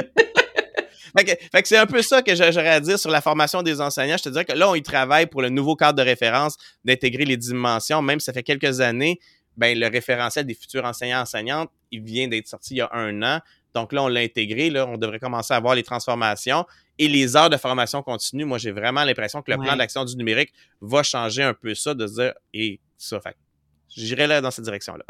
fait 1.18 1.62
que, 1.62 1.68
c'est 1.68 1.76
un 1.76 1.86
peu 1.86 2.02
ça 2.02 2.22
que 2.22 2.34
j'aurais 2.34 2.68
à 2.68 2.80
dire 2.80 2.98
sur 2.98 3.10
la 3.10 3.20
formation 3.20 3.62
des 3.62 3.80
enseignants. 3.80 4.16
Je 4.16 4.24
te 4.24 4.28
dirais 4.28 4.44
que 4.44 4.52
là, 4.52 4.68
on 4.68 4.74
y 4.74 4.82
travaille 4.82 5.26
pour 5.26 5.42
le 5.42 5.48
nouveau 5.48 5.76
cadre 5.76 5.98
de 5.98 6.02
référence 6.02 6.56
d'intégrer 6.84 7.24
les 7.24 7.36
dimensions. 7.36 8.02
Même 8.02 8.20
si 8.20 8.26
ça 8.26 8.32
fait 8.32 8.42
quelques 8.42 8.80
années, 8.80 9.18
ben, 9.56 9.78
le 9.78 9.88
référentiel 9.88 10.46
des 10.46 10.54
futurs 10.54 10.84
enseignants-enseignantes, 10.84 11.70
il 11.90 12.02
vient 12.02 12.28
d'être 12.28 12.48
sorti 12.48 12.74
il 12.74 12.78
y 12.78 12.80
a 12.80 12.90
un 12.92 13.22
an. 13.22 13.40
Donc 13.74 13.92
là, 13.92 14.02
on 14.02 14.08
l'a 14.08 14.20
intégré. 14.20 14.70
Là, 14.70 14.86
on 14.86 14.96
devrait 14.96 15.18
commencer 15.18 15.54
à 15.54 15.60
voir 15.60 15.74
les 15.74 15.82
transformations. 15.82 16.64
Et 16.98 17.08
les 17.08 17.36
heures 17.36 17.50
de 17.50 17.56
formation 17.56 18.02
continue, 18.02 18.44
moi, 18.44 18.58
j'ai 18.58 18.72
vraiment 18.72 19.04
l'impression 19.04 19.42
que 19.42 19.50
le 19.50 19.58
plan 19.58 19.76
d'action 19.76 20.04
du 20.04 20.16
numérique 20.16 20.52
va 20.80 21.02
changer 21.02 21.42
un 21.42 21.54
peu 21.54 21.74
ça, 21.74 21.94
de 21.94 22.06
se 22.06 22.14
dire, 22.14 22.34
et 22.52 22.80
ça, 22.98 23.20
fait 23.20 23.36
j'irai 23.96 24.26
là 24.26 24.40
dans 24.40 24.50
cette 24.50 24.64
direction-là. 24.64 25.04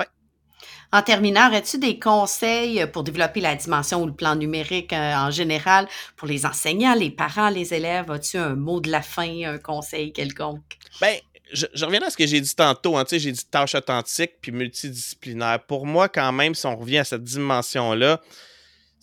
En 0.93 1.03
terminant, 1.03 1.53
as-tu 1.53 1.79
des 1.79 1.99
conseils 1.99 2.87
pour 2.93 3.03
développer 3.03 3.41
la 3.41 3.57
dimension 3.57 4.03
ou 4.03 4.07
le 4.07 4.15
plan 4.15 4.37
numérique 4.37 4.93
euh, 4.93 5.15
en 5.15 5.31
général 5.31 5.89
pour 6.17 6.29
les 6.29 6.45
enseignants, 6.47 6.95
les 6.95 7.11
parents, 7.11 7.49
les 7.49 7.75
élèves? 7.75 8.11
As-tu 8.11 8.37
un 8.37 8.55
mot 8.55 8.81
de 8.81 8.91
la 8.91 9.03
fin, 9.03 9.43
un 9.45 9.59
conseil 9.59 10.13
quelconque? 10.13 10.61
Bien, 11.01 11.17
je, 11.53 11.85
reviens 11.85 12.03
à 12.03 12.11
ce 12.11 12.17
que 12.17 12.27
j'ai 12.27 12.41
dit 12.41 12.55
tantôt. 12.55 12.97
Hein, 12.97 13.05
j'ai 13.11 13.33
dit 13.33 13.45
tâche 13.51 13.75
authentique 13.75 14.33
puis 14.41 14.53
multidisciplinaire. 14.53 15.65
Pour 15.67 15.87
moi, 15.87 16.09
quand 16.09 16.31
même, 16.33 16.55
si 16.55 16.67
on 16.67 16.77
revient 16.77 16.99
à 16.99 17.05
cette 17.05 17.25
dimension-là, 17.25 18.21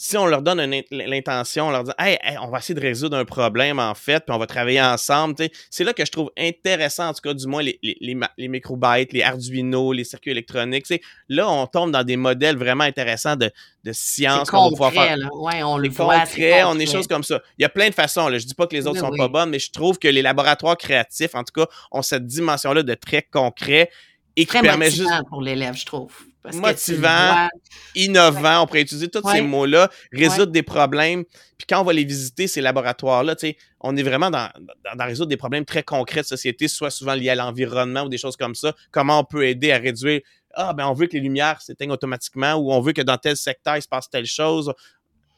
si 0.02 0.16
on 0.18 0.28
leur 0.28 0.42
donne 0.42 0.62
l'intention, 0.92 1.68
on 1.68 1.72
leur 1.72 1.84
dit 1.84 1.92
hey, 2.00 2.18
on 2.42 2.48
va 2.48 2.60
essayer 2.60 2.74
de 2.74 2.80
résoudre 2.80 3.18
un 3.18 3.26
problème 3.26 3.80
en 3.80 3.94
fait, 3.94 4.24
puis 4.26 4.34
on 4.34 4.40
va 4.40 4.48
travailler 4.48 4.82
ensemble. 4.82 5.36
C'est 5.70 5.84
là 5.84 5.92
que 5.92 6.06
je 6.06 6.12
trouve 6.12 6.32
intéressant, 6.38 7.10
en 7.10 7.14
tout 7.14 7.20
cas, 7.22 7.34
du 7.34 7.46
moins, 7.48 7.62
les, 7.62 7.78
les, 7.84 8.18
les, 8.38 8.48
microbytes, 8.48 9.12
les 9.12 9.24
Arduino, 9.24 9.92
les 9.92 10.06
circuits 10.06 10.32
électroniques. 10.32 10.86
Là, 11.28 11.50
on 11.52 11.68
tombe 11.68 11.92
dans 11.92 12.06
des 12.06 12.16
modèles 12.16 12.56
vraiment 12.56 12.86
intéressants 12.86 13.36
de, 13.36 13.52
de 13.84 13.92
science 13.92 14.50
qu'on 14.50 14.64
va 14.64 14.70
pouvoir 14.70 14.94
faire. 14.94 15.18
Ouais, 15.34 15.64
on 15.64 15.78
les 15.78 15.90
voit, 15.90 16.22
concret, 16.22 16.64
on 16.64 16.80
est 16.80 16.90
choses 16.90 17.08
comme 17.08 17.24
ça. 17.24 17.42
Il 17.58 17.64
y 17.64 17.66
a 17.66 17.70
plein 17.70 17.90
de 17.90 17.94
façons. 17.94 18.30
Là. 18.30 18.38
Je 18.38 18.46
dis 18.46 18.56
pas 18.56 18.68
que 18.68 18.78
les 18.78 18.88
autres 18.88 19.02
sont 19.02 19.12
pas 19.12 19.28
bonnes, 19.28 19.50
mais 19.50 19.60
je 19.60 19.70
trouve 19.70 20.00
que 20.00 20.08
les 20.08 20.22
laboratoires 20.22 20.78
créatifs, 20.78 21.36
en 21.36 21.44
tout 21.44 21.54
cas, 21.54 21.68
ont 21.92 22.04
cette 22.04 22.26
dimension-là 22.26 22.84
de 22.84 22.94
très 22.94 23.24
concret 23.24 23.92
et 24.38 24.46
qui 24.46 24.62
permet 24.62 24.90
juste 24.90 25.12
pour 25.28 25.42
l'élève, 25.42 25.76
je 25.76 25.86
trouve 25.86 26.14
motivant, 26.54 27.48
innovant, 27.96 28.64
on 28.64 28.68
pourrait 28.68 28.82
utiliser 28.82 29.10
tous 29.10 29.28
ces 29.30 29.42
mots-là, 29.42 29.90
résoudre 30.12 30.52
des 30.52 30.64
problèmes. 30.64 31.26
Puis 31.58 31.66
quand 31.68 31.82
on 31.82 31.84
va 31.84 31.94
les 31.94 32.04
visiter, 32.04 32.48
ces 32.48 32.62
laboratoires-là, 32.62 33.36
on 33.82 33.96
est 33.98 34.04
vraiment 34.04 34.32
dans, 34.32 34.50
dans, 34.96 35.06
résoudre 35.06 35.30
des 35.30 35.38
problèmes 35.38 35.66
très 35.66 35.84
concrets 35.84 36.22
de 36.22 36.28
société, 36.28 36.68
soit 36.68 36.92
souvent 36.92 37.14
liés 37.14 37.30
à 37.30 37.36
l'environnement 37.36 38.04
ou 38.04 38.10
des 38.10 38.18
choses 38.18 38.38
comme 38.38 38.56
ça. 38.56 38.74
Comment 38.92 39.20
on 39.20 39.24
peut 39.24 39.46
aider 39.48 39.72
à 39.72 39.78
réduire? 39.78 40.22
Ah, 40.54 40.74
ben 40.74 40.88
on 40.88 40.94
veut 40.94 41.08
que 41.08 41.14
les 41.14 41.22
lumières 41.22 41.62
s'éteignent 41.62 41.92
automatiquement 41.92 42.56
ou 42.56 42.72
on 42.72 42.80
veut 42.80 42.94
que 42.94 43.02
dans 43.02 43.18
tel 43.18 43.38
secteur, 43.38 43.78
il 43.78 43.82
se 43.82 43.88
passe 43.88 44.10
telle 44.10 44.26
chose. 44.26 44.74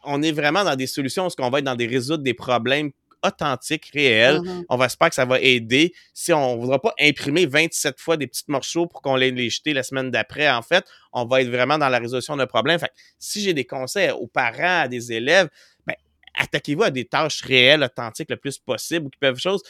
On 0.03 0.21
est 0.21 0.31
vraiment 0.31 0.63
dans 0.63 0.75
des 0.75 0.87
solutions 0.87 1.27
où 1.27 1.31
on 1.39 1.49
va 1.49 1.59
être 1.59 1.65
dans 1.65 1.75
des 1.75 1.87
résoudre 1.87 2.23
des 2.23 2.33
problèmes 2.33 2.91
authentique, 3.23 3.91
réel. 3.93 4.37
Mm-hmm. 4.37 4.65
On 4.69 4.77
va 4.77 4.85
espérer 4.85 5.09
que 5.09 5.15
ça 5.15 5.25
va 5.25 5.39
aider. 5.39 5.93
Si 6.13 6.33
on 6.33 6.55
ne 6.55 6.61
voudra 6.61 6.79
pas 6.81 6.93
imprimer 6.99 7.45
27 7.45 7.99
fois 7.99 8.17
des 8.17 8.27
petits 8.27 8.45
morceaux 8.47 8.87
pour 8.87 9.01
qu'on 9.01 9.15
les, 9.15 9.31
les 9.31 9.49
jeter 9.49 9.73
la 9.73 9.83
semaine 9.83 10.11
d'après, 10.11 10.49
en 10.49 10.61
fait, 10.61 10.85
on 11.13 11.25
va 11.25 11.41
être 11.41 11.49
vraiment 11.49 11.77
dans 11.77 11.89
la 11.89 11.99
résolution 11.99 12.37
de 12.37 12.45
problème. 12.45 12.79
Fait 12.79 12.91
si 13.19 13.41
j'ai 13.41 13.53
des 13.53 13.65
conseils 13.65 14.11
aux 14.11 14.27
parents, 14.27 14.81
à 14.81 14.87
des 14.87 15.11
élèves, 15.11 15.49
ben, 15.85 15.95
attaquez-vous 16.35 16.83
à 16.83 16.91
des 16.91 17.05
tâches 17.05 17.41
réelles, 17.41 17.83
authentiques 17.83 18.29
le 18.29 18.37
plus 18.37 18.57
possible 18.57 19.07
ou 19.07 19.09
qui 19.09 19.19
peuvent 19.19 19.39
chose 19.39 19.61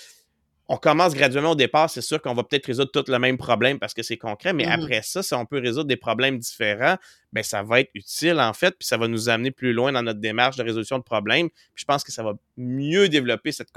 on 0.71 0.77
commence 0.77 1.13
graduellement 1.13 1.51
au 1.51 1.55
départ, 1.55 1.89
c'est 1.89 2.01
sûr 2.01 2.21
qu'on 2.21 2.33
va 2.33 2.45
peut-être 2.45 2.67
résoudre 2.67 2.91
tout 2.91 3.03
le 3.11 3.19
même 3.19 3.37
problème 3.37 3.77
parce 3.77 3.93
que 3.93 4.03
c'est 4.03 4.15
concret, 4.15 4.53
mais 4.53 4.65
mmh 4.65 4.71
après 4.71 5.01
ça, 5.01 5.21
si 5.21 5.33
on 5.33 5.45
peut 5.45 5.59
résoudre 5.59 5.87
des 5.89 5.97
problèmes 5.97 6.39
différents, 6.39 6.95
ben 7.33 7.43
ça 7.43 7.61
va 7.61 7.81
être 7.81 7.91
utile 7.93 8.39
en 8.39 8.53
fait, 8.53 8.71
puis 8.79 8.87
ça 8.87 8.95
va 8.95 9.09
nous 9.09 9.27
amener 9.27 9.51
plus 9.51 9.73
loin 9.73 9.91
dans 9.91 10.01
notre 10.01 10.21
démarche 10.21 10.55
de 10.55 10.63
résolution 10.63 10.97
de 10.97 11.03
problèmes. 11.03 11.49
Puis 11.49 11.81
je 11.81 11.85
pense 11.85 12.05
que 12.05 12.11
ça 12.13 12.23
va 12.23 12.35
mieux 12.55 13.09
développer 13.09 13.51
cette, 13.51 13.67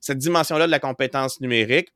cette 0.00 0.16
dimension-là 0.16 0.64
de 0.64 0.70
la 0.70 0.78
compétence 0.78 1.42
numérique. 1.42 1.90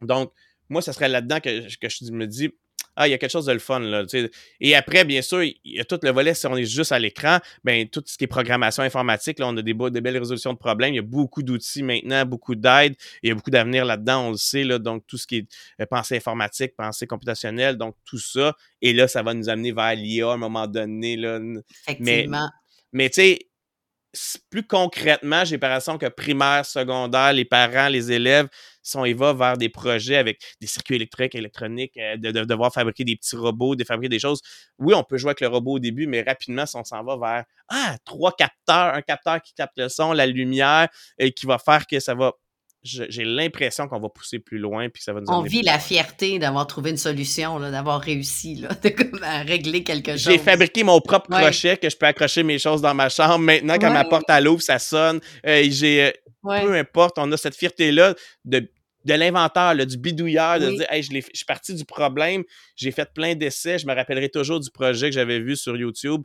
Donc, 0.00 0.32
moi, 0.70 0.80
ce 0.80 0.92
serait 0.92 1.10
là-dedans 1.10 1.40
que, 1.40 1.76
que 1.76 1.88
je 1.90 2.12
me 2.12 2.26
dis, 2.26 2.54
ah, 2.96 3.06
il 3.06 3.10
y 3.10 3.14
a 3.14 3.18
quelque 3.18 3.30
chose 3.30 3.46
de 3.46 3.52
le 3.52 3.58
fun. 3.58 3.78
Là, 3.80 4.04
et 4.60 4.74
après, 4.74 5.04
bien 5.04 5.22
sûr, 5.22 5.42
il 5.42 5.56
y 5.64 5.80
a 5.80 5.84
tout 5.84 5.98
le 6.02 6.10
volet, 6.10 6.34
si 6.34 6.46
on 6.46 6.56
est 6.56 6.64
juste 6.64 6.92
à 6.92 6.98
l'écran, 6.98 7.38
ben, 7.62 7.86
tout 7.88 8.02
ce 8.06 8.16
qui 8.16 8.24
est 8.24 8.26
programmation 8.26 8.82
informatique, 8.82 9.38
là, 9.38 9.46
on 9.48 9.56
a 9.56 9.62
des, 9.62 9.74
des 9.74 10.00
belles 10.00 10.18
résolutions 10.18 10.52
de 10.52 10.58
problèmes. 10.58 10.94
Il 10.94 10.96
y 10.96 11.00
a 11.00 11.02
beaucoup 11.02 11.42
d'outils 11.42 11.82
maintenant, 11.82 12.24
beaucoup 12.24 12.54
d'aide. 12.54 12.94
Il 13.22 13.28
y 13.28 13.32
a 13.32 13.34
beaucoup 13.34 13.50
d'avenir 13.50 13.84
là-dedans, 13.84 14.28
on 14.28 14.30
le 14.30 14.36
sait. 14.36 14.64
Là, 14.64 14.78
donc, 14.78 15.06
tout 15.06 15.18
ce 15.18 15.26
qui 15.26 15.36
est 15.36 15.46
euh, 15.80 15.86
pensée 15.86 16.16
informatique, 16.16 16.74
pensée 16.76 17.06
computationnelle, 17.06 17.76
donc 17.76 17.96
tout 18.04 18.18
ça. 18.18 18.56
Et 18.80 18.92
là, 18.92 19.08
ça 19.08 19.22
va 19.22 19.34
nous 19.34 19.48
amener 19.48 19.72
vers 19.72 19.94
l'IA 19.94 20.30
à 20.30 20.34
un 20.34 20.38
moment 20.38 20.66
donné. 20.66 21.16
Là. 21.16 21.38
Effectivement. 21.86 22.48
Mais, 22.92 23.04
mais 23.04 23.10
tu 23.10 23.20
sais, 23.20 23.38
plus 24.50 24.66
concrètement, 24.66 25.44
j'ai 25.44 25.56
l'impression 25.56 25.98
que 25.98 26.06
primaire, 26.06 26.64
secondaire, 26.64 27.32
les 27.32 27.44
parents, 27.44 27.88
les 27.88 28.12
élèves, 28.12 28.48
si 28.82 28.96
on 28.96 29.02
vers 29.34 29.56
des 29.56 29.68
projets 29.68 30.16
avec 30.16 30.40
des 30.60 30.66
circuits 30.66 30.94
électriques, 30.96 31.34
électroniques, 31.34 31.96
euh, 31.96 32.16
de, 32.16 32.44
devoir 32.44 32.72
fabriquer 32.72 33.04
des 33.04 33.16
petits 33.16 33.36
robots, 33.36 33.74
de 33.74 33.84
fabriquer 33.84 34.08
des 34.08 34.18
choses. 34.18 34.40
Oui, 34.78 34.94
on 34.94 35.02
peut 35.02 35.18
jouer 35.18 35.30
avec 35.30 35.40
le 35.40 35.48
robot 35.48 35.74
au 35.74 35.78
début, 35.78 36.06
mais 36.06 36.22
rapidement, 36.22 36.64
on 36.74 36.84
s'en 36.84 37.02
va 37.02 37.16
vers 37.16 37.44
ah, 37.68 37.96
trois 38.04 38.32
capteurs, 38.32 38.94
un 38.94 39.02
capteur 39.02 39.42
qui 39.42 39.54
capte 39.54 39.78
le 39.78 39.88
son, 39.88 40.12
la 40.12 40.26
lumière, 40.26 40.88
et 41.18 41.32
qui 41.32 41.46
va 41.46 41.58
faire 41.58 41.86
que 41.86 41.98
ça 41.98 42.14
va 42.14 42.32
j'ai 42.86 43.24
l'impression 43.24 43.88
qu'on 43.88 44.00
va 44.00 44.08
pousser 44.08 44.38
plus 44.38 44.58
loin 44.58 44.88
puis 44.88 45.02
ça 45.02 45.12
va 45.12 45.20
nous 45.20 45.26
On 45.28 45.42
vit 45.42 45.62
la 45.62 45.78
fierté 45.78 46.38
d'avoir 46.38 46.66
trouvé 46.66 46.90
une 46.90 46.96
solution, 46.96 47.58
d'avoir 47.58 48.00
réussi 48.00 48.56
là, 48.56 48.68
de 48.82 48.94
à 49.22 49.42
régler 49.42 49.82
quelque 49.82 50.12
chose. 50.12 50.22
J'ai 50.22 50.38
fabriqué 50.38 50.84
mon 50.84 51.00
propre 51.00 51.28
crochet 51.30 51.76
que 51.76 51.90
je 51.90 51.96
peux 51.96 52.06
accrocher 52.06 52.42
mes 52.42 52.58
choses 52.58 52.80
dans 52.80 52.94
ma 52.94 53.08
chambre. 53.08 53.38
Maintenant, 53.38 53.76
quand 53.78 53.92
ma 53.92 54.04
porte 54.04 54.30
à 54.30 54.40
l'ouvre, 54.40 54.62
ça 54.62 54.78
sonne. 54.78 55.20
Euh, 55.46 55.64
j'ai 55.68 56.04
euh, 56.04 56.10
peu 56.42 56.74
importe, 56.74 57.18
on 57.18 57.30
a 57.32 57.36
cette 57.36 57.56
fierté 57.56 57.92
là 57.92 58.14
de 58.44 58.70
de 59.04 59.14
l'inventeur, 59.14 59.74
du 59.86 59.96
bidouilleur, 59.96 60.58
de 60.58 60.68
dire 60.68 60.86
hey, 60.90 61.00
je, 61.00 61.12
je 61.12 61.20
suis 61.32 61.44
parti 61.46 61.72
du 61.72 61.84
problème, 61.84 62.42
j'ai 62.74 62.90
fait 62.90 63.08
plein 63.14 63.36
d'essais, 63.36 63.78
je 63.78 63.86
me 63.86 63.94
rappellerai 63.94 64.28
toujours 64.28 64.58
du 64.58 64.68
projet 64.68 65.10
que 65.10 65.14
j'avais 65.14 65.38
vu 65.38 65.54
sur 65.54 65.76
YouTube, 65.76 66.22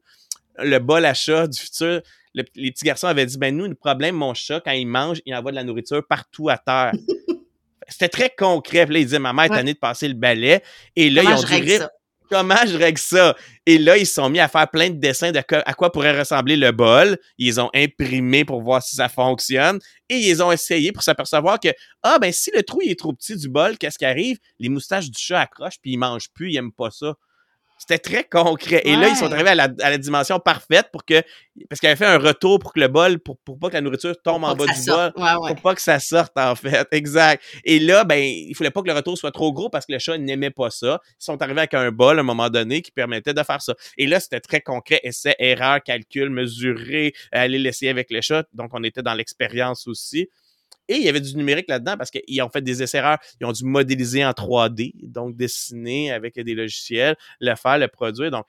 le 0.58 0.80
bol 0.80 1.06
à 1.06 1.14
chat 1.14 1.48
du 1.48 1.60
futur. 1.60 2.02
Les 2.34 2.72
petits 2.72 2.86
garçons 2.86 3.08
avaient 3.08 3.26
dit 3.26 3.38
ben 3.38 3.56
nous, 3.56 3.68
le 3.68 3.76
problème, 3.76 4.16
mon 4.16 4.34
chat, 4.34 4.62
quand 4.62 4.72
il 4.72 4.88
mange, 4.88 5.22
il 5.26 5.36
envoie 5.36 5.52
de 5.52 5.56
la 5.56 5.64
nourriture 5.64 6.06
partout 6.08 6.50
à 6.50 6.58
terre. 6.58 6.92
C'était 7.88 8.10
très 8.10 8.30
concret. 8.30 8.86
Puis 8.86 8.94
là, 8.94 9.00
il 9.00 9.06
disait 9.06 9.20
ma 9.20 9.34
mère 9.34 9.46
est 9.46 9.50
tannée 9.50 9.74
de 9.74 9.80
passer 9.80 10.08
le 10.08 10.14
balai. 10.14 10.62
Et 10.96 11.10
là, 11.10 11.24
ils 11.24 11.30
ont 11.30 11.60
dit 11.60 11.80
comment 12.32 12.66
je 12.66 12.78
règle 12.78 12.98
ça? 12.98 13.36
Et 13.66 13.78
là, 13.78 13.98
ils 13.98 14.08
se 14.08 14.14
sont 14.14 14.30
mis 14.30 14.40
à 14.40 14.48
faire 14.48 14.70
plein 14.70 14.90
de 14.90 14.96
dessins 14.96 15.32
de 15.32 15.42
à 15.66 15.74
quoi 15.74 15.92
pourrait 15.92 16.18
ressembler 16.18 16.56
le 16.56 16.72
bol. 16.72 17.18
Ils 17.38 17.60
ont 17.60 17.70
imprimé 17.76 18.46
pour 18.46 18.62
voir 18.62 18.82
si 18.82 18.96
ça 18.96 19.10
fonctionne. 19.10 19.80
Et 20.08 20.18
ils 20.18 20.42
ont 20.42 20.52
essayé 20.52 20.94
pour 20.94 21.04
s'apercevoir 21.04 21.60
que, 21.60 21.70
ah, 22.02 22.18
ben, 22.20 22.32
si 22.32 22.50
le 22.56 22.64
trou 22.64 22.80
est 22.82 22.98
trop 22.98 23.12
petit 23.14 23.36
du 23.36 23.50
bol, 23.50 23.78
qu'est-ce 23.78 23.98
qui 23.98 24.06
arrive? 24.06 24.38
Les 24.60 24.70
moustaches 24.70 25.12
du 25.12 25.20
chat 25.20 25.42
accrochent, 25.42 25.80
puis 25.82 25.92
il 25.92 25.98
mange 25.98 26.30
plus, 26.34 26.52
il 26.52 26.58
aime 26.58 26.72
pas 26.72 26.90
ça. 26.90 27.16
C'était 27.82 27.98
très 27.98 28.24
concret. 28.24 28.84
Et 28.86 28.96
là, 28.96 29.08
ils 29.08 29.16
sont 29.16 29.32
arrivés 29.32 29.50
à 29.50 29.56
la, 29.56 29.98
dimension 29.98 30.40
parfaite 30.40 30.90
pour 30.92 31.04
que. 31.04 31.24
Parce 31.68 31.80
qu'ils 31.80 31.90
avaient 31.90 31.96
fait 31.96 32.06
un 32.06 32.20
retour 32.20 32.60
pour 32.60 32.74
que 32.74 32.80
le 32.80 32.88
bol, 32.88 33.18
pour, 33.18 33.40
pour 33.40 33.58
pas 33.58 33.70
que 33.70 33.74
la 33.74 33.82
nourriture 33.82 34.14
tombe 34.22 34.44
en 34.44 34.54
bas 34.54 34.66
du 34.68 34.86
bol. 34.86 35.12
Pour 35.16 35.56
pas 35.64 35.74
que 35.74 35.82
ça 35.82 36.00
sorte, 36.00 36.38
en 36.38 36.54
fait. 36.54 36.88
Exact. 36.92 37.44
Et 37.64 37.80
là, 37.80 38.04
ben, 38.04 38.20
il 38.20 38.54
fallait 38.56 38.70
pas 38.70 38.84
que 38.84 38.88
le 38.88 38.94
retour 38.94 39.18
soit 39.18 39.32
trop 39.32 39.52
gros 39.52 39.72
parce 39.72 39.88
que 39.88 39.94
le 39.94 39.98
chat 39.98 40.16
n'aimait 40.20 40.52
pas 40.52 40.70
ça. 40.70 41.02
Ils 41.20 41.24
sont 41.24 41.42
arrivés 41.42 41.62
avec 41.62 41.74
un 41.74 41.90
bol 41.90 42.18
à 42.18 42.20
un 42.20 42.24
moment 42.24 42.52
donné 42.52 42.84
qui 42.84 42.92
permettait 42.92 43.34
de 43.34 43.42
faire 43.42 43.64
ça. 43.64 43.74
Et 43.98 44.06
là, 44.06 44.20
c'était 44.20 44.42
très 44.42 44.62
concret. 44.62 45.00
Essai, 45.02 45.34
erreur, 45.40 45.82
calcul, 45.82 46.30
mesurer, 46.30 47.14
aller 47.32 47.58
l'essayer 47.58 47.90
avec 47.90 48.12
le 48.12 48.22
chat. 48.22 48.46
Donc, 48.54 48.70
on 48.74 48.84
était 48.84 49.02
dans 49.02 49.16
l'expérience 49.16 49.88
aussi. 49.88 50.30
Et 50.92 50.98
il 50.98 51.04
y 51.04 51.10
avait 51.10 51.22
du 51.22 51.38
numérique 51.38 51.70
là-dedans 51.70 51.96
parce 51.96 52.12
qu'ils 52.12 52.42
ont 52.42 52.50
fait 52.50 52.62
des 52.62 52.84
essais-erreurs. 52.84 53.18
Ils 53.40 53.48
ont 53.48 53.54
dû 53.54 53.64
modéliser 53.64 54.26
en 54.26 54.32
3D, 54.32 54.92
donc 55.04 55.38
dessiner 55.38 56.12
avec 56.12 56.38
des 56.38 56.54
logiciels, 56.54 57.16
le 57.40 57.56
faire, 57.56 57.78
le 57.78 57.88
produire. 57.88 58.30
Donc, 58.30 58.46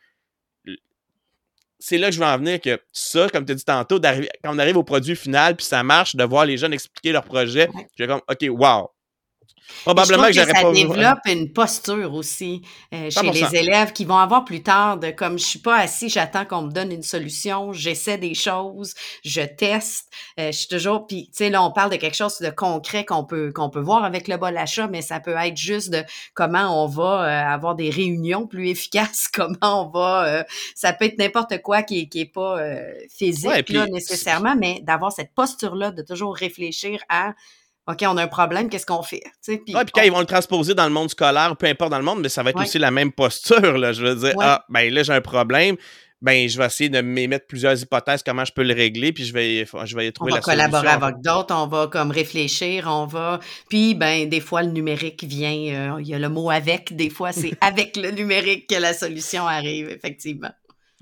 c'est 1.78 1.98
là 1.98 2.08
que 2.08 2.14
je 2.16 2.18
veux 2.18 2.26
en 2.26 2.38
venir 2.38 2.60
que 2.60 2.80
ça, 2.90 3.28
comme 3.28 3.44
tu 3.44 3.52
as 3.52 3.54
dit 3.54 3.64
tantôt, 3.64 4.00
quand 4.00 4.54
on 4.54 4.58
arrive 4.58 4.76
au 4.76 4.82
produit 4.82 5.14
final, 5.14 5.54
puis 5.54 5.64
ça 5.64 5.84
marche, 5.84 6.16
de 6.16 6.24
voir 6.24 6.44
les 6.44 6.56
jeunes 6.56 6.72
expliquer 6.72 7.12
leur 7.12 7.22
projet, 7.22 7.68
je 7.96 8.06
comme, 8.06 8.22
OK, 8.28 8.44
wow, 8.50 8.90
Probablement 9.84 10.26
que, 10.26 10.32
j'aurais 10.32 10.52
pas. 10.52 10.60
Ça 10.60 10.72
développe 10.72 11.18
une 11.26 11.52
posture 11.52 12.14
aussi 12.14 12.62
euh, 12.94 13.10
chez 13.10 13.30
les 13.30 13.56
élèves 13.56 13.92
qui 13.92 14.04
vont 14.04 14.16
avoir 14.16 14.44
plus 14.44 14.62
tard 14.62 14.98
de 14.98 15.10
comme 15.10 15.38
je 15.38 15.44
suis 15.44 15.58
pas 15.58 15.76
assis, 15.78 16.08
j'attends 16.08 16.44
qu'on 16.44 16.62
me 16.62 16.70
donne 16.70 16.92
une 16.92 17.02
solution, 17.02 17.72
j'essaie 17.72 18.18
des 18.18 18.34
choses, 18.34 18.94
je 19.24 19.42
teste, 19.42 20.12
euh, 20.38 20.52
je 20.52 20.58
suis 20.58 20.68
toujours. 20.68 21.06
Puis 21.06 21.26
tu 21.26 21.38
sais 21.38 21.50
là 21.50 21.62
on 21.62 21.72
parle 21.72 21.90
de 21.90 21.96
quelque 21.96 22.16
chose 22.16 22.38
de 22.38 22.50
concret 22.50 23.04
qu'on 23.04 23.24
peut 23.24 23.52
qu'on 23.52 23.70
peut 23.70 23.80
voir 23.80 24.04
avec 24.04 24.28
le 24.28 24.36
bol 24.36 24.56
achat, 24.56 24.86
mais 24.86 25.02
ça 25.02 25.20
peut 25.20 25.34
être 25.36 25.56
juste 25.56 25.90
de 25.90 26.02
comment 26.34 26.84
on 26.84 26.86
va 26.86 27.02
euh, 27.24 27.54
avoir 27.54 27.74
des 27.74 27.90
réunions 27.90 28.46
plus 28.46 28.68
efficaces, 28.68 29.28
comment 29.32 29.86
on 29.86 29.90
va. 29.90 30.44
ça 30.74 30.92
peut 30.92 31.06
être 31.06 31.18
n'importe 31.18 31.60
quoi 31.62 31.82
qui 31.82 32.08
qui 32.08 32.20
est 32.20 32.32
pas 32.32 32.58
physique 33.10 33.68
là, 33.70 33.86
nécessairement, 33.86 34.54
mais 34.56 34.80
d'avoir 34.82 35.12
cette 35.12 35.34
posture 35.34 35.74
là 35.74 35.90
de 35.90 36.02
toujours 36.02 36.36
réfléchir 36.36 37.00
à 37.08 37.34
OK, 37.88 38.04
on 38.06 38.16
a 38.16 38.22
un 38.22 38.28
problème, 38.28 38.68
qu'est-ce 38.68 38.86
qu'on 38.86 39.02
fait? 39.02 39.24
puis 39.44 39.74
quand 39.92 40.02
ils 40.02 40.12
vont 40.12 40.20
le 40.20 40.26
transposer 40.26 40.72
dans 40.74 40.84
le 40.84 40.92
monde 40.92 41.10
scolaire, 41.10 41.56
peu 41.56 41.66
importe 41.66 41.90
dans 41.90 41.98
le 41.98 42.04
monde, 42.04 42.20
mais 42.20 42.28
ça 42.28 42.42
va 42.42 42.50
être 42.50 42.60
aussi 42.60 42.78
la 42.78 42.92
même 42.92 43.10
posture. 43.10 43.76
Là. 43.76 43.92
Je 43.92 44.02
veux 44.04 44.14
dire, 44.14 44.34
ah, 44.40 44.64
ben 44.68 44.92
là, 44.92 45.02
j'ai 45.02 45.12
un 45.12 45.20
problème. 45.20 45.76
Ben, 46.20 46.48
je 46.48 46.56
vais 46.56 46.66
essayer 46.66 46.88
de 46.88 47.00
m'émettre 47.00 47.48
plusieurs 47.48 47.82
hypothèses, 47.82 48.22
comment 48.22 48.44
je 48.44 48.52
peux 48.52 48.62
le 48.62 48.72
régler, 48.72 49.12
puis 49.12 49.24
je 49.24 49.32
vais, 49.32 49.66
je 49.66 49.96
vais 49.96 50.12
trouver 50.12 50.30
la 50.30 50.40
solution. 50.40 50.52
On 50.52 50.70
va 50.70 50.70
collaborer 50.70 51.06
avec 51.06 51.20
d'autres, 51.20 51.52
on 51.52 51.66
va 51.66 51.88
comme 51.88 52.12
réfléchir, 52.12 52.86
on 52.86 53.06
va... 53.06 53.40
Puis, 53.68 53.94
ben, 53.94 54.28
des 54.28 54.38
fois, 54.38 54.62
le 54.62 54.70
numérique 54.70 55.24
vient, 55.24 55.50
euh, 55.50 56.00
il 56.00 56.06
y 56.06 56.14
a 56.14 56.20
le 56.20 56.28
mot 56.28 56.48
«avec», 56.52 56.94
des 56.96 57.10
fois, 57.10 57.32
c'est 57.32 57.54
avec 57.60 57.96
le 57.96 58.12
numérique 58.12 58.68
que 58.68 58.76
la 58.76 58.94
solution 58.94 59.48
arrive, 59.48 59.88
effectivement 59.88 60.52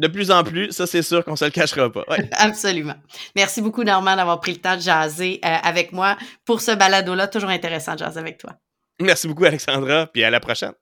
de 0.01 0.09
plus 0.09 0.31
en 0.31 0.43
plus, 0.43 0.73
ça 0.73 0.87
c'est 0.87 1.03
sûr 1.03 1.25
qu'on 1.25 1.37
se 1.37 1.45
le 1.45 1.51
cachera 1.51 1.93
pas. 1.93 2.05
Absolument. 2.33 2.97
Merci 3.37 3.61
beaucoup 3.61 3.85
Normand 3.85 4.17
d'avoir 4.17 4.41
pris 4.41 4.53
le 4.53 4.59
temps 4.59 4.77
de 4.77 4.81
jaser 4.81 5.41
euh, 5.45 5.57
avec 5.63 5.93
moi 5.93 6.17
pour 6.47 6.63
ce 6.63 6.73
balado-là. 6.73 7.29
Toujours 7.29 7.51
intéressant 7.51 7.95
de 7.95 7.99
jaser 7.99 8.19
avec 8.19 8.39
toi. 8.39 8.55
Merci 8.99 9.29
beaucoup 9.29 9.45
Alexandra, 9.45 10.07
puis 10.07 10.25
à 10.25 10.31
la 10.31 10.41
prochaine. 10.41 10.73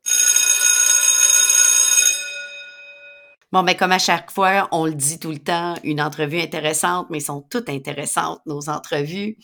Bon, 3.50 3.62
ben 3.62 3.74
comme 3.74 3.92
à 3.92 3.98
chaque 3.98 4.30
fois, 4.30 4.68
on 4.72 4.84
le 4.84 4.94
dit 4.94 5.18
tout 5.18 5.30
le 5.30 5.38
temps, 5.38 5.74
une 5.82 6.00
entrevue 6.00 6.38
intéressante, 6.38 7.08
mais 7.10 7.18
elles 7.18 7.24
sont 7.24 7.40
toutes 7.40 7.70
intéressantes, 7.70 8.40
nos 8.46 8.68
entrevues. 8.68 9.38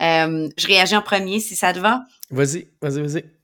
Euh, 0.00 0.48
je 0.56 0.66
réagis 0.66 0.96
en 0.96 1.02
premier, 1.02 1.40
si 1.40 1.56
ça 1.56 1.72
te 1.72 1.80
va. 1.80 2.02
Vas-y, 2.30 2.70
vas-y, 2.80 3.02
vas-y. 3.02 3.37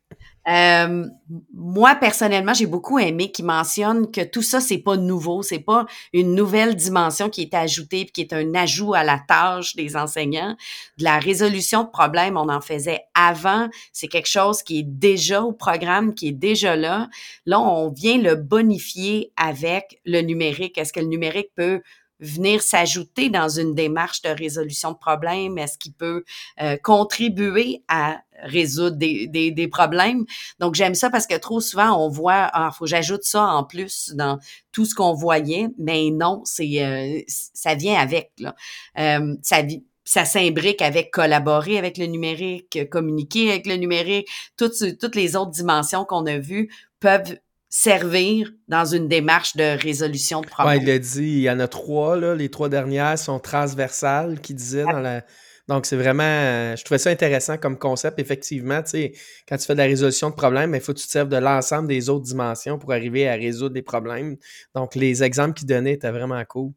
Euh, 0.49 1.07
moi 1.55 1.95
personnellement, 1.95 2.53
j'ai 2.55 2.67
beaucoup 2.67 2.99
aimé 2.99 3.31
qu'il 3.33 3.47
mentionne 3.47 4.11
que 4.11 4.21
tout 4.23 4.43
ça 4.43 4.61
c'est 4.61 4.79
pas 4.79 4.97
nouveau, 4.97 5.43
c'est 5.43 5.59
pas 5.59 5.87
une 6.13 6.35
nouvelle 6.35 6.77
dimension 6.77 7.31
qui 7.31 7.43
est 7.43 7.55
ajoutée 7.55 8.05
qui 8.07 8.21
est 8.21 8.33
un 8.33 8.55
ajout 8.55 8.95
à 8.95 9.05
la 9.05 9.19
tâche 9.19 9.75
des 9.77 9.97
enseignants. 9.97 10.57
De 10.99 11.05
la 11.05 11.19
résolution 11.19 11.85
de 11.85 11.89
problèmes, 11.89 12.37
on 12.37 12.49
en 12.49 12.61
faisait 12.61 13.05
avant, 13.15 13.69
c'est 13.93 14.09
quelque 14.09 14.29
chose 14.29 14.63
qui 14.63 14.81
est 14.81 14.87
déjà 14.87 15.43
au 15.43 15.53
programme, 15.53 16.15
qui 16.15 16.29
est 16.29 16.33
déjà 16.33 16.77
là. 16.77 17.09
Là, 17.47 17.61
on 17.61 17.91
vient 17.91 18.19
le 18.19 18.37
bonifier 18.37 19.33
avec 19.37 20.01
le 20.05 20.21
numérique. 20.21 20.79
Est-ce 20.79 20.93
que 20.93 21.01
le 21.01 21.07
numérique 21.07 21.51
peut 21.55 21.83
venir 22.21 22.63
s'ajouter 22.63 23.29
dans 23.29 23.49
une 23.49 23.75
démarche 23.75 24.23
de 24.23 24.31
résolution 24.31 24.93
de 24.93 24.99
problèmes? 24.99 25.59
Est-ce 25.59 25.79
qu'il 25.79 25.93
peut 25.93 26.25
euh, 26.61 26.77
contribuer 26.83 27.83
à 27.89 28.21
résoudre 28.43 28.97
des, 28.97 29.27
des, 29.27 29.51
des 29.51 29.69
problèmes? 29.69 30.25
Donc, 30.59 30.75
j'aime 30.75 30.95
ça 30.95 31.11
parce 31.11 31.27
que 31.27 31.37
trop 31.37 31.61
souvent, 31.61 31.97
on 32.05 32.09
voit, 32.09 32.51
ah, 32.53 32.71
faut 32.77 32.85
que 32.85 32.91
j'ajoute 32.91 33.25
ça 33.25 33.45
en 33.45 33.65
plus 33.65 34.13
dans 34.15 34.39
tout 34.73 34.85
ce 34.85 34.95
qu'on 34.95 35.15
voyait, 35.15 35.69
mais 35.79 36.11
non, 36.11 36.43
c'est 36.45 36.85
euh, 36.85 37.21
ça 37.29 37.75
vient 37.75 37.99
avec. 37.99 38.33
Là. 38.39 38.55
Euh, 38.99 39.35
ça, 39.43 39.59
ça 40.05 40.25
s'imbrique 40.25 40.83
avec 40.83 41.11
collaborer 41.11 41.79
avec 41.79 41.97
le 41.97 42.07
numérique, 42.07 42.89
communiquer 42.91 43.51
avec 43.51 43.67
le 43.67 43.77
numérique, 43.77 44.29
toutes, 44.57 44.99
toutes 44.99 45.17
les 45.17 45.37
autres 45.37 45.53
dimensions 45.53 46.05
qu'on 46.05 46.27
a 46.27 46.39
vues 46.39 46.71
peuvent 47.01 47.39
servir 47.71 48.53
dans 48.69 48.85
une 48.85 49.09
démarche 49.09 49.57
de 49.57 49.77
résolution 49.81 50.43
de 50.43 50.47
problèmes. 50.47 50.79
Ouais, 50.79 50.85
il 50.85 50.91
a 50.91 50.99
dit, 50.99 51.23
il 51.23 51.41
y 51.41 51.51
en 51.51 51.59
a 51.59 51.67
trois, 51.67 52.17
là, 52.17 52.35
les 52.37 52.49
trois 52.49 52.69
dernières 52.69 53.19
sont 53.19 53.41
transversales, 53.41 54.41
qui 54.41 54.55
disait 54.55 54.85
dans 54.85 55.01
la... 55.01 55.23
Donc, 55.69 55.87
c'est 55.87 55.97
vraiment, 55.97 56.77
je 56.77 56.85
trouvais 56.85 56.99
ça 56.99 57.11
intéressant 57.11 57.57
comme 57.57 57.79
concept. 57.79 58.19
Effectivement, 58.19 58.83
tu 58.83 58.91
sais, 58.91 59.13
quand 59.49 59.57
tu 59.57 59.65
fais 59.67 59.73
de 59.75 59.79
la 59.79 59.85
résolution 59.85 60.29
de 60.31 60.35
problèmes, 60.35 60.75
il 60.75 60.81
faut 60.81 60.93
que 60.93 60.99
tu 60.99 61.07
te 61.07 61.11
serves 61.11 61.29
de 61.31 61.37
l'ensemble 61.39 61.89
des 61.89 62.11
autres 62.11 62.27
dimensions 62.27 62.79
pour 62.79 62.93
arriver 62.93 63.29
à 63.29 63.35
résoudre 63.35 63.75
des 63.75 63.83
problèmes. 63.83 64.37
Donc, 64.75 64.95
les 64.95 65.23
exemples 65.23 65.55
qu'il 65.55 65.67
donnait 65.67 65.95
étaient 65.95 66.11
vraiment 66.11 66.43
cool. 66.47 66.73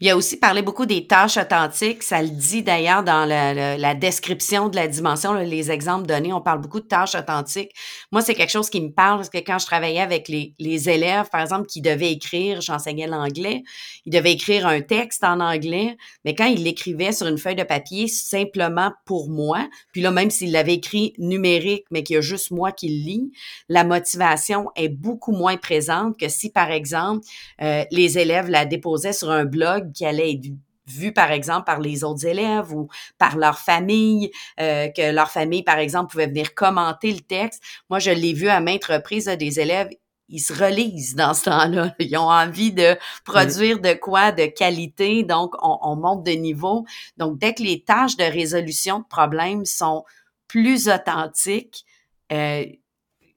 Il 0.00 0.08
a 0.08 0.16
aussi 0.16 0.36
parlé 0.36 0.62
beaucoup 0.62 0.86
des 0.86 1.08
tâches 1.08 1.38
authentiques. 1.38 2.04
Ça 2.04 2.22
le 2.22 2.28
dit 2.28 2.62
d'ailleurs 2.62 3.02
dans 3.02 3.24
la, 3.26 3.94
description 3.96 4.68
de 4.68 4.76
la 4.76 4.86
dimension, 4.86 5.34
les 5.34 5.72
exemples 5.72 6.06
donnés. 6.06 6.32
On 6.32 6.40
parle 6.40 6.60
beaucoup 6.60 6.78
de 6.78 6.86
tâches 6.86 7.16
authentiques. 7.16 7.72
Moi, 8.12 8.22
c'est 8.22 8.34
quelque 8.34 8.52
chose 8.52 8.70
qui 8.70 8.80
me 8.80 8.90
parle 8.90 9.16
parce 9.16 9.28
que 9.28 9.38
quand 9.38 9.58
je 9.58 9.66
travaillais 9.66 10.00
avec 10.00 10.28
les, 10.28 10.54
les 10.60 10.88
élèves, 10.88 11.28
par 11.32 11.40
exemple, 11.40 11.66
qui 11.66 11.80
devaient 11.80 12.12
écrire, 12.12 12.60
j'enseignais 12.60 13.08
l'anglais, 13.08 13.64
ils 14.06 14.12
devaient 14.12 14.34
écrire 14.34 14.68
un 14.68 14.82
texte 14.82 15.24
en 15.24 15.40
anglais, 15.40 15.96
mais 16.24 16.36
quand 16.36 16.46
ils 16.46 16.62
l'écrivaient 16.62 17.10
sur 17.10 17.26
une 17.26 17.38
feuille 17.38 17.56
de 17.56 17.64
papier 17.64 18.06
simplement 18.06 18.92
pour 19.04 19.28
moi, 19.28 19.68
puis 19.92 20.00
là, 20.00 20.12
même 20.12 20.30
s'il 20.30 20.52
l'avait 20.52 20.74
écrit 20.74 21.14
numérique, 21.18 21.86
mais 21.90 22.04
qu'il 22.04 22.14
y 22.14 22.18
a 22.18 22.22
juste 22.22 22.52
moi 22.52 22.70
qui 22.70 22.88
le 22.88 23.04
lis, 23.04 23.32
la 23.68 23.82
motivation 23.82 24.70
est 24.76 24.90
beaucoup 24.90 25.32
moins 25.32 25.56
présente 25.56 26.16
que 26.16 26.28
si, 26.28 26.50
par 26.50 26.70
exemple, 26.70 27.26
euh, 27.62 27.84
les 27.90 28.18
élèves 28.18 28.48
la 28.48 28.64
déposaient 28.64 29.12
sur 29.12 29.32
un 29.32 29.44
blog 29.44 29.87
qui 29.92 30.06
allait 30.06 30.32
être 30.32 30.46
vu 30.86 31.12
par 31.12 31.30
exemple 31.30 31.64
par 31.64 31.80
les 31.80 32.02
autres 32.02 32.26
élèves 32.26 32.72
ou 32.72 32.88
par 33.18 33.36
leur 33.36 33.58
famille, 33.58 34.30
euh, 34.58 34.88
que 34.88 35.12
leur 35.12 35.30
famille 35.30 35.62
par 35.62 35.78
exemple 35.78 36.10
pouvait 36.10 36.26
venir 36.26 36.54
commenter 36.54 37.12
le 37.12 37.20
texte. 37.20 37.62
Moi, 37.90 37.98
je 37.98 38.10
l'ai 38.10 38.32
vu 38.32 38.48
à 38.48 38.60
maintes 38.60 38.86
reprises 38.86 39.26
des 39.26 39.60
élèves 39.60 39.90
ils 40.28 40.40
se 40.40 40.52
relisent 40.52 41.14
dans 41.14 41.34
ce 41.34 41.44
temps-là. 41.44 41.94
Ils 41.98 42.16
ont 42.16 42.30
envie 42.30 42.72
de 42.72 42.96
produire 43.24 43.80
de 43.80 43.94
quoi 43.94 44.32
de 44.32 44.46
qualité, 44.46 45.22
donc 45.22 45.54
on, 45.62 45.78
on, 45.82 45.96
monte 45.96 46.24
de 46.24 46.32
niveau. 46.32 46.84
Donc, 47.16 47.38
dès 47.38 47.54
que 47.54 47.62
les 47.62 47.82
tâches 47.82 48.16
de 48.16 48.24
résolution 48.24 49.00
de 49.00 49.04
problèmes 49.04 49.64
sont 49.64 50.04
plus 50.46 50.88
authentiques, 50.88 51.84
euh, 52.32 52.66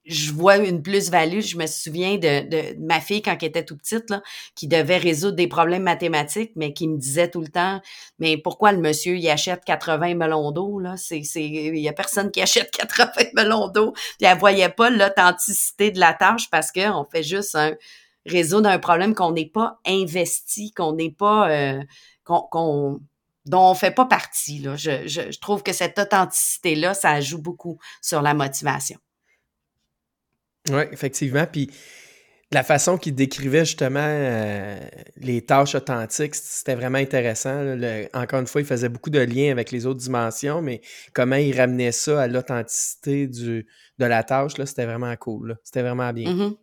je 0.06 0.32
vois 0.32 0.58
une 0.58 0.82
plus-value. 0.82 1.42
Je 1.42 1.58
me 1.58 1.68
souviens 1.68 2.18
de, 2.18 2.80
ma 2.80 3.00
fille 3.00 3.22
quand 3.22 3.38
elle 3.40 3.50
était 3.50 3.66
tout 3.66 3.78
petite, 3.78 4.14
qui 4.56 4.68
devait 4.68 4.98
résoudre 4.98 5.36
des 5.36 5.48
problèmes 5.48 5.84
mathématiques, 5.84 6.52
mais 6.56 6.74
qui 6.74 6.88
me 6.88 6.98
disait 6.98 7.30
tout 7.30 7.42
le 7.42 7.48
temps, 7.48 7.82
mais 8.20 8.38
pourquoi 8.38 8.72
le 8.72 8.80
monsieur, 8.80 9.18
il 9.18 9.30
achète 9.30 9.64
80 9.66 10.16
melons 10.16 10.52
d'eau, 10.52 10.80
là? 10.80 10.98
C'est, 10.98 11.24
c'est, 11.24 11.46
il 11.46 11.78
y 11.78 11.90
a 11.90 11.94
personne 11.94 12.32
qui 12.32 12.42
achète 12.42 12.72
80 12.98 13.30
melons 13.36 13.68
d'eau. 13.68 13.94
Puis 13.94 14.28
elle 14.28 14.38
voyait 14.38 14.70
pas 14.70 14.90
l'authenticité 14.90 15.92
de 15.92 16.00
la 16.00 16.14
tâche 16.14 16.50
parce 16.50 16.72
qu'on 16.72 17.06
fait 17.12 17.24
juste 17.24 17.56
un 17.56 17.76
résoudre 18.26 18.70
un 18.70 18.80
problème 18.80 19.16
qu'on 19.16 19.32
n'est 19.32 19.50
pas 19.50 19.80
investi, 19.86 20.72
qu'on 20.74 20.94
n'est 20.94 21.12
pas, 21.12 21.50
euh, 21.50 21.82
qu'on, 22.24 23.00
dont 23.46 23.70
on 23.72 23.74
fait 23.74 23.92
pas 23.92 24.06
partie, 24.06 24.60
là. 24.60 24.76
Je, 24.76 25.08
je, 25.08 25.32
je 25.32 25.40
trouve 25.40 25.64
que 25.64 25.74
cette 25.74 25.98
authenticité-là, 25.98 26.94
ça 26.94 27.20
joue 27.22 27.42
beaucoup 27.42 27.80
sur 28.02 28.22
la 28.22 28.34
motivation. 28.34 29.00
Oui, 30.72 30.84
effectivement. 30.92 31.46
Puis 31.52 31.70
la 32.52 32.64
façon 32.64 32.98
qu'il 32.98 33.16
décrivait 33.16 33.66
justement 33.66 34.00
euh, 34.04 34.78
les 35.18 35.42
tâches 35.42 35.76
authentiques, 35.76 36.36
c'était 36.36 36.76
vraiment 36.76 36.98
intéressant. 36.98 37.78
encore 38.14 38.40
une 38.40 38.48
fois, 38.48 38.62
il 38.62 38.68
faisait 38.68 38.90
beaucoup 38.90 39.10
de 39.10 39.20
liens 39.20 39.52
avec 39.52 39.72
les 39.72 39.86
autres 39.86 40.02
dimensions, 40.02 40.62
mais 40.62 40.82
comment 41.14 41.38
il 41.38 41.58
ramenait 41.58 41.94
ça 41.94 42.24
à 42.24 42.28
l'authenticité 42.28 43.28
de 43.28 43.66
la 44.00 44.24
tâche, 44.24 44.54
c'était 44.66 44.86
vraiment 44.86 45.16
cool. 45.16 45.58
C'était 45.64 45.82
vraiment 45.82 46.12
bien. 46.12 46.34
Mm-hmm. 46.34 46.56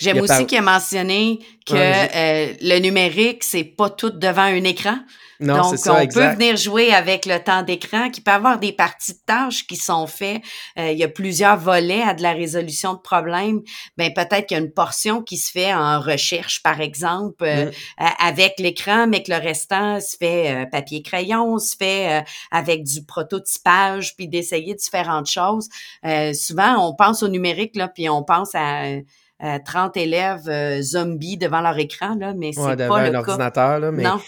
J'aime 0.00 0.20
aussi 0.20 0.46
qu'il 0.46 0.58
a 0.58 0.62
mentionné 0.62 1.40
que 1.66 1.74
euh, 1.74 2.54
le 2.62 2.78
numérique, 2.78 3.44
c'est 3.44 3.64
pas 3.64 3.90
tout 3.90 4.10
devant 4.10 4.42
un 4.42 4.64
écran. 4.64 4.98
Non, 5.40 5.62
Donc, 5.62 5.78
ça, 5.78 5.94
on 5.94 6.06
peut 6.06 6.28
venir 6.34 6.56
jouer 6.56 6.92
avec 6.92 7.26
le 7.26 7.38
temps 7.38 7.62
d'écran, 7.62 8.10
qui 8.10 8.20
peut 8.20 8.30
avoir 8.30 8.58
des 8.58 8.72
parties 8.72 9.14
de 9.14 9.18
tâches 9.26 9.66
qui 9.66 9.76
sont 9.76 10.06
faites. 10.06 10.42
Euh, 10.78 10.90
il 10.90 10.98
y 10.98 11.04
a 11.04 11.08
plusieurs 11.08 11.56
volets 11.56 12.02
à 12.02 12.14
de 12.14 12.22
la 12.22 12.32
résolution 12.32 12.94
de 12.94 12.98
problèmes. 12.98 13.60
Ben 13.96 14.12
peut-être 14.12 14.46
qu'il 14.46 14.56
y 14.56 14.60
a 14.60 14.62
une 14.62 14.72
portion 14.72 15.22
qui 15.22 15.36
se 15.36 15.50
fait 15.50 15.72
en 15.72 16.00
recherche, 16.00 16.62
par 16.62 16.80
exemple, 16.80 17.44
euh, 17.44 17.66
mm. 17.66 18.04
avec 18.18 18.54
l'écran, 18.58 19.06
mais 19.06 19.22
que 19.22 19.32
le 19.32 19.38
restant 19.38 20.00
se 20.00 20.16
fait 20.16 20.66
papier-crayon, 20.70 21.58
se 21.58 21.76
fait 21.76 22.24
avec 22.50 22.84
du 22.84 23.04
prototypage, 23.04 24.16
puis 24.16 24.28
d'essayer 24.28 24.74
différentes 24.74 25.30
choses. 25.30 25.68
souvent, 26.34 26.88
on 26.88 26.94
pense 26.94 27.22
au 27.22 27.28
numérique, 27.28 27.76
là, 27.76 27.88
puis 27.88 28.08
on 28.08 28.22
pense 28.22 28.50
à 28.54 28.84
30 29.64 29.96
élèves 29.96 30.48
euh, 30.48 30.82
zombies 30.82 31.36
devant 31.36 31.60
leur 31.60 31.78
écran, 31.78 32.14
là, 32.18 32.34
mais 32.36 32.52
c'est 32.52 32.76
pas 32.76 32.98
un 32.98 33.14
ordinateur, 33.14 33.78
Là, 33.80 33.90
mais... 33.90 34.02
Non. 34.02 34.20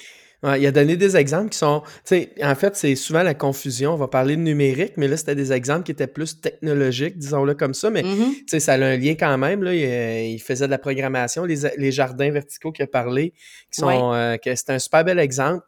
Il 0.45 0.66
a 0.66 0.72
donné 0.72 0.97
des 0.97 1.16
exemples 1.16 1.51
qui 1.51 1.59
sont, 1.59 1.82
tu 1.84 2.16
sais, 2.16 2.32
en 2.43 2.55
fait, 2.55 2.74
c'est 2.76 2.97
souvent 2.97 3.22
la 3.22 3.34
confusion. 3.34 3.93
On 3.93 3.97
va 3.97 4.09
parler 4.09 4.36
de 4.36 4.40
numérique, 4.40 4.95
mais 4.97 5.07
là, 5.07 5.16
c'était 5.16 5.36
des 5.36 5.53
exemples 5.53 5.84
qui 5.84 5.93
étaient 5.93 6.07
plus 6.07 6.40
technologiques, 6.40 7.16
disons-le 7.18 7.55
comme 7.55 7.74
ça. 7.74 7.90
Mais, 7.90 8.03
tu 8.03 8.45
sais, 8.49 8.61
ça 8.61 8.72
a 8.72 8.76
un 8.76 8.97
lien 8.97 9.14
quand 9.14 9.38
même. 9.38 9.62
Là, 9.62 9.74
il, 9.74 10.40
faisait 10.40 10.66
de 10.66 10.70
la 10.70 10.78
programmation, 10.78 11.45
les, 11.45 11.93
jardins 11.93 12.30
verticaux 12.30 12.72
qu'il 12.72 12.84
a 12.84 12.88
parlé, 12.88 13.32
qui 13.70 13.80
sont, 13.80 14.12
euh, 14.14 14.36
c'est 14.43 14.70
un 14.70 14.78
super 14.78 15.05
bel 15.05 15.18
exemple 15.18 15.64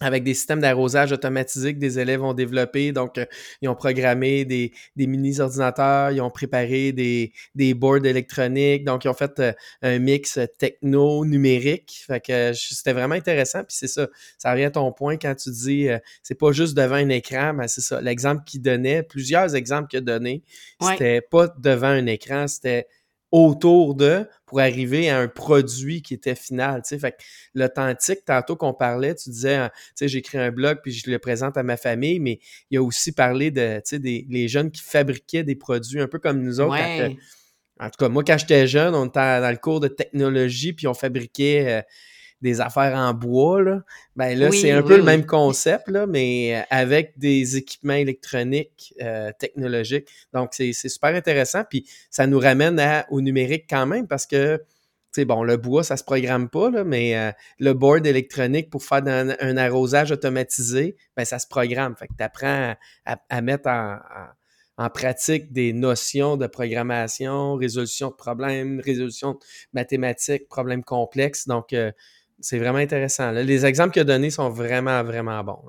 avec 0.00 0.22
des 0.22 0.34
systèmes 0.34 0.60
d'arrosage 0.60 1.12
automatisés 1.12 1.74
que 1.74 1.78
des 1.78 1.98
élèves 1.98 2.22
ont 2.22 2.34
développés. 2.34 2.92
Donc, 2.92 3.18
euh, 3.18 3.26
ils 3.62 3.68
ont 3.68 3.74
programmé 3.74 4.44
des, 4.44 4.72
des 4.96 5.06
mini-ordinateurs, 5.06 6.12
ils 6.12 6.20
ont 6.20 6.30
préparé 6.30 6.92
des, 6.92 7.32
des 7.54 7.74
boards 7.74 8.04
électroniques. 8.04 8.84
Donc, 8.84 9.04
ils 9.04 9.08
ont 9.08 9.14
fait 9.14 9.38
euh, 9.40 9.52
un 9.82 9.98
mix 9.98 10.38
techno-numérique. 10.58 12.04
Fait 12.06 12.20
que 12.20 12.32
euh, 12.32 12.52
c'était 12.54 12.92
vraiment 12.92 13.16
intéressant. 13.16 13.64
Puis 13.64 13.76
c'est 13.76 13.88
ça, 13.88 14.08
ça 14.38 14.52
revient 14.52 14.64
à 14.64 14.70
ton 14.70 14.92
point 14.92 15.16
quand 15.16 15.34
tu 15.34 15.50
dis, 15.50 15.88
c'est 16.22 16.38
pas 16.38 16.52
juste 16.52 16.76
devant 16.76 16.96
un 16.96 17.08
écran, 17.08 17.52
mais 17.54 17.68
c'est 17.68 17.80
ça. 17.80 18.00
L'exemple 18.00 18.42
qu'il 18.44 18.62
donnait, 18.62 19.02
plusieurs 19.02 19.54
exemples 19.54 19.88
qu'il 19.88 19.98
a 19.98 20.02
donnés, 20.02 20.42
c'était 20.80 21.20
pas 21.20 21.48
devant 21.58 21.88
un 21.88 22.06
écran, 22.06 22.46
c'était 22.46 22.86
autour 23.30 23.94
de 23.94 24.26
pour 24.46 24.60
arriver 24.60 25.10
à 25.10 25.18
un 25.18 25.28
produit 25.28 26.02
qui 26.02 26.14
était 26.14 26.34
final. 26.34 26.82
Tu 26.82 26.88
sais. 26.88 26.98
Fait 26.98 27.16
l'authentique, 27.54 28.24
tantôt 28.24 28.56
qu'on 28.56 28.72
parlait, 28.72 29.14
tu 29.14 29.30
disais, 29.30 29.54
hein, 29.54 29.70
tu 29.74 29.92
sais, 29.96 30.08
j'écris 30.08 30.38
un 30.38 30.50
blog 30.50 30.78
puis 30.82 30.92
je 30.92 31.10
le 31.10 31.18
présente 31.18 31.56
à 31.56 31.62
ma 31.62 31.76
famille, 31.76 32.20
mais 32.20 32.40
il 32.70 32.78
a 32.78 32.82
aussi 32.82 33.12
parlé 33.12 33.50
de, 33.50 33.76
tu 33.76 33.82
sais, 33.84 33.98
des 33.98 34.26
les 34.30 34.48
jeunes 34.48 34.70
qui 34.70 34.82
fabriquaient 34.82 35.44
des 35.44 35.56
produits 35.56 36.00
un 36.00 36.08
peu 36.08 36.18
comme 36.18 36.42
nous 36.42 36.60
autres. 36.60 36.76
en 37.80 37.90
tout 37.90 37.98
cas, 37.98 38.08
moi, 38.08 38.24
quand 38.24 38.38
j'étais 38.38 38.66
jeune, 38.66 38.94
on 38.94 39.06
était 39.06 39.40
dans 39.40 39.50
le 39.50 39.58
cours 39.58 39.80
de 39.80 39.88
technologie 39.88 40.72
puis 40.72 40.86
on 40.86 40.94
fabriquait 40.94 41.66
euh, 41.68 41.82
des 42.40 42.60
affaires 42.60 42.96
en 42.96 43.14
bois, 43.14 43.62
là, 43.62 43.82
ben 44.14 44.38
là, 44.38 44.50
c'est 44.52 44.70
un 44.70 44.82
peu 44.82 44.96
le 44.96 45.02
même 45.02 45.26
concept, 45.26 45.88
là, 45.88 46.06
mais 46.06 46.56
euh, 46.56 46.62
avec 46.70 47.18
des 47.18 47.56
équipements 47.56 47.94
électroniques 47.94 48.94
euh, 49.00 49.32
technologiques. 49.38 50.08
Donc, 50.32 50.50
c'est 50.52 50.72
super 50.72 51.14
intéressant. 51.14 51.62
Puis 51.68 51.88
ça 52.10 52.26
nous 52.26 52.38
ramène 52.38 52.78
à, 52.78 53.06
au 53.10 53.20
numérique 53.20 53.66
quand 53.68 53.86
même 53.86 54.06
parce 54.06 54.24
que, 54.26 54.56
tu 54.56 54.64
sais, 55.12 55.24
bon, 55.24 55.42
le 55.42 55.56
bois, 55.56 55.82
ça 55.82 55.96
se 55.96 56.04
programme 56.04 56.48
pas, 56.48 56.70
là, 56.70 56.84
mais 56.84 57.16
euh, 57.16 57.32
le 57.58 57.72
board 57.72 58.06
électronique 58.06 58.70
pour 58.70 58.84
faire 58.84 59.02
un, 59.06 59.56
arrosage 59.56 60.12
automatisé, 60.12 60.96
ben 61.16 61.24
ça 61.24 61.40
se 61.40 61.48
programme. 61.48 61.96
Fait 61.96 62.06
que 62.06 62.12
tu 62.16 62.22
apprends 62.22 62.76
à, 63.04 63.40
mettre 63.40 63.68
en, 63.68 63.98
en 64.76 64.90
pratique 64.90 65.52
des 65.52 65.72
notions 65.72 66.36
de 66.36 66.46
programmation, 66.46 67.54
résolution 67.56 68.10
de 68.10 68.14
problèmes, 68.14 68.80
résolution 68.80 69.32
de 69.32 69.38
mathématiques, 69.72 70.48
problèmes 70.48 70.84
complexes. 70.84 71.48
Donc, 71.48 71.74
c'est 72.40 72.58
vraiment 72.58 72.78
intéressant. 72.78 73.30
Les 73.32 73.66
exemples 73.66 73.92
qu'il 73.92 74.02
a 74.02 74.04
donnés 74.04 74.30
sont 74.30 74.50
vraiment, 74.50 75.02
vraiment 75.02 75.42
bons. 75.42 75.62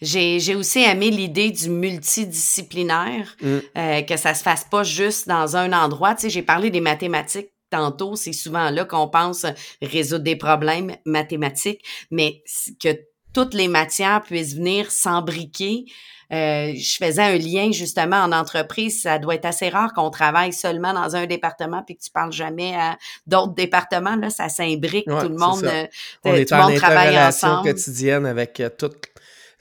J'ai 0.00 0.54
aussi 0.54 0.80
aimé 0.80 1.10
l'idée 1.10 1.50
du 1.50 1.70
multidisciplinaire, 1.70 3.36
mm. 3.40 3.58
euh, 3.76 4.02
que 4.02 4.16
ça 4.16 4.34
se 4.34 4.42
fasse 4.42 4.64
pas 4.64 4.82
juste 4.82 5.28
dans 5.28 5.56
un 5.56 5.72
endroit. 5.72 6.14
Tu 6.14 6.22
sais, 6.22 6.30
j'ai 6.30 6.42
parlé 6.42 6.70
des 6.70 6.80
mathématiques 6.80 7.50
tantôt, 7.70 8.14
c'est 8.14 8.32
souvent 8.32 8.70
là 8.70 8.84
qu'on 8.84 9.08
pense 9.08 9.44
résoudre 9.82 10.22
des 10.22 10.36
problèmes 10.36 10.96
mathématiques, 11.04 11.84
mais 12.10 12.42
que 12.80 12.96
toutes 13.32 13.54
les 13.54 13.68
matières 13.68 14.22
puissent 14.22 14.54
venir 14.54 14.90
s'embriquer 14.90 15.84
euh, 16.32 16.72
je 16.74 16.96
faisais 16.96 17.22
un 17.22 17.38
lien 17.38 17.70
justement 17.70 18.16
en 18.16 18.32
entreprise. 18.32 19.02
Ça 19.02 19.18
doit 19.18 19.36
être 19.36 19.44
assez 19.44 19.68
rare 19.68 19.92
qu'on 19.92 20.10
travaille 20.10 20.52
seulement 20.52 20.92
dans 20.92 21.14
un 21.14 21.26
département 21.26 21.82
puis 21.84 21.96
que 21.96 22.02
tu 22.02 22.10
parles 22.10 22.32
jamais 22.32 22.74
à 22.74 22.98
d'autres 23.26 23.54
départements. 23.54 24.16
Là, 24.16 24.30
ça 24.30 24.48
s'imbrique. 24.48 25.06
tout 25.06 25.28
le 25.28 25.36
monde, 25.36 25.64
euh, 25.64 25.86
On 26.24 26.34
est 26.34 26.52
en 26.52 26.68
interrelation 26.68 27.62
quotidienne 27.62 28.26
avec 28.26 28.58
euh, 28.60 28.68
tout 28.68 28.90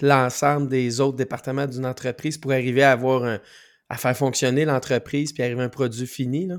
l'ensemble 0.01 0.67
des 0.67 0.99
autres 0.99 1.17
départements 1.17 1.67
d'une 1.67 1.85
entreprise 1.85 2.37
pour 2.37 2.51
arriver 2.51 2.83
à 2.83 2.91
avoir 2.91 3.39
à 3.87 3.97
faire 3.97 4.17
fonctionner 4.17 4.65
l'entreprise 4.65 5.31
puis 5.31 5.43
arriver 5.43 5.61
à 5.61 5.65
un 5.65 5.69
produit 5.69 6.07
fini. 6.07 6.47
Là. 6.47 6.57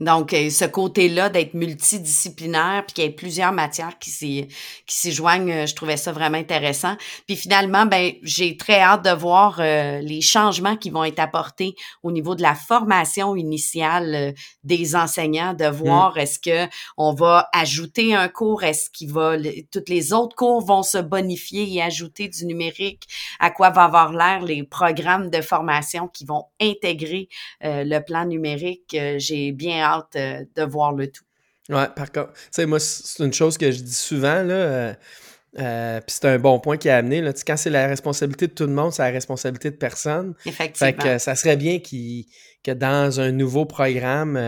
Donc, 0.00 0.32
euh, 0.32 0.48
ce 0.48 0.64
côté-là 0.64 1.28
d'être 1.28 1.54
multidisciplinaire, 1.54 2.84
puis 2.86 2.94
qu'il 2.94 3.04
y 3.04 3.06
ait 3.08 3.10
plusieurs 3.10 3.50
matières 3.50 3.98
qui 3.98 4.10
s'y, 4.10 4.46
qui 4.86 4.96
s'y 4.96 5.10
joignent, 5.10 5.50
euh, 5.50 5.66
je 5.66 5.74
trouvais 5.74 5.96
ça 5.96 6.12
vraiment 6.12 6.38
intéressant. 6.38 6.96
Puis 7.26 7.34
finalement, 7.34 7.84
ben, 7.84 8.12
j'ai 8.22 8.56
très 8.56 8.80
hâte 8.80 9.04
de 9.04 9.10
voir 9.10 9.58
euh, 9.58 9.98
les 10.00 10.20
changements 10.20 10.76
qui 10.76 10.90
vont 10.90 11.02
être 11.02 11.18
apportés 11.18 11.74
au 12.04 12.12
niveau 12.12 12.36
de 12.36 12.42
la 12.42 12.54
formation 12.54 13.34
initiale 13.34 14.34
des 14.62 14.94
enseignants, 14.94 15.52
de 15.52 15.66
mmh. 15.66 15.72
voir 15.72 16.16
est-ce 16.16 16.38
que 16.38 16.70
on 16.96 17.12
va 17.12 17.48
ajouter 17.52 18.14
un 18.14 18.28
cours, 18.28 18.62
est-ce 18.62 18.90
qu'il 18.90 19.10
va, 19.12 19.36
toutes 19.72 19.88
les 19.88 20.12
autres 20.12 20.36
cours 20.36 20.64
vont 20.64 20.84
se 20.84 20.98
bonifier 20.98 21.72
et 21.72 21.82
ajouter 21.82 22.28
du 22.28 22.46
numérique, 22.46 23.04
à 23.40 23.50
quoi 23.50 23.70
va 23.70 23.84
avoir 23.84 24.12
l'air 24.12 24.44
les 24.44 24.62
programmes 24.62 25.30
de 25.30 25.40
formation 25.40 26.06
qui 26.06 26.24
vont 26.24 26.44
intégrer 26.60 27.28
le 27.62 27.98
plan 28.00 28.24
numérique. 28.24 28.96
j'ai 29.16 29.52
bien 29.52 29.87
hâte 29.96 30.16
euh, 30.16 30.44
de 30.54 30.62
voir 30.62 30.92
le 30.92 31.10
tout. 31.10 31.24
Ouais, 31.68 31.86
par 31.94 32.10
contre, 32.10 32.32
tu 32.32 32.40
sais, 32.50 32.66
moi, 32.66 32.80
c'est 32.80 33.22
une 33.22 33.32
chose 33.32 33.58
que 33.58 33.70
je 33.70 33.82
dis 33.82 33.94
souvent, 33.94 34.42
là. 34.42 34.54
Euh, 34.54 34.94
euh, 35.58 36.00
puis 36.00 36.14
c'est 36.14 36.26
un 36.26 36.38
bon 36.38 36.60
point 36.60 36.76
qui 36.76 36.88
a 36.88 36.96
amené. 36.96 37.20
Là. 37.20 37.32
Quand 37.46 37.56
c'est 37.56 37.70
la 37.70 37.86
responsabilité 37.86 38.46
de 38.46 38.52
tout 38.52 38.66
le 38.66 38.72
monde, 38.72 38.92
c'est 38.92 39.02
la 39.02 39.10
responsabilité 39.10 39.70
de 39.70 39.76
personne. 39.76 40.34
Effectivement. 40.44 40.86
Fait 40.86 40.96
que 40.96 41.18
ça 41.18 41.34
serait 41.34 41.56
bien 41.56 41.80
que 41.80 42.72
dans 42.72 43.20
un 43.20 43.32
nouveau 43.32 43.64
programme, 43.64 44.38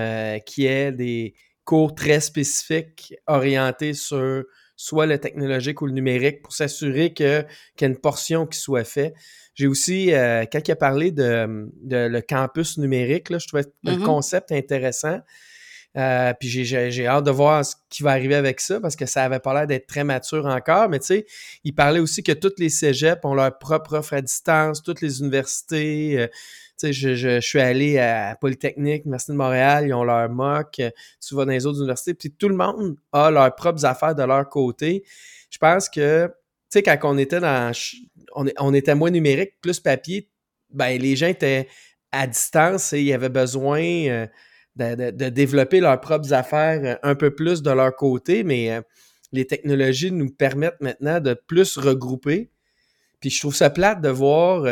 qui 0.44 0.66
ait 0.66 0.92
des 0.92 1.34
cours 1.70 1.94
très 1.94 2.18
spécifiques 2.18 3.14
orientés 3.28 3.94
sur 3.94 4.42
soit 4.74 5.06
le 5.06 5.18
technologique 5.18 5.80
ou 5.82 5.86
le 5.86 5.92
numérique 5.92 6.42
pour 6.42 6.52
s'assurer 6.52 7.14
qu'il 7.14 7.46
y 7.80 7.84
a 7.84 7.86
une 7.86 7.96
portion 7.96 8.44
qui 8.44 8.58
soit 8.58 8.82
faite. 8.82 9.14
J'ai 9.54 9.68
aussi, 9.68 10.12
euh, 10.12 10.46
quand 10.50 10.66
il 10.66 10.72
a 10.72 10.76
parlé 10.76 11.12
de, 11.12 11.68
le 11.84 12.20
campus 12.22 12.76
numérique, 12.76 13.30
là, 13.30 13.38
je 13.38 13.46
trouvais 13.46 13.66
le 13.84 13.92
mm-hmm. 13.92 14.02
concept 14.02 14.50
intéressant. 14.50 15.20
Euh, 15.96 16.32
puis 16.40 16.48
j'ai 16.48 17.06
hâte 17.06 17.24
de 17.24 17.30
voir 17.30 17.64
ce 17.64 17.76
qui 17.88 18.02
va 18.02 18.10
arriver 18.10 18.34
avec 18.34 18.60
ça 18.60 18.80
parce 18.80 18.96
que 18.96 19.06
ça 19.06 19.22
avait 19.22 19.38
pas 19.38 19.54
l'air 19.54 19.68
d'être 19.68 19.86
très 19.86 20.02
mature 20.02 20.46
encore. 20.46 20.88
Mais 20.88 20.98
tu 20.98 21.06
sais, 21.06 21.26
il 21.62 21.72
parlait 21.72 22.00
aussi 22.00 22.24
que 22.24 22.32
toutes 22.32 22.58
les 22.58 22.68
cégeps 22.68 23.20
ont 23.22 23.34
leur 23.34 23.56
propre 23.58 23.98
offre 23.98 24.14
à 24.14 24.22
distance, 24.22 24.82
toutes 24.82 25.02
les 25.02 25.20
universités. 25.20 26.18
Euh, 26.18 26.26
je, 26.82 27.40
suis 27.40 27.60
allé 27.60 27.98
à 27.98 28.36
Polytechnique, 28.40 29.04
Université 29.04 29.32
de 29.32 29.38
Montréal, 29.38 29.86
ils 29.86 29.94
ont 29.94 30.04
leur 30.04 30.28
MOC, 30.28 30.72
tu 30.74 31.34
vas 31.34 31.44
dans 31.44 31.52
les 31.52 31.66
autres 31.66 31.78
universités, 31.78 32.14
puis 32.14 32.30
tout 32.30 32.48
le 32.48 32.56
monde 32.56 32.96
a 33.12 33.30
leurs 33.30 33.54
propres 33.54 33.84
affaires 33.84 34.14
de 34.14 34.22
leur 34.22 34.48
côté. 34.48 35.04
Je 35.50 35.58
pense 35.58 35.88
que, 35.88 36.26
tu 36.26 36.32
sais, 36.70 36.82
quand 36.82 36.98
on 37.04 37.18
était 37.18 37.40
dans, 37.40 37.72
on, 38.34 38.74
était 38.74 38.94
moins 38.94 39.10
numérique, 39.10 39.60
plus 39.60 39.80
papier, 39.80 40.28
ben 40.70 41.00
les 41.00 41.16
gens 41.16 41.26
étaient 41.26 41.68
à 42.12 42.26
distance 42.26 42.92
et 42.92 43.02
ils 43.02 43.12
avaient 43.12 43.28
besoin 43.28 43.80
euh, 43.82 44.26
de, 44.76 45.28
développer 45.28 45.80
leurs 45.80 46.00
propres 46.00 46.32
affaires 46.32 46.80
euh, 46.84 46.96
un 47.02 47.14
peu 47.14 47.34
plus 47.34 47.62
de 47.62 47.70
leur 47.70 47.94
côté, 47.94 48.44
mais 48.44 48.72
euh, 48.72 48.80
les 49.32 49.46
technologies 49.46 50.12
nous 50.12 50.30
permettent 50.30 50.80
maintenant 50.80 51.20
de 51.20 51.34
plus 51.34 51.76
regrouper. 51.76 52.50
Puis 53.20 53.30
je 53.30 53.40
trouve 53.40 53.54
ça 53.54 53.70
plate 53.70 54.00
de 54.00 54.08
voir 54.08 54.62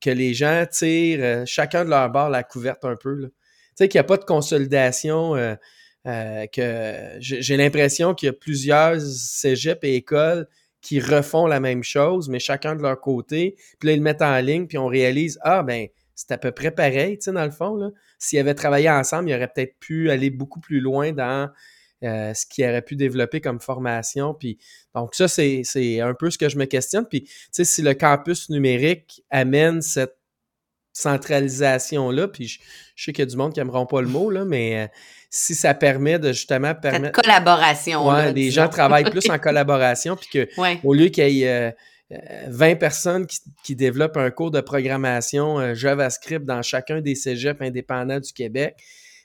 que 0.00 0.10
les 0.10 0.34
gens 0.34 0.64
tirent 0.70 1.46
chacun 1.46 1.84
de 1.84 1.90
leur 1.90 2.10
bord 2.10 2.30
la 2.30 2.42
couverte 2.42 2.84
un 2.84 2.96
peu. 2.96 3.20
Tu 3.20 3.30
sais, 3.74 3.88
qu'il 3.88 3.98
n'y 3.98 4.02
a 4.02 4.04
pas 4.04 4.16
de 4.16 4.24
consolidation, 4.24 5.32
que 6.04 7.16
j'ai 7.20 7.56
l'impression 7.56 8.14
qu'il 8.14 8.26
y 8.26 8.30
a 8.30 8.32
plusieurs 8.32 9.00
cégeps 9.00 9.84
et 9.84 9.96
écoles 9.96 10.46
qui 10.80 11.00
refont 11.00 11.46
la 11.46 11.58
même 11.58 11.82
chose, 11.82 12.28
mais 12.28 12.38
chacun 12.38 12.76
de 12.76 12.82
leur 12.82 13.00
côté. 13.00 13.56
Puis 13.80 13.88
là, 13.88 13.92
ils 13.94 13.98
le 13.98 14.02
mettent 14.02 14.22
en 14.22 14.38
ligne, 14.38 14.66
puis 14.66 14.78
on 14.78 14.86
réalise, 14.86 15.38
ah 15.42 15.62
ben, 15.64 15.88
c'est 16.14 16.32
à 16.32 16.38
peu 16.38 16.52
près 16.52 16.70
pareil, 16.70 17.18
tu 17.18 17.24
sais, 17.24 17.32
dans 17.32 17.44
le 17.44 17.50
fond. 17.50 17.92
S'ils 18.18 18.38
avaient 18.38 18.54
travaillé 18.54 18.88
ensemble, 18.88 19.28
ils 19.28 19.34
auraient 19.34 19.50
peut-être 19.52 19.76
pu 19.80 20.10
aller 20.10 20.30
beaucoup 20.30 20.60
plus 20.60 20.80
loin 20.80 21.12
dans 21.12 21.50
euh, 22.04 22.32
ce 22.34 22.46
qu'ils 22.46 22.64
auraient 22.64 22.82
pu 22.82 22.96
développer 22.96 23.40
comme 23.40 23.60
formation. 23.60 24.34
Puis, 24.34 24.58
donc, 24.94 25.14
ça, 25.14 25.28
c'est 25.28 26.00
un 26.00 26.14
peu 26.14 26.30
ce 26.30 26.38
que 26.38 26.48
je 26.48 26.56
me 26.56 26.64
questionne. 26.64 27.06
Puis, 27.06 27.22
tu 27.22 27.30
sais, 27.52 27.64
si 27.64 27.82
le 27.82 27.94
campus 27.94 28.50
numérique 28.50 29.22
amène 29.30 29.82
cette 29.82 30.16
centralisation-là, 30.92 32.28
puis 32.28 32.48
je, 32.48 32.58
sais 32.96 33.12
qu'il 33.12 33.22
y 33.22 33.26
a 33.28 33.30
du 33.30 33.36
monde 33.36 33.52
qui 33.52 33.60
n'aimeront 33.60 33.86
pas 33.86 34.00
le 34.00 34.08
mot, 34.08 34.30
là, 34.30 34.44
mais 34.44 34.84
euh, 34.84 34.86
si 35.30 35.54
ça 35.54 35.74
permet 35.74 36.18
de 36.18 36.32
justement 36.32 36.74
permettre. 36.74 37.16
Cette 37.16 37.24
collaboration. 37.24 38.08
Ouais, 38.08 38.32
les 38.32 38.50
gens 38.50 38.68
travaillent 38.68 39.10
plus 39.10 39.28
en 39.30 39.38
collaboration, 39.38 40.16
puis 40.16 40.28
que 40.32 40.48
au 40.84 40.94
lieu 40.94 41.08
qu'il 41.08 41.30
y 41.30 41.44
ait. 41.44 41.74
20 42.10 42.70
euh, 42.70 42.74
personnes 42.76 43.26
qui, 43.62 43.76
développent 43.76 44.16
un 44.16 44.30
cours 44.30 44.50
de 44.50 44.60
programmation 44.60 45.58
euh, 45.58 45.74
JavaScript 45.74 46.44
dans 46.44 46.62
chacun 46.62 47.00
des 47.00 47.14
cégeps 47.14 47.60
indépendants 47.60 48.20
du 48.20 48.32
Québec, 48.32 48.76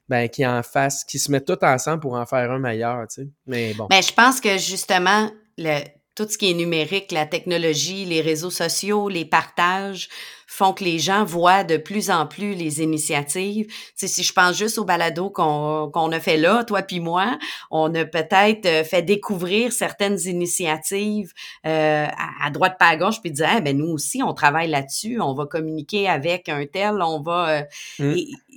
ben, 0.09 0.29
qui 0.29 0.45
en 0.45 0.63
fassent, 0.63 1.03
qui 1.03 1.19
se 1.19 1.31
mettent 1.31 1.45
tous 1.45 1.65
ensemble 1.65 2.01
pour 2.01 2.13
en 2.13 2.25
faire 2.25 2.51
un 2.51 2.59
meilleur, 2.59 3.07
tu 3.07 3.21
sais. 3.23 3.27
Mais 3.47 3.73
bon. 3.73 3.87
Ben, 3.89 4.01
je 4.01 4.13
pense 4.13 4.41
que 4.41 4.57
justement, 4.57 5.29
le, 5.57 5.79
tout 6.15 6.27
ce 6.29 6.37
qui 6.37 6.51
est 6.51 6.53
numérique, 6.53 7.11
la 7.11 7.25
technologie, 7.25 8.05
les 8.05 8.21
réseaux 8.21 8.51
sociaux, 8.51 9.09
les 9.09 9.25
partages 9.25 10.09
font 10.45 10.71
que 10.71 10.83
les 10.83 10.99
gens 10.99 11.25
voient 11.25 11.63
de 11.63 11.77
plus 11.77 12.11
en 12.11 12.27
plus 12.27 12.53
les 12.53 12.83
initiatives. 12.83 13.65
Tu 13.97 14.07
si 14.07 14.21
je 14.21 14.33
pense 14.33 14.55
juste 14.55 14.77
au 14.77 14.85
balado 14.85 15.31
qu'on 15.31 15.89
qu'on 15.91 16.11
a 16.11 16.19
fait 16.19 16.37
là, 16.37 16.63
toi 16.63 16.83
puis 16.83 16.99
moi, 16.99 17.39
on 17.71 17.93
a 17.95 18.05
peut-être 18.05 18.67
euh, 18.67 18.83
fait 18.83 19.01
découvrir 19.01 19.73
certaines 19.73 20.19
initiatives 20.19 21.33
euh, 21.65 22.05
à, 22.41 22.51
droite 22.51 22.75
pas 22.77 22.89
à 22.89 22.97
gauche, 22.97 23.19
puis 23.19 23.31
dire, 23.31 23.47
ah, 23.49 23.61
ben 23.61 23.75
nous 23.75 23.87
aussi, 23.87 24.21
on 24.21 24.33
travaille 24.33 24.69
là-dessus, 24.69 25.19
on 25.19 25.33
va 25.33 25.47
communiquer 25.47 26.07
avec 26.07 26.49
un 26.49 26.65
tel, 26.67 27.01
on 27.01 27.21
va... 27.21 27.49
Euh, 27.49 27.63
mmh. 27.97 28.15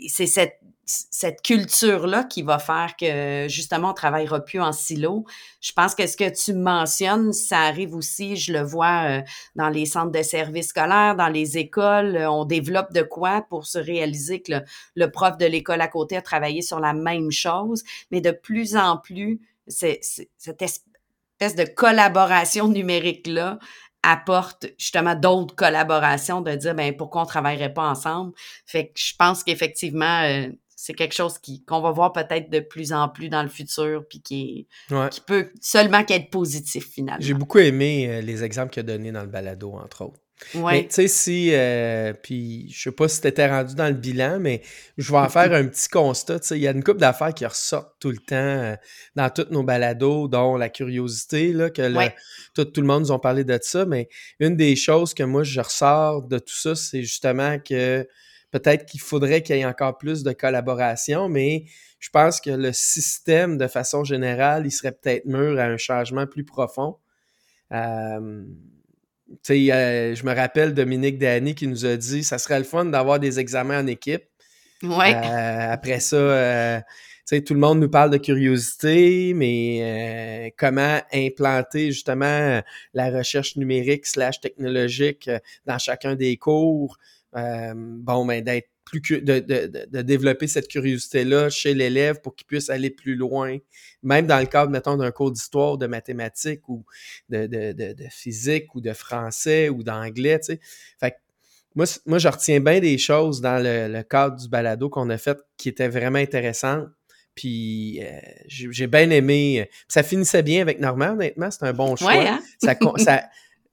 C'est 0.08 0.26
cette 0.26 0.60
cette 0.86 1.42
culture-là 1.42 2.22
qui 2.22 2.42
va 2.42 2.60
faire 2.60 2.94
que 2.98 3.46
justement 3.48 3.90
on 3.90 3.94
travaillera 3.94 4.40
plus 4.40 4.60
en 4.60 4.70
silo. 4.70 5.24
Je 5.60 5.72
pense 5.72 5.96
que 5.96 6.06
ce 6.06 6.16
que 6.16 6.30
tu 6.30 6.54
mentionnes, 6.54 7.32
ça 7.32 7.62
arrive 7.62 7.94
aussi, 7.94 8.36
je 8.36 8.52
le 8.52 8.62
vois 8.62 9.18
euh, 9.18 9.22
dans 9.56 9.68
les 9.68 9.84
centres 9.84 10.12
de 10.12 10.22
services 10.22 10.68
scolaires, 10.68 11.16
dans 11.16 11.28
les 11.28 11.58
écoles, 11.58 12.16
euh, 12.16 12.30
on 12.30 12.44
développe 12.44 12.92
de 12.92 13.02
quoi 13.02 13.44
pour 13.50 13.66
se 13.66 13.78
réaliser 13.78 14.42
que 14.42 14.52
le, 14.94 15.10
prof 15.10 15.36
de 15.38 15.46
l'école 15.46 15.80
à 15.80 15.88
côté 15.88 16.16
a 16.16 16.22
travaillé 16.22 16.62
sur 16.62 16.78
la 16.78 16.92
même 16.92 17.32
chose, 17.32 17.82
mais 18.12 18.20
de 18.20 18.30
plus 18.30 18.76
en 18.76 18.96
plus, 18.96 19.40
c'est, 19.66 19.98
cette 20.38 20.62
espèce 20.62 21.56
de 21.56 21.64
collaboration 21.64 22.68
numérique-là 22.68 23.58
apporte 24.04 24.66
justement 24.78 25.16
d'autres 25.16 25.56
collaborations, 25.56 26.40
de 26.40 26.54
dire 26.54 26.76
ben 26.76 26.96
pourquoi 26.96 27.22
on 27.22 27.26
travaillerait 27.26 27.74
pas 27.74 27.88
ensemble? 27.88 28.32
Fait 28.64 28.86
que 28.86 28.92
je 28.94 29.14
pense 29.18 29.42
qu'effectivement, 29.42 30.22
euh, 30.22 30.48
c'est 30.76 30.92
quelque 30.92 31.14
chose 31.14 31.38
qui 31.38 31.64
qu'on 31.64 31.80
va 31.80 31.90
voir 31.90 32.12
peut-être 32.12 32.50
de 32.50 32.60
plus 32.60 32.92
en 32.92 33.08
plus 33.08 33.30
dans 33.30 33.42
le 33.42 33.48
futur, 33.48 34.04
puis 34.08 34.20
qui, 34.20 34.68
qui 35.10 35.20
peut 35.22 35.50
seulement 35.60 36.04
qu'être 36.04 36.30
positif 36.30 36.90
finalement. 36.92 37.24
J'ai 37.24 37.34
beaucoup 37.34 37.58
aimé 37.58 38.06
euh, 38.08 38.20
les 38.20 38.44
exemples 38.44 38.72
qu'il 38.72 38.80
a 38.80 38.82
donnés 38.84 39.10
dans 39.10 39.22
le 39.22 39.28
balado, 39.28 39.72
entre 39.72 40.04
autres. 40.04 40.20
Ouais. 40.54 40.72
Mais 40.72 40.82
tu 40.82 40.96
sais, 40.96 41.08
si, 41.08 41.54
euh, 41.54 42.12
puis 42.12 42.70
je 42.70 42.82
sais 42.82 42.92
pas 42.92 43.08
si 43.08 43.22
tu 43.22 43.26
étais 43.26 43.48
rendu 43.48 43.74
dans 43.74 43.86
le 43.86 43.94
bilan, 43.94 44.38
mais 44.38 44.60
je 44.98 45.10
vais 45.10 45.18
en 45.18 45.30
faire 45.30 45.50
un 45.54 45.66
petit 45.66 45.88
constat. 45.88 46.40
Tu 46.40 46.48
sais, 46.48 46.58
il 46.58 46.62
y 46.62 46.68
a 46.68 46.72
une 46.72 46.84
couple 46.84 47.00
d'affaires 47.00 47.32
qui 47.32 47.46
ressortent 47.46 47.94
tout 47.98 48.10
le 48.10 48.18
temps 48.18 48.36
euh, 48.36 48.76
dans 49.14 49.30
tous 49.30 49.46
nos 49.50 49.62
balados, 49.62 50.28
dont 50.28 50.56
la 50.56 50.68
curiosité, 50.68 51.54
là, 51.54 51.70
que 51.70 52.10
tout, 52.54 52.66
tout, 52.66 52.82
le 52.82 52.86
monde 52.86 53.04
nous 53.04 53.12
a 53.12 53.20
parlé 53.20 53.44
de 53.44 53.58
ça, 53.62 53.86
mais 53.86 54.10
une 54.38 54.56
des 54.56 54.76
choses 54.76 55.14
que 55.14 55.22
moi 55.22 55.42
je 55.42 55.58
ressors 55.58 56.22
de 56.22 56.38
tout 56.38 56.54
ça, 56.54 56.74
c'est 56.74 57.02
justement 57.02 57.58
que 57.58 58.06
Peut-être 58.50 58.86
qu'il 58.86 59.00
faudrait 59.00 59.42
qu'il 59.42 59.56
y 59.56 59.60
ait 59.60 59.64
encore 59.64 59.98
plus 59.98 60.22
de 60.22 60.32
collaboration, 60.32 61.28
mais 61.28 61.64
je 61.98 62.10
pense 62.10 62.40
que 62.40 62.50
le 62.50 62.72
système, 62.72 63.58
de 63.58 63.66
façon 63.66 64.04
générale, 64.04 64.66
il 64.66 64.70
serait 64.70 64.92
peut-être 64.92 65.24
mûr 65.24 65.58
à 65.58 65.64
un 65.64 65.76
changement 65.76 66.26
plus 66.26 66.44
profond. 66.44 66.96
Euh, 67.72 68.44
euh, 69.50 70.14
je 70.14 70.24
me 70.24 70.34
rappelle 70.34 70.72
Dominique 70.72 71.18
Dany 71.18 71.54
qui 71.54 71.66
nous 71.66 71.84
a 71.84 71.96
dit 71.96 72.22
ça 72.22 72.38
serait 72.38 72.58
le 72.58 72.64
fun 72.64 72.84
d'avoir 72.84 73.18
des 73.18 73.40
examens 73.40 73.82
en 73.82 73.86
équipe. 73.86 74.24
Ouais. 74.82 75.14
Euh, 75.14 75.72
après 75.72 76.00
ça, 76.00 76.82
tout 77.44 77.54
le 77.54 77.60
monde 77.60 77.80
nous 77.80 77.88
parle 77.88 78.10
de 78.10 78.18
curiosité, 78.18 79.32
mais 79.34 80.54
comment 80.56 81.00
implanter 81.12 81.90
justement 81.90 82.60
la 82.94 83.10
recherche 83.10 83.56
numérique 83.56 84.06
slash 84.06 84.40
technologique 84.40 85.28
dans 85.64 85.78
chacun 85.78 86.14
des 86.14 86.36
cours, 86.36 86.98
euh, 87.36 87.72
bon, 87.74 88.24
ben, 88.24 88.42
d'être 88.42 88.68
plus 88.84 89.00
de, 89.00 89.40
de, 89.40 89.86
de, 89.90 90.02
développer 90.02 90.46
cette 90.46 90.68
curiosité-là 90.68 91.50
chez 91.50 91.74
l'élève 91.74 92.20
pour 92.20 92.36
qu'il 92.36 92.46
puisse 92.46 92.70
aller 92.70 92.88
plus 92.88 93.16
loin, 93.16 93.58
même 94.04 94.26
dans 94.26 94.38
le 94.38 94.46
cadre, 94.46 94.70
mettons, 94.70 94.96
d'un 94.96 95.10
cours 95.10 95.32
d'histoire, 95.32 95.76
de 95.76 95.88
mathématiques 95.88 96.68
ou 96.68 96.84
de, 97.28 97.46
de, 97.46 97.94
physique 98.10 98.74
ou 98.76 98.80
de 98.80 98.92
français 98.92 99.68
ou 99.68 99.82
d'anglais, 99.82 100.38
tu 100.38 100.52
sais. 100.52 100.60
Fait 101.00 101.16
moi, 101.74 101.84
moi, 102.06 102.18
je 102.18 102.28
retiens 102.28 102.60
bien 102.60 102.80
des 102.80 102.96
choses 102.96 103.42
dans 103.42 103.62
le, 103.62 104.02
cadre 104.02 104.36
du 104.36 104.48
balado 104.48 104.88
qu'on 104.88 105.10
a 105.10 105.18
fait 105.18 105.36
qui 105.58 105.68
étaient 105.68 105.88
vraiment 105.88 106.18
intéressantes. 106.18 106.88
Puis 107.34 108.00
euh, 108.02 108.18
j'ai 108.46 108.86
bien 108.86 109.10
aimé. 109.10 109.68
Ça 109.86 110.02
finissait 110.02 110.42
bien 110.42 110.62
avec 110.62 110.80
Normand, 110.80 111.10
honnêtement. 111.10 111.50
C'est 111.50 111.64
un 111.64 111.74
bon 111.74 111.94
choix. 111.94 112.14
Hein? 112.14 112.40
ça, 112.62 112.74
ça, 112.96 113.24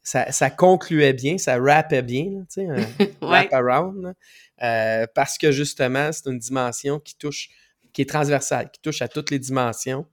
ça, 0.04 0.50
concluait 0.50 1.14
bien, 1.14 1.38
ça 1.38 1.58
rappait 1.58 2.02
bien, 2.02 2.46
tu 2.52 2.62
sais, 2.62 2.68
un 2.68 2.86
wrap 3.22 3.54
around, 3.54 4.14
euh, 4.62 5.08
parce 5.16 5.38
que 5.38 5.52
justement, 5.52 6.12
c'est 6.12 6.30
une 6.30 6.40
dimension 6.40 7.00
qui 7.00 7.16
touche, 7.18 7.50
qui 7.94 8.02
est 8.02 8.10
transversale, 8.10 8.70
qui 8.72 8.82
touche 8.82 9.02
à 9.02 9.08
toutes 9.08 9.32
les 9.32 9.40
dimensions. 9.40 10.06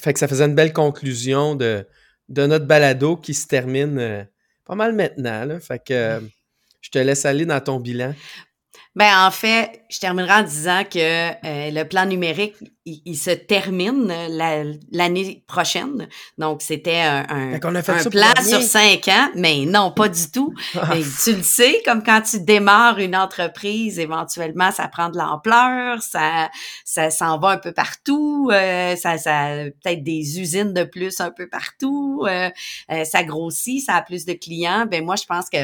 Fait 0.00 0.12
que 0.12 0.18
ça 0.18 0.28
faisait 0.28 0.44
une 0.44 0.54
belle 0.54 0.72
conclusion 0.72 1.54
de, 1.54 1.86
de 2.28 2.46
notre 2.46 2.66
balado 2.66 3.16
qui 3.16 3.34
se 3.34 3.46
termine 3.46 3.98
euh, 3.98 4.24
pas 4.64 4.74
mal 4.74 4.94
maintenant. 4.94 5.44
Là. 5.44 5.60
Fait 5.60 5.82
que 5.82 5.92
euh, 5.92 6.20
je 6.80 6.90
te 6.90 6.98
laisse 6.98 7.24
aller 7.24 7.46
dans 7.46 7.60
ton 7.60 7.80
bilan. 7.80 8.14
Ben 8.94 9.26
en 9.26 9.30
fait, 9.30 9.82
je 9.88 9.98
terminerai 9.98 10.40
en 10.40 10.42
disant 10.42 10.82
que 10.84 10.98
euh, 10.98 11.70
le 11.70 11.84
plan 11.84 12.04
numérique, 12.04 12.56
il, 12.84 13.16
se 13.16 13.30
termine 13.30 14.12
l'année 14.90 15.44
prochaine. 15.46 16.08
Donc, 16.36 16.62
c'était 16.62 17.00
un, 17.00 17.54
un, 17.54 17.58
plan 17.58 18.32
sur 18.42 18.60
cinq 18.60 19.06
ans, 19.08 19.30
mais 19.36 19.64
non, 19.66 19.92
pas 19.92 20.08
du 20.08 20.30
tout. 20.30 20.52
Ah. 20.74 20.94
tu 21.22 21.34
le 21.34 21.42
sais, 21.42 21.80
comme 21.84 22.02
quand 22.02 22.22
tu 22.22 22.40
démarres 22.40 22.98
une 22.98 23.14
entreprise, 23.14 23.98
éventuellement, 23.98 24.72
ça 24.72 24.88
prend 24.88 25.10
de 25.10 25.18
l'ampleur, 25.18 26.02
ça, 26.02 26.50
ça 26.84 27.10
s'en 27.10 27.38
va 27.38 27.50
un 27.50 27.58
peu 27.58 27.72
partout, 27.72 28.50
euh, 28.50 28.96
ça, 28.96 29.16
ça 29.18 29.48
peut-être 29.82 30.02
des 30.02 30.40
usines 30.40 30.72
de 30.72 30.82
plus 30.82 31.20
un 31.20 31.30
peu 31.30 31.48
partout, 31.48 32.24
euh, 32.26 32.50
ça 33.04 33.22
grossit, 33.22 33.84
ça 33.84 33.94
a 33.94 34.02
plus 34.02 34.24
de 34.24 34.32
clients. 34.32 34.86
Ben 34.90 35.04
moi, 35.04 35.14
je 35.16 35.24
pense 35.24 35.48
que 35.48 35.58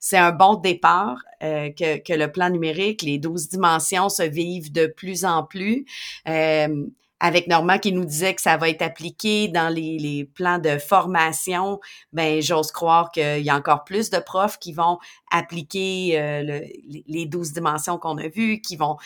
c'est 0.00 0.16
un 0.16 0.32
bon 0.32 0.54
départ 0.54 1.18
euh, 1.42 1.70
que, 1.70 2.12
le 2.14 2.32
plan 2.32 2.48
numérique, 2.48 3.02
les 3.02 3.18
12 3.18 3.50
dimensions 3.50 4.08
se 4.08 4.22
vivent 4.22 4.72
de 4.72 4.86
plus 4.86 5.24
en 5.24 5.44
plus. 5.44 5.84
Euh, 6.26 6.86
avec 7.22 7.48
Normand 7.48 7.78
qui 7.78 7.92
nous 7.92 8.06
disait 8.06 8.34
que 8.34 8.40
ça 8.40 8.56
va 8.56 8.70
être 8.70 8.80
appliqué 8.80 9.48
dans 9.48 9.68
les, 9.68 9.98
les 9.98 10.24
plans 10.24 10.58
de 10.58 10.78
formation, 10.78 11.78
ben 12.14 12.40
j'ose 12.40 12.72
croire 12.72 13.12
qu'il 13.12 13.42
y 13.42 13.50
a 13.50 13.56
encore 13.56 13.84
plus 13.84 14.08
de 14.08 14.18
profs 14.18 14.58
qui 14.58 14.72
vont 14.72 14.98
appliquer 15.30 16.18
euh, 16.18 16.60
les 17.06 17.26
12 17.26 17.52
dimensions 17.52 17.98
qu'on 17.98 18.16
a 18.16 18.28
vues, 18.28 18.62
qui 18.62 18.76
vont 18.76 18.96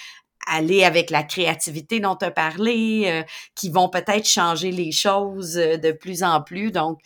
aller 0.46 0.84
avec 0.84 1.10
la 1.10 1.24
créativité 1.24 1.98
dont 1.98 2.14
tu 2.14 2.26
as 2.26 2.30
parlé, 2.30 3.24
qui 3.56 3.70
vont 3.70 3.88
peut-être 3.88 4.28
changer 4.28 4.70
les 4.70 4.92
choses 4.92 5.54
de 5.54 5.90
plus 5.90 6.22
en 6.22 6.42
plus. 6.42 6.70
Donc, 6.70 7.00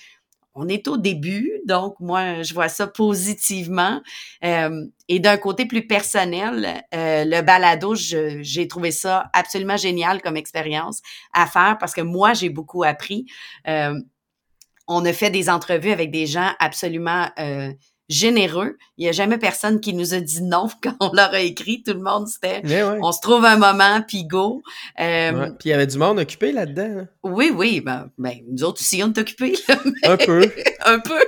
on 0.59 0.69
est 0.69 0.89
au 0.89 0.97
début, 0.97 1.53
donc 1.67 1.95
moi, 2.01 2.43
je 2.43 2.53
vois 2.53 2.69
ça 2.69 2.87
positivement. 2.87 4.03
Euh, 4.45 4.87
et 5.09 5.21
d'un 5.21 5.37
côté 5.37 5.67
plus 5.67 5.87
personnel, 5.87 6.83
euh, 6.95 7.25
le 7.25 7.43
balado, 7.43 7.95
j'ai 7.95 8.69
trouvé 8.69 8.91
ça 8.91 9.31
absolument 9.33 9.77
génial 9.77 10.21
comme 10.21 10.37
expérience 10.37 11.01
à 11.33 11.47
faire 11.47 11.79
parce 11.79 11.95
que 11.95 12.01
moi, 12.01 12.35
j'ai 12.35 12.51
beaucoup 12.51 12.83
appris. 12.83 13.27
Euh, 13.69 13.95
on 14.89 15.05
a 15.05 15.13
fait 15.13 15.31
des 15.31 15.49
entrevues 15.49 15.93
avec 15.93 16.11
des 16.11 16.27
gens 16.27 16.51
absolument 16.59 17.29
généreux. 18.09 18.77
Il 18.97 19.03
n'y 19.03 19.09
a 19.09 19.13
jamais 19.13 19.39
personne 19.39 19.81
qui 19.81 19.95
nous 19.95 20.15
a 20.15 20.21
dit 20.21 20.43
non 20.43 20.69
quand 20.83 20.97
on 21.01 21.13
leur 21.13 21.33
a 21.33 21.41
écrit. 21.41 21.83
Tout 21.83 21.95
le 21.95 22.03
monde, 22.03 22.27
c'était 22.29 22.63
on 23.01 23.13
se 23.13 23.21
trouve 23.21 23.45
un 23.45 23.57
moment, 23.57 24.03
puis 24.07 24.25
go. 24.25 24.63
Euh, 25.01 25.51
Puis 25.59 25.69
il 25.69 25.71
y 25.71 25.73
avait 25.73 25.87
du 25.87 25.99
monde 25.99 26.19
occupé 26.19 26.53
là-dedans. 26.53 27.01
Hein? 27.01 27.09
Oui, 27.23 27.51
oui. 27.55 27.81
Ben, 27.81 28.11
ben, 28.19 28.39
nous 28.51 28.65
autres 28.65 28.81
aussi, 28.81 29.03
on 29.03 29.09
est 29.09 29.19
occupés. 29.19 29.55
un 30.05 30.17
peu. 30.17 30.51
un 30.85 30.99
peu. 30.99 31.25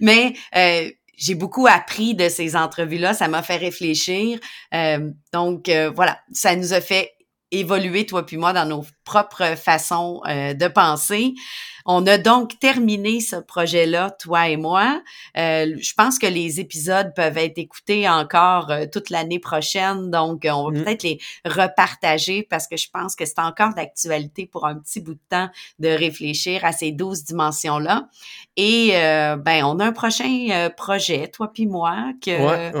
mais 0.00 0.34
euh, 0.56 0.90
j'ai 1.16 1.34
beaucoup 1.34 1.66
appris 1.66 2.14
de 2.14 2.28
ces 2.28 2.56
entrevues-là. 2.56 3.12
Ça 3.12 3.28
m'a 3.28 3.42
fait 3.42 3.56
réfléchir. 3.56 4.38
Euh, 4.74 5.10
donc, 5.32 5.68
euh, 5.68 5.90
voilà, 5.94 6.18
ça 6.32 6.54
nous 6.56 6.72
a 6.72 6.80
fait 6.80 7.12
évoluer, 7.50 8.06
toi 8.06 8.24
puis 8.24 8.36
moi, 8.36 8.52
dans 8.52 8.66
nos 8.66 8.84
propres 9.08 9.56
façons 9.56 10.20
euh, 10.28 10.52
de 10.52 10.68
penser. 10.68 11.32
On 11.86 12.06
a 12.06 12.18
donc 12.18 12.58
terminé 12.58 13.20
ce 13.20 13.36
projet-là, 13.36 14.10
toi 14.10 14.50
et 14.50 14.58
moi. 14.58 15.00
Euh, 15.38 15.74
je 15.80 15.94
pense 15.94 16.18
que 16.18 16.26
les 16.26 16.60
épisodes 16.60 17.14
peuvent 17.16 17.38
être 17.38 17.56
écoutés 17.56 18.06
encore 18.06 18.70
euh, 18.70 18.84
toute 18.92 19.08
l'année 19.08 19.38
prochaine, 19.38 20.10
donc 20.10 20.42
on 20.44 20.64
va 20.64 20.70
mmh. 20.70 20.84
peut-être 20.84 21.02
les 21.04 21.18
repartager 21.46 22.42
parce 22.42 22.68
que 22.68 22.76
je 22.76 22.90
pense 22.92 23.16
que 23.16 23.24
c'est 23.24 23.38
encore 23.38 23.72
d'actualité 23.72 24.44
pour 24.44 24.66
un 24.66 24.74
petit 24.74 25.00
bout 25.00 25.14
de 25.14 25.20
temps 25.30 25.48
de 25.78 25.88
réfléchir 25.88 26.62
à 26.66 26.72
ces 26.72 26.92
douze 26.92 27.24
dimensions-là. 27.24 28.08
Et 28.58 28.90
ben, 28.90 29.64
on 29.64 29.78
a 29.78 29.86
un 29.86 29.92
prochain 29.92 30.68
projet, 30.76 31.28
toi 31.28 31.50
puis 31.54 31.66
moi, 31.66 32.12
que 32.20 32.72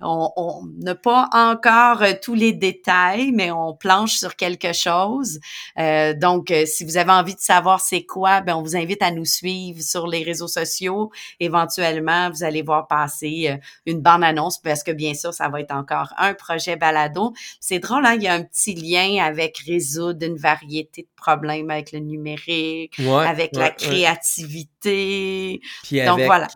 on 0.00 0.62
n'a 0.80 0.94
pas 0.94 1.30
encore 1.32 2.02
tous 2.22 2.34
les 2.34 2.52
détails, 2.52 3.32
mais 3.32 3.50
on 3.50 3.74
planche 3.74 4.12
sur 4.12 4.36
quelque 4.36 4.74
chose. 4.74 5.40
Euh, 5.78 6.14
donc, 6.14 6.50
euh, 6.50 6.66
si 6.66 6.84
vous 6.84 6.96
avez 6.96 7.10
envie 7.10 7.34
de 7.34 7.40
savoir 7.40 7.80
c'est 7.80 8.04
quoi, 8.04 8.40
ben 8.40 8.54
on 8.56 8.62
vous 8.62 8.76
invite 8.76 9.02
à 9.02 9.10
nous 9.10 9.24
suivre 9.24 9.82
sur 9.82 10.06
les 10.06 10.22
réseaux 10.22 10.48
sociaux. 10.48 11.10
Éventuellement, 11.40 12.30
vous 12.30 12.44
allez 12.44 12.62
voir 12.62 12.86
passer 12.86 13.48
euh, 13.50 13.56
une 13.86 14.00
bande-annonce 14.00 14.58
parce 14.58 14.82
que 14.82 14.92
bien 14.92 15.14
sûr, 15.14 15.32
ça 15.32 15.48
va 15.48 15.60
être 15.60 15.74
encore 15.74 16.12
un 16.16 16.34
projet 16.34 16.76
balado. 16.76 17.32
C'est 17.60 17.78
drôle, 17.78 18.06
hein? 18.06 18.14
il 18.14 18.22
y 18.22 18.28
a 18.28 18.34
un 18.34 18.42
petit 18.42 18.74
lien 18.74 19.24
avec 19.24 19.58
résoudre 19.58 20.26
une 20.26 20.36
variété 20.36 21.02
de 21.02 21.08
problèmes 21.16 21.70
avec 21.70 21.92
le 21.92 22.00
numérique, 22.00 22.98
avec 23.00 23.54
la 23.56 23.70
créativité. 23.70 25.60
donc 25.90 26.20
voilà. 26.20 26.48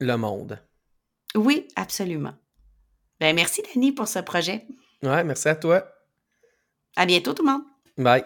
Le 0.00 0.16
monde. 0.16 0.60
Oui, 1.34 1.66
absolument. 1.76 2.34
Ben, 3.20 3.34
merci, 3.34 3.62
Dani, 3.62 3.92
pour 3.92 4.06
ce 4.08 4.20
projet. 4.20 4.66
Ouais, 5.02 5.24
merci 5.24 5.48
à 5.48 5.56
toi. 5.56 5.84
À 6.96 7.06
bientôt, 7.06 7.34
tout 7.34 7.44
le 7.44 7.52
monde. 7.52 7.62
Bye. 7.98 8.24